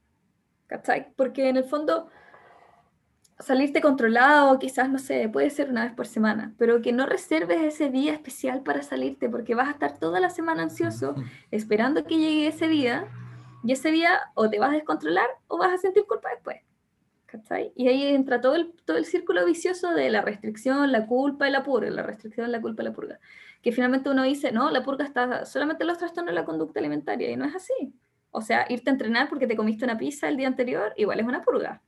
[0.67, 1.13] ¿cachai?
[1.17, 2.09] Porque en el fondo
[3.39, 7.61] salirte controlado, quizás, no sé, puede ser una vez por semana, pero que no reserves
[7.61, 11.15] ese día especial para salirte, porque vas a estar toda la semana ansioso,
[11.51, 13.07] esperando que llegue ese día,
[13.63, 16.57] y ese día o te vas a descontrolar o vas a sentir culpa después.
[17.25, 17.73] ¿cachai?
[17.75, 21.51] Y ahí entra todo el, todo el círculo vicioso de la restricción, la culpa y
[21.51, 23.19] la purga, la restricción, la culpa y la purga.
[23.61, 26.79] Que finalmente uno dice, no, la purga está solamente en los trastornos de la conducta
[26.79, 27.93] alimentaria, y no es así.
[28.31, 31.25] O sea, irte a entrenar porque te comiste una pizza el día anterior, igual es
[31.25, 31.81] una purga.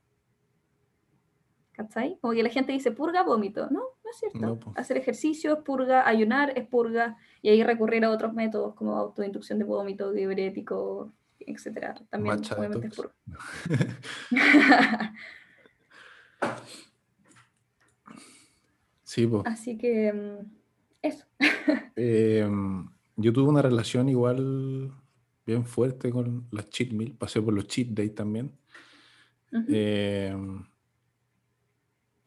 [1.78, 2.18] ¿Cachai?
[2.20, 3.70] Como que la gente dice purga, vómito.
[3.70, 4.58] No, no es cierto.
[4.74, 9.60] Hacer ejercicio es purga, ayunar es purga, y ahí recurrir a otros métodos como autoinducción
[9.60, 11.94] de vómito, diurético, etcétera.
[12.10, 13.14] También obviamente es purga.
[19.04, 19.44] sí, pues.
[19.46, 20.38] Así que mm,
[21.00, 21.26] eso.
[21.94, 24.90] Em, yo tuve una relación igual
[25.46, 28.50] bien fuerte con las cheat meal, pasé por los cheat days también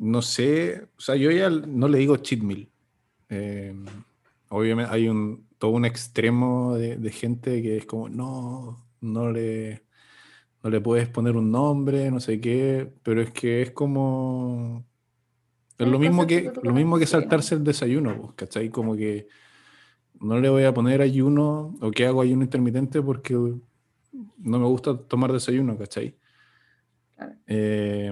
[0.02, 2.68] no sé, o sea, yo ya no le digo cheat meal.
[3.30, 3.72] Eh,
[4.50, 9.84] obviamente hay un, todo un extremo de, gente que es como, no, no le,
[10.64, 14.84] no le puedes poner un nombre, no sé qué, pero es que es como...
[15.78, 18.70] Es lo mismo, que, lo mismo que saltarse el desayuno, pues, ¿cachai?
[18.70, 19.28] Como que
[20.20, 24.98] no le voy a poner ayuno o que hago ayuno intermitente porque no me gusta
[24.98, 26.16] tomar desayuno, ¿cachai?
[27.46, 28.12] Eh,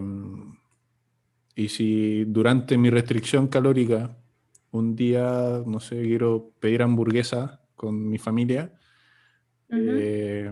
[1.60, 4.15] y si durante mi restricción calórica
[4.72, 8.72] un día, no sé, quiero pedir hamburguesa con mi familia,
[9.69, 10.49] eh,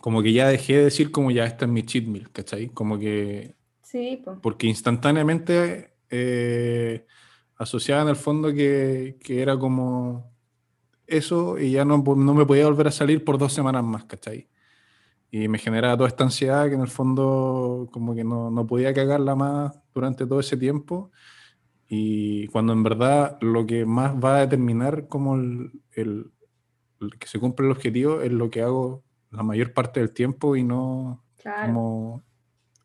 [0.00, 2.68] como que ya dejé de decir como ya está en mi cheat meal, ¿cachai?
[2.68, 3.56] Como que...
[3.82, 7.04] Sí, Porque instantáneamente eh,
[7.56, 10.32] asociaba en el fondo que, que, era como
[11.08, 14.48] eso y ya no, no me podía volver a salir por dos semanas más, ¿cachai?
[15.34, 18.94] Y me generaba toda esta ansiedad que en el fondo como que no, no, podía
[18.94, 21.10] cagarla más durante todo ese tiempo
[21.88, 26.30] y cuando en verdad lo que más va a determinar como el, el,
[27.18, 29.02] que se cumple el objetivo es lo que hago
[29.32, 31.24] la mayor parte del tiempo y no
[31.66, 32.22] como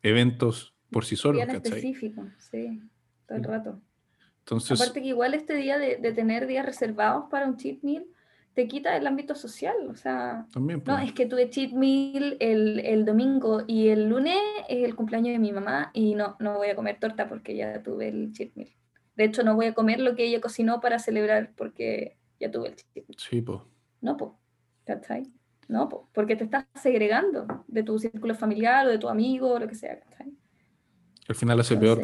[0.02, 1.46] eventos por sí solos.
[1.46, 2.82] Día específico, sí,
[3.26, 3.80] todo el rato.
[4.40, 8.04] Entonces, Aparte que igual este día de, de tener días reservados para un cheat meal,
[8.60, 11.06] te quita el ámbito social, o sea, También, no, pues.
[11.06, 14.36] es que tuve cheat meal el, el, domingo y el lunes
[14.68, 17.82] es el cumpleaños de mi mamá y no, no voy a comer torta porque ya
[17.82, 18.68] tuve el cheat meal.
[19.16, 22.68] De hecho, no voy a comer lo que ella cocinó para celebrar porque ya tuve
[22.68, 23.06] el cheat meal.
[23.16, 23.60] Sí, pues.
[24.02, 24.38] No,
[24.84, 25.22] ¿cachai?
[25.66, 29.58] No, pues, porque te estás segregando de tu círculo familiar o de tu amigo o
[29.58, 30.34] lo que sea, ¿cachai?
[31.28, 32.02] Al final hace peor.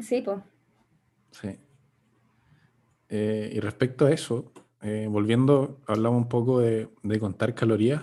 [0.00, 0.38] Sí, pues.
[1.30, 1.58] Sí.
[3.08, 4.52] Eh, y respecto a eso,
[4.82, 6.88] eh, volviendo, hablamos un poco de,
[7.18, 8.02] contar calorías.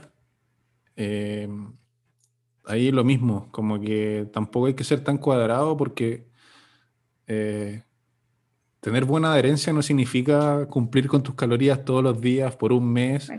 [0.96, 1.48] Eh,
[2.66, 6.28] ahí lo mismo, como que tampoco hay que ser tan cuadrado porque
[7.28, 7.84] eh,
[8.80, 13.32] tener buena adherencia no significa cumplir con tus calorías todos los días por un mes.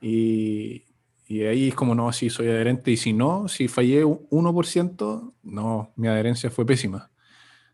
[0.00, 0.84] Y,
[1.28, 2.90] y ahí es como, no, sí, soy adherente.
[2.90, 7.10] Y si no, si fallé un 1%, no, mi adherencia fue pésima.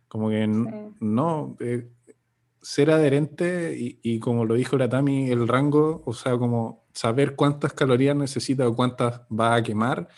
[0.07, 1.57] Como que no,
[2.63, 7.73] ser adherente y, como lo dijo la Tami, el rango, o sea, como saber cuántas
[7.73, 10.09] calorías necesita o cuántas va a quemar,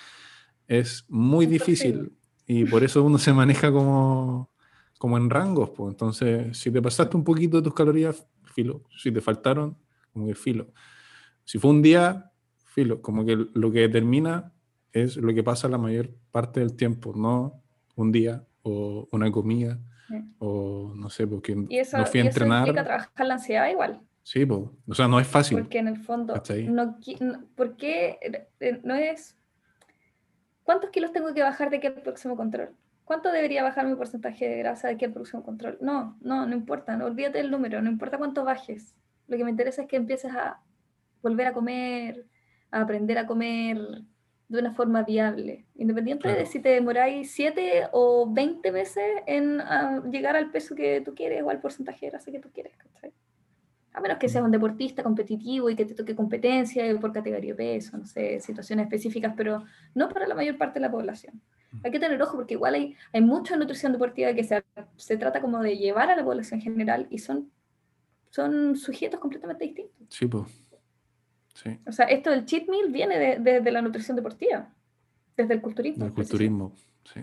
[0.67, 2.13] es muy difícil
[2.47, 4.51] y por eso uno se maneja como,
[4.99, 5.71] como en rangos.
[5.71, 5.93] Pues.
[5.93, 8.83] Entonces, si te pasaste un poquito de tus calorías, filo.
[8.97, 9.77] Si te faltaron,
[10.13, 10.73] como que filo.
[11.45, 12.33] Si fue un día,
[12.65, 13.03] filo.
[13.03, 14.53] Como que lo que determina
[14.93, 17.63] es lo que pasa la mayor parte del tiempo, no
[17.97, 19.79] un día o una comida
[20.39, 22.65] o no sé, porque no fui a entrenar.
[22.65, 24.01] Eso trabajar la ansiedad igual.
[24.23, 25.59] Sí, pues, o sea, no es fácil.
[25.59, 26.35] Porque en el fondo,
[26.69, 26.99] no,
[27.57, 29.37] porque eh, no es...
[30.63, 32.71] ¿Cuántos kilos tengo que bajar de aquí al próximo control?
[33.05, 35.79] ¿Cuánto debería bajar mi porcentaje de grasa de aquí al próximo control?
[35.81, 38.95] No, no, no importa, no olvídate del número, no importa cuánto bajes.
[39.27, 40.61] Lo que me interesa es que empieces a
[41.23, 42.27] volver a comer,
[42.71, 43.81] a aprender a comer,
[44.51, 50.03] de una forma viable, independiente de si te demoráis 7 o 20 meses en ah,
[50.11, 52.73] llegar al peso que tú quieres o al porcentaje de grasa que tú quieres.
[53.93, 57.57] A menos que seas un deportista competitivo y que te toque competencia por categoría de
[57.57, 59.65] peso, no sé, situaciones específicas, pero
[59.95, 61.41] no para la mayor parte de la población.
[61.85, 64.65] Hay que tener ojo porque igual hay, hay mucha nutrición deportiva que se,
[64.97, 67.53] se trata como de llevar a la población general y son,
[68.31, 70.09] son sujetos completamente distintos.
[70.09, 70.70] Sí, pues.
[71.55, 74.73] Sí, O sea, esto del cheat meal viene de, de- de la nutrición deportiva,
[75.37, 76.05] desde el culturismo.
[76.05, 76.73] del culturismo.
[77.13, 77.21] Sí.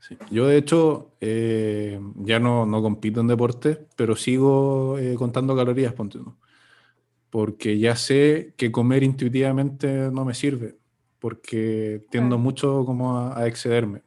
[0.00, 0.16] Sí.
[0.30, 5.92] Yo, de hecho, eh, ya no, no compito en deportes, pero sigo eh, contando calorías,
[5.92, 6.36] ponte tú.
[7.30, 10.78] Porque ya sé que comer intuitivamente no me sirve,
[11.18, 14.02] porque tiendo mucho como a, a excederme.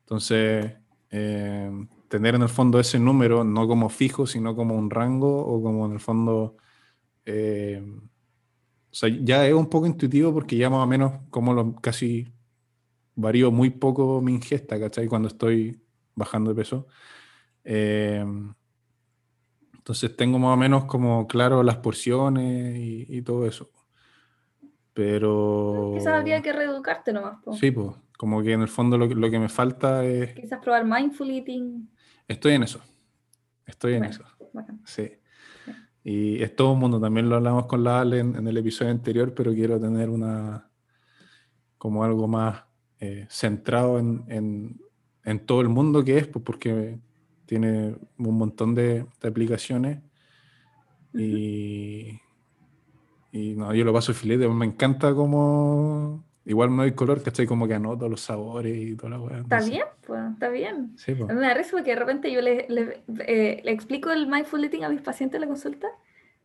[0.00, 0.72] Entonces,
[1.10, 1.70] eh,
[2.08, 5.86] tener en el fondo ese número, no como fijo, sino como un rango o como
[5.86, 6.56] en el fondo...
[7.26, 7.82] eh,
[8.90, 12.32] o sea, ya es un poco intuitivo porque ya más o menos como lo, casi
[13.14, 15.06] varío muy poco mi ingesta, ¿cachai?
[15.06, 15.78] Cuando estoy
[16.14, 16.86] bajando de peso.
[17.64, 18.24] Eh,
[19.76, 23.70] entonces tengo más o menos como claro las porciones y, y todo eso.
[24.94, 25.92] Pero...
[25.94, 27.42] Quizás habría que reeducarte nomás.
[27.42, 27.52] po.
[27.52, 30.34] Sí, pues, como que en el fondo lo, que- lo que me falta es...
[30.34, 31.88] Quizás probar mindful eating.
[32.26, 32.80] Estoy en eso.
[33.66, 34.14] Estoy en Bueno.
[34.14, 34.24] eso.
[34.52, 34.80] Bacán.
[34.84, 35.10] Sí.
[36.08, 38.92] Y es todo un mundo, también lo hablamos con la Ale en, en el episodio
[38.92, 40.70] anterior, pero quiero tener una
[41.78, 42.62] como algo más
[43.00, 44.80] eh, centrado en, en-
[45.24, 47.00] en todo el mundo que es, pues porque
[47.44, 49.98] tiene un montón de, de aplicaciones.
[51.12, 52.20] Y,
[53.32, 57.46] y no, yo lo paso filete, me encanta como igual me doy color, ¿cachai?
[57.46, 59.38] Como que anoto los sabores y toda la weá.
[59.40, 60.92] Está bien, pues, está bien.
[60.96, 61.34] Sí, pues.
[61.34, 64.84] Me da risa porque de repente yo le, le- eh, le explico el mindful eating
[64.84, 65.88] a mis pacientes en la consulta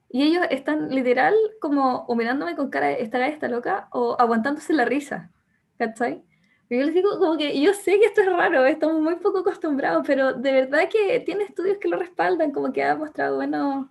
[0.09, 4.73] y ellos están literal como o mirándome con cara de esta esta loca o aguantándose
[4.73, 5.31] la risa,
[5.77, 6.21] ¿cachai?
[6.69, 9.39] Y yo les digo como que yo sé que esto es raro, estamos muy poco
[9.39, 13.87] acostumbrados, pero de verdad que tiene estudios que lo respaldan, como que ha mostrado buenos,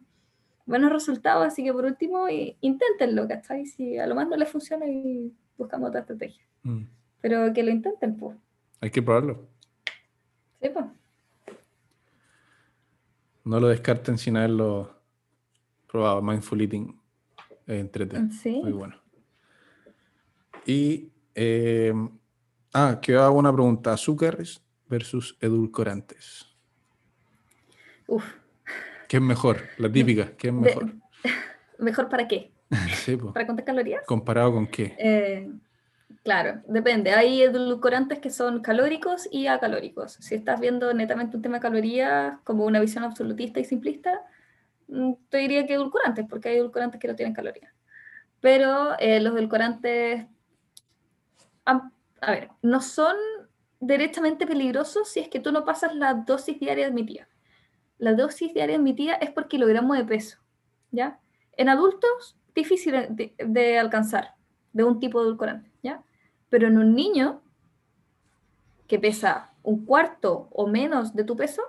[0.66, 3.66] buenos resultados, así que por último i- inténtenlo, ¿cachai?
[3.66, 6.82] Si a lo más no les funciona y buscamos otra estrategia, Mm.
[7.20, 8.36] pero que lo intenten, pues.
[8.80, 9.46] Hay que probarlo.
[10.60, 10.86] Sí, pues.
[13.44, 14.94] No lo descarten sin haberlo
[15.86, 16.20] probado.
[16.22, 17.00] Mindful eating
[17.66, 18.32] es entretenido.
[18.34, 18.60] Sí.
[18.62, 18.96] Muy bueno.
[20.66, 21.10] Y.
[21.34, 21.92] eh,
[22.74, 26.46] ah, quedaba una pregunta: azúcares versus edulcorantes.
[28.06, 28.24] Uf,
[29.08, 29.58] ¿Qué es mejor?
[29.78, 30.92] La típica, ¿qué es De- mejor?
[31.78, 32.52] ¿Mejor para qué?
[33.04, 33.32] Sí, po.
[33.32, 34.02] ¿Para cuántas calorías?
[34.06, 34.94] ¿Comparado con qué?
[34.98, 35.50] Eh,
[36.22, 37.12] claro, depende.
[37.12, 40.12] Hay edulcorantes que son calóricos y acalóricos.
[40.20, 44.22] Si estás viendo netamente un tema de calorías como una visión absolutista y simplista,
[44.88, 47.72] mm, te diría que edulcorantes, porque hay edulcorantes que no tienen calorías.
[48.40, 50.26] Pero eh, los edulcorantes,
[51.64, 53.16] am- a ver, no son
[53.80, 57.28] directamente peligrosos si es que tú no pasas la dosis diaria admitida.
[57.98, 60.38] La dosis diaria admitida es por kilogramo de peso,
[60.90, 61.18] ¿ya?
[61.56, 64.34] En adultos, difícil de, de alcanzar
[64.72, 66.02] de un tipo de edulcorante, ¿ya?
[66.48, 67.42] Pero en un niño
[68.86, 71.62] que pesa un cuarto o menos de tu peso,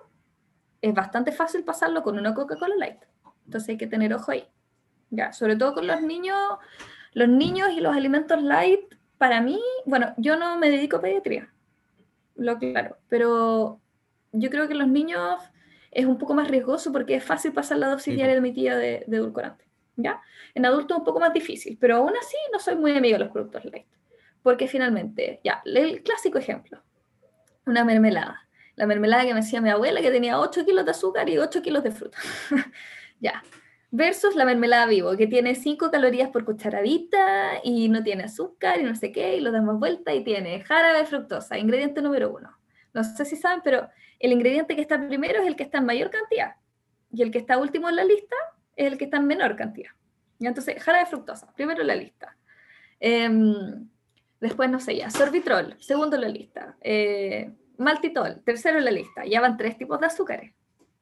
[0.81, 2.99] es bastante fácil pasarlo con una Coca-Cola Light.
[3.45, 4.47] Entonces hay que tener ojo ahí.
[5.09, 6.37] Ya, sobre todo con los niños,
[7.13, 8.79] los niños y los alimentos light,
[9.17, 11.53] para mí, bueno, yo no me dedico a pediatría,
[12.35, 13.79] lo claro, pero
[14.31, 15.35] yo creo que los niños
[15.91, 18.39] es un poco más riesgoso porque es fácil pasar la dosis Sí, diaria po.
[18.39, 19.65] admitida de, de edulcorante,
[19.95, 20.21] ¿ya?
[20.53, 23.25] En adultos es un poco más difícil, pero aún así no soy muy amigo de
[23.25, 23.87] los productos light,
[24.41, 26.81] porque finalmente, ya, el clásico ejemplo,
[27.65, 28.47] una mermelada.
[28.75, 31.61] La mermelada que me hacía mi abuela que tenía 8 kilos de azúcar y 8
[31.61, 32.17] kilos de fruta.
[33.19, 33.43] ya.
[33.91, 38.83] Versus la mermelada vivo, que tiene 5 calorías por cucharadita y no tiene azúcar y
[38.83, 42.57] no sé qué, y lo damos vuelta y tiene jarabe fructosa, ingrediente número uno.
[42.93, 43.89] No sé si saben, pero
[44.19, 46.55] el ingrediente que está primero es el que está en mayor cantidad
[47.11, 48.35] y el que está último en la lista
[48.75, 49.91] es el que está en menor cantidad.
[50.39, 50.49] ¿Ya?
[50.49, 52.35] Entonces, jarabe de fructosa, primero la lista.
[52.99, 53.87] Em,
[54.39, 56.77] después, no sé, ya, sorbitrol, segundo la lista.
[56.81, 59.25] Eh, maltitol, tercero la lista.
[59.25, 60.53] Ya van tres tipos de azúcares,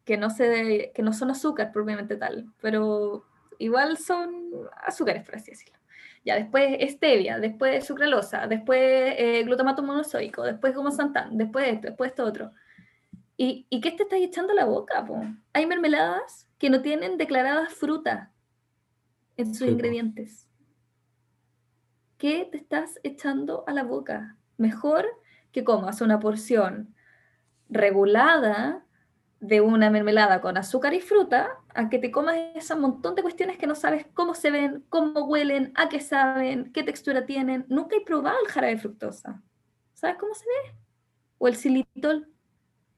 [0.05, 3.25] que no, se, que no son azúcar propiamente tal, pero
[3.59, 4.51] igual son
[4.83, 5.77] azúcares, por así decirlo.
[6.25, 8.79] Ya, después stevia, después sucralosa, después
[9.17, 12.51] eh, glutamato monosódico, después goma santán, después esto, después esto otro.
[13.37, 15.05] ¿Y, ¿Y qué te estás echando a la boca?
[15.05, 15.21] po?
[15.53, 18.31] Hay mermeladas que no tienen declaradas fruta
[19.37, 20.47] en sus Sí, ingredientes.
[22.17, 24.37] ¿Qué te estás echando a la boca?
[24.57, 25.07] Mejor
[25.51, 26.93] que comas una porción
[27.69, 28.85] regulada
[29.39, 33.57] de una mermelada con azúcar y fruta a que te comas ese montón de cuestiones
[33.57, 37.65] que no sabes cómo se ven, cómo huelen, a qué saben, qué textura tienen.
[37.69, 39.41] Nunca he probado el jarabe de fructosa.
[39.93, 40.75] ¿Sabes cómo se ve?
[41.37, 42.27] O el xilitol,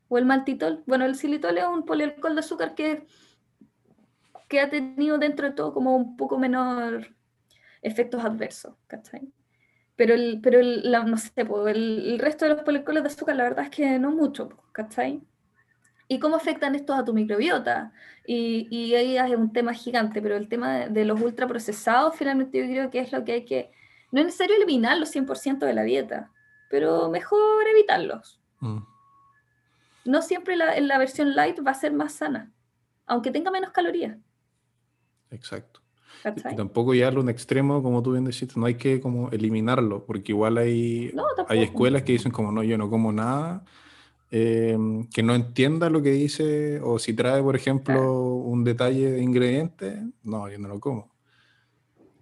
[0.08, 0.84] o el maltitol.
[0.88, 3.06] Bueno, el xilitol es un polialcohol de azúcar que,
[4.52, 7.08] que ha tenido dentro de todo como un poco menor
[7.82, 9.24] efectos adversos, ¿cachai?
[9.96, 13.36] Pero, el, pero el, la- no sé, el, el resto de los polialcoholes de azúcar,
[13.38, 15.22] la verdad es que no mucho, ¿cachai?
[16.10, 17.94] ¿Y cómo afectan estos a tu microbiota?
[18.28, 22.58] Y, y ahí es un tema gigante, pero el tema de, de los ultraprocesados, finalmente
[22.60, 23.72] yo creo que es lo que hay que,
[24.12, 26.30] no es necesario eliminarlos 100% de la dieta,
[26.70, 28.42] pero mejor evitarlos.
[28.60, 28.80] Mm,
[30.06, 32.52] No siempre la, la versión light va a ser más sana,
[33.06, 34.18] aunque tenga menos calorías.
[35.32, 35.82] Exacto.
[36.52, 40.06] Y tampoco llevarlo a un extremo, como tú bien decís, no hay que como eliminarlo,
[40.06, 43.64] porque igual hay, No, hay escuelas que dicen como no, yo no como nada,
[44.30, 44.78] eh,
[45.14, 48.34] que no entienda lo que dice, o si trae, por ejemplo, Claro.
[48.36, 51.12] un detalle de ingrediente, no, yo no lo como.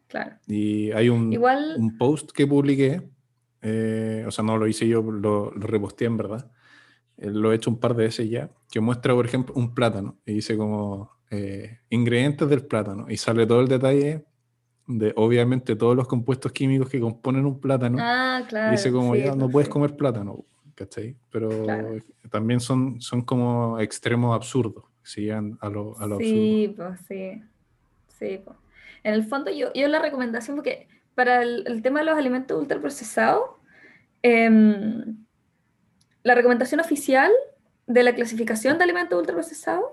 [0.07, 0.38] Claro.
[0.48, 3.02] Y hay un, Igual, un post que publiqué,
[3.61, 6.52] eh, o sea, no lo hice yo, lo, lo reposteé en verdad,
[7.18, 10.18] eh, lo he hecho un par de veces ya, que muestra, por ejemplo, un plátano
[10.26, 14.26] y dice como eh, ingredientes del plátano y sale todo el detalle
[14.88, 17.97] de, obviamente, todos los compuestos químicos que componen un plátano.
[18.01, 18.72] ah, y claro.
[18.72, 20.45] dice como, sí, ya, no pues puedes comer plátano,
[20.76, 21.15] ¿cachai?
[21.31, 21.97] Pero Claro.
[22.31, 26.19] también son, son como extremos absurdos, si llegan a lo, a lo absurdo.
[26.19, 27.43] Sí, pues sí.
[28.18, 28.57] Sí, pues.
[29.03, 32.60] En el fondo, yo, yo la recomendación, porque para el, el tema de los alimentos
[32.60, 33.43] ultraprocesados,
[34.23, 35.18] em,
[36.23, 37.31] la recomendación oficial
[37.88, 39.85] de la clasificación de alimentos ultraprocesados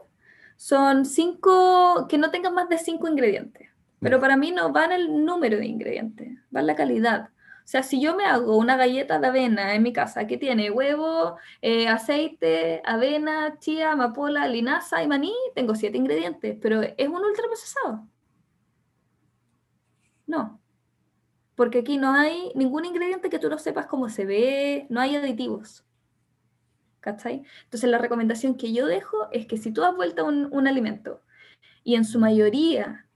[0.56, 3.68] son cinco, que no tengan más de cinco ingredientes.
[4.00, 7.30] Pero para mí no va en el número de ingredientes, va en la calidad.
[7.66, 10.70] O sea, si yo me hago una galleta de avena en mi casa que tiene
[10.70, 17.16] huevo, eh, aceite, avena, chía, amapola, linaza y maní, tengo siete ingredientes, pero ¿es un
[17.24, 18.06] ultraprocesado?
[20.26, 20.60] No,
[21.56, 25.16] porque aquí no hay ningún ingrediente que tú no sepas cómo se ve, no hay
[25.16, 25.85] aditivos.
[27.06, 27.44] ¿Cachai?
[27.62, 31.22] Entonces la recomendación que yo dejo es que si tú das vuelta un, un alimento
[31.84, 33.06] y en su mayoría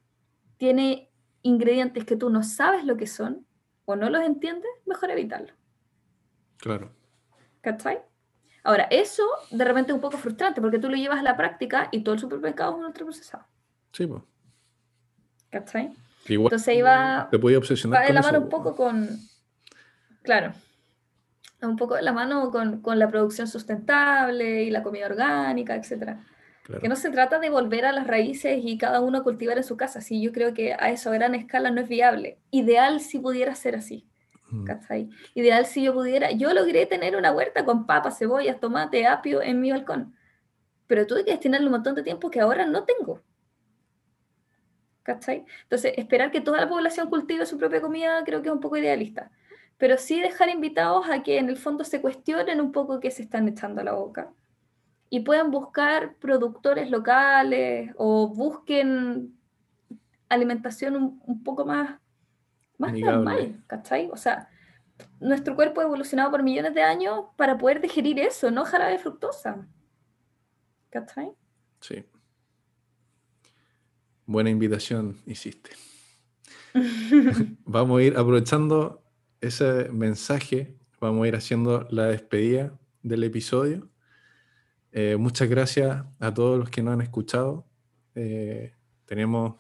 [0.59, 1.11] tiene
[1.43, 3.45] ingredientes que tú no sabes lo que son
[3.87, 5.53] o no los entiendes, mejor evitarlo.
[6.59, 6.95] Claro.
[7.63, 7.99] ¿Cachai?
[8.63, 11.89] Ahora, eso de repente es un poco frustrante porque tú lo llevas a la práctica
[11.91, 13.45] y todo el supermercado es un ultraprocesado.
[13.91, 14.23] Sí, pues.
[15.51, 15.91] ¿Cachai?
[16.29, 18.59] Igual Entonces iba, te podía obsesionar va de la mano un po.
[18.59, 19.09] poco con,
[20.23, 20.53] claro,
[21.63, 26.25] un poco de la mano con, con la producción sustentable y la comida orgánica, etcétera.
[26.63, 26.81] Claro.
[26.81, 29.77] Que no se trata de volver a las raíces y cada uno cultivar en su
[29.77, 30.01] casa.
[30.01, 32.39] Sí, yo creo que a eso a gran escala no es viable.
[32.51, 34.07] Ideal si pudiera ser así.
[34.51, 34.69] Mm.
[35.35, 36.31] Ideal si yo pudiera.
[36.33, 40.15] Yo logré tener una huerta con papas, cebollas, tomate, apio en mi balcón.
[40.87, 43.23] Pero tuve que destinarle un montón de tiempo que ahora no tengo.
[45.03, 45.45] ¿Cachai?
[45.63, 48.77] Entonces, esperar que toda la población cultive su propia comida creo que es un poco
[48.77, 49.31] idealista.
[49.81, 53.23] Pero sí dejar invitados a que en el fondo se cuestionen un poco qué se
[53.23, 54.31] están echando a la boca
[55.09, 59.35] y puedan buscar productores locales o busquen
[60.29, 61.99] alimentación un, un poco más,
[62.77, 63.17] más Amigable.
[63.17, 64.11] normal, ¿cachai?
[64.13, 64.51] O sea,
[65.19, 68.99] nuestro cuerpo ha evolucionado por millones de años para poder digerir eso, no jarabe de
[68.99, 69.67] fructosa.
[70.91, 71.33] ¿Cachai?
[71.81, 72.05] Sí.
[74.27, 75.71] Buena invitación hiciste.
[77.65, 79.03] Vamos a ir aprovechando
[79.41, 83.89] ese mensaje, vamos a ir haciendo la despedida del episodio.
[84.93, 87.67] Eh, muchas gracias a todos los que nos han escuchado.
[88.15, 88.75] Eh,
[89.07, 89.55] tenemos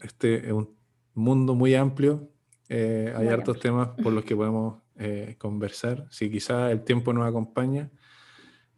[0.00, 0.76] este un
[1.14, 2.30] mundo muy amplio.
[2.68, 3.72] eh, hay Muy hartos amplio.
[3.72, 6.06] temas por los que podemos eh, conversar.
[6.10, 7.90] Si quizás el tiempo nos acompaña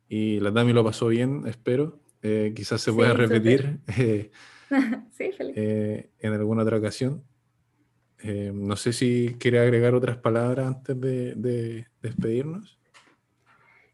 [0.09, 2.01] y la Dami lo pasó bien, espero.
[2.23, 3.29] eh, quizás se Sí, pueda súper.
[3.29, 3.81] repetir.
[3.99, 4.31] eh,
[5.13, 7.23] sí, eh, en alguna otra ocasión.
[8.23, 12.79] Eh, no sé si quiere agregar otras palabras antes de, de despedirnos.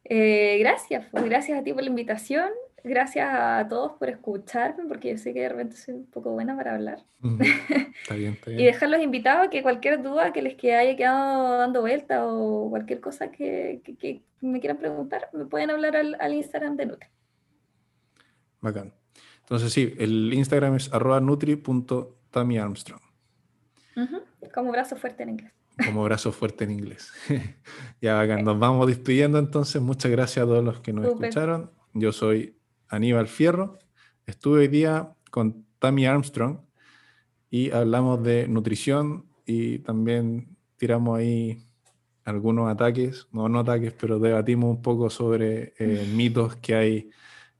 [0.04, 2.48] Eh, gracias, pues, gracias a ti por la invitación.
[2.84, 6.56] Gracias a todos por escucharme, porque yo sé que de repente soy un poco buena
[6.56, 6.98] para hablar.
[8.02, 8.66] Está bien, está Y bien.
[8.66, 12.98] dejarlos invitados a que cualquier duda que les que haya quedado dando vuelta o cualquier
[13.00, 17.08] cosa que, que- que me quieran preguntar, me pueden hablar al, al Instagram de Nutri.
[18.60, 18.92] Bacán.
[19.42, 21.20] Entonces sí, el Instagram es arroba
[24.54, 25.52] Como brazo fuerte en inglés.
[25.84, 27.12] como brazo fuerte en inglés.
[28.00, 29.80] ya bacán, nos vamos despidiendo entonces.
[29.80, 31.28] Muchas gracias a todos los que nos Súper.
[31.28, 31.70] escucharon.
[31.94, 32.56] Yo soy
[32.88, 33.78] Aníbal Fierro.
[34.26, 36.58] Estuve hoy día con Tammy Armstrong
[37.50, 41.66] y hablamos de nutrición y también tiramos ahí
[42.24, 47.10] algunos ataques, no, no ataques, pero debatimos un poco sobre eh, mitos que hay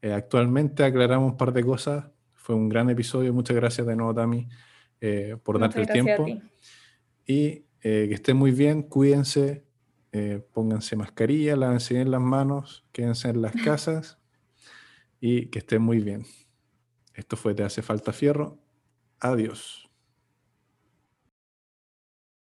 [0.01, 2.07] eh, actualmente, aclaramos un par de cosas.
[2.35, 4.49] Fue un gran episodio, muchas gracias de nuevo, Tami,
[5.03, 6.25] eh, por Muchas darte el tiempo.
[6.25, 6.41] ti.
[7.27, 9.67] Y eh, que estén muy bien, cuídense,
[10.13, 14.19] eh, pónganse mascarilla, lávense bien las manos, quédense en las casas
[15.21, 16.25] y que estén muy bien.
[17.15, 18.59] Esto fue Te hace falta fierro.
[19.19, 19.91] Adiós.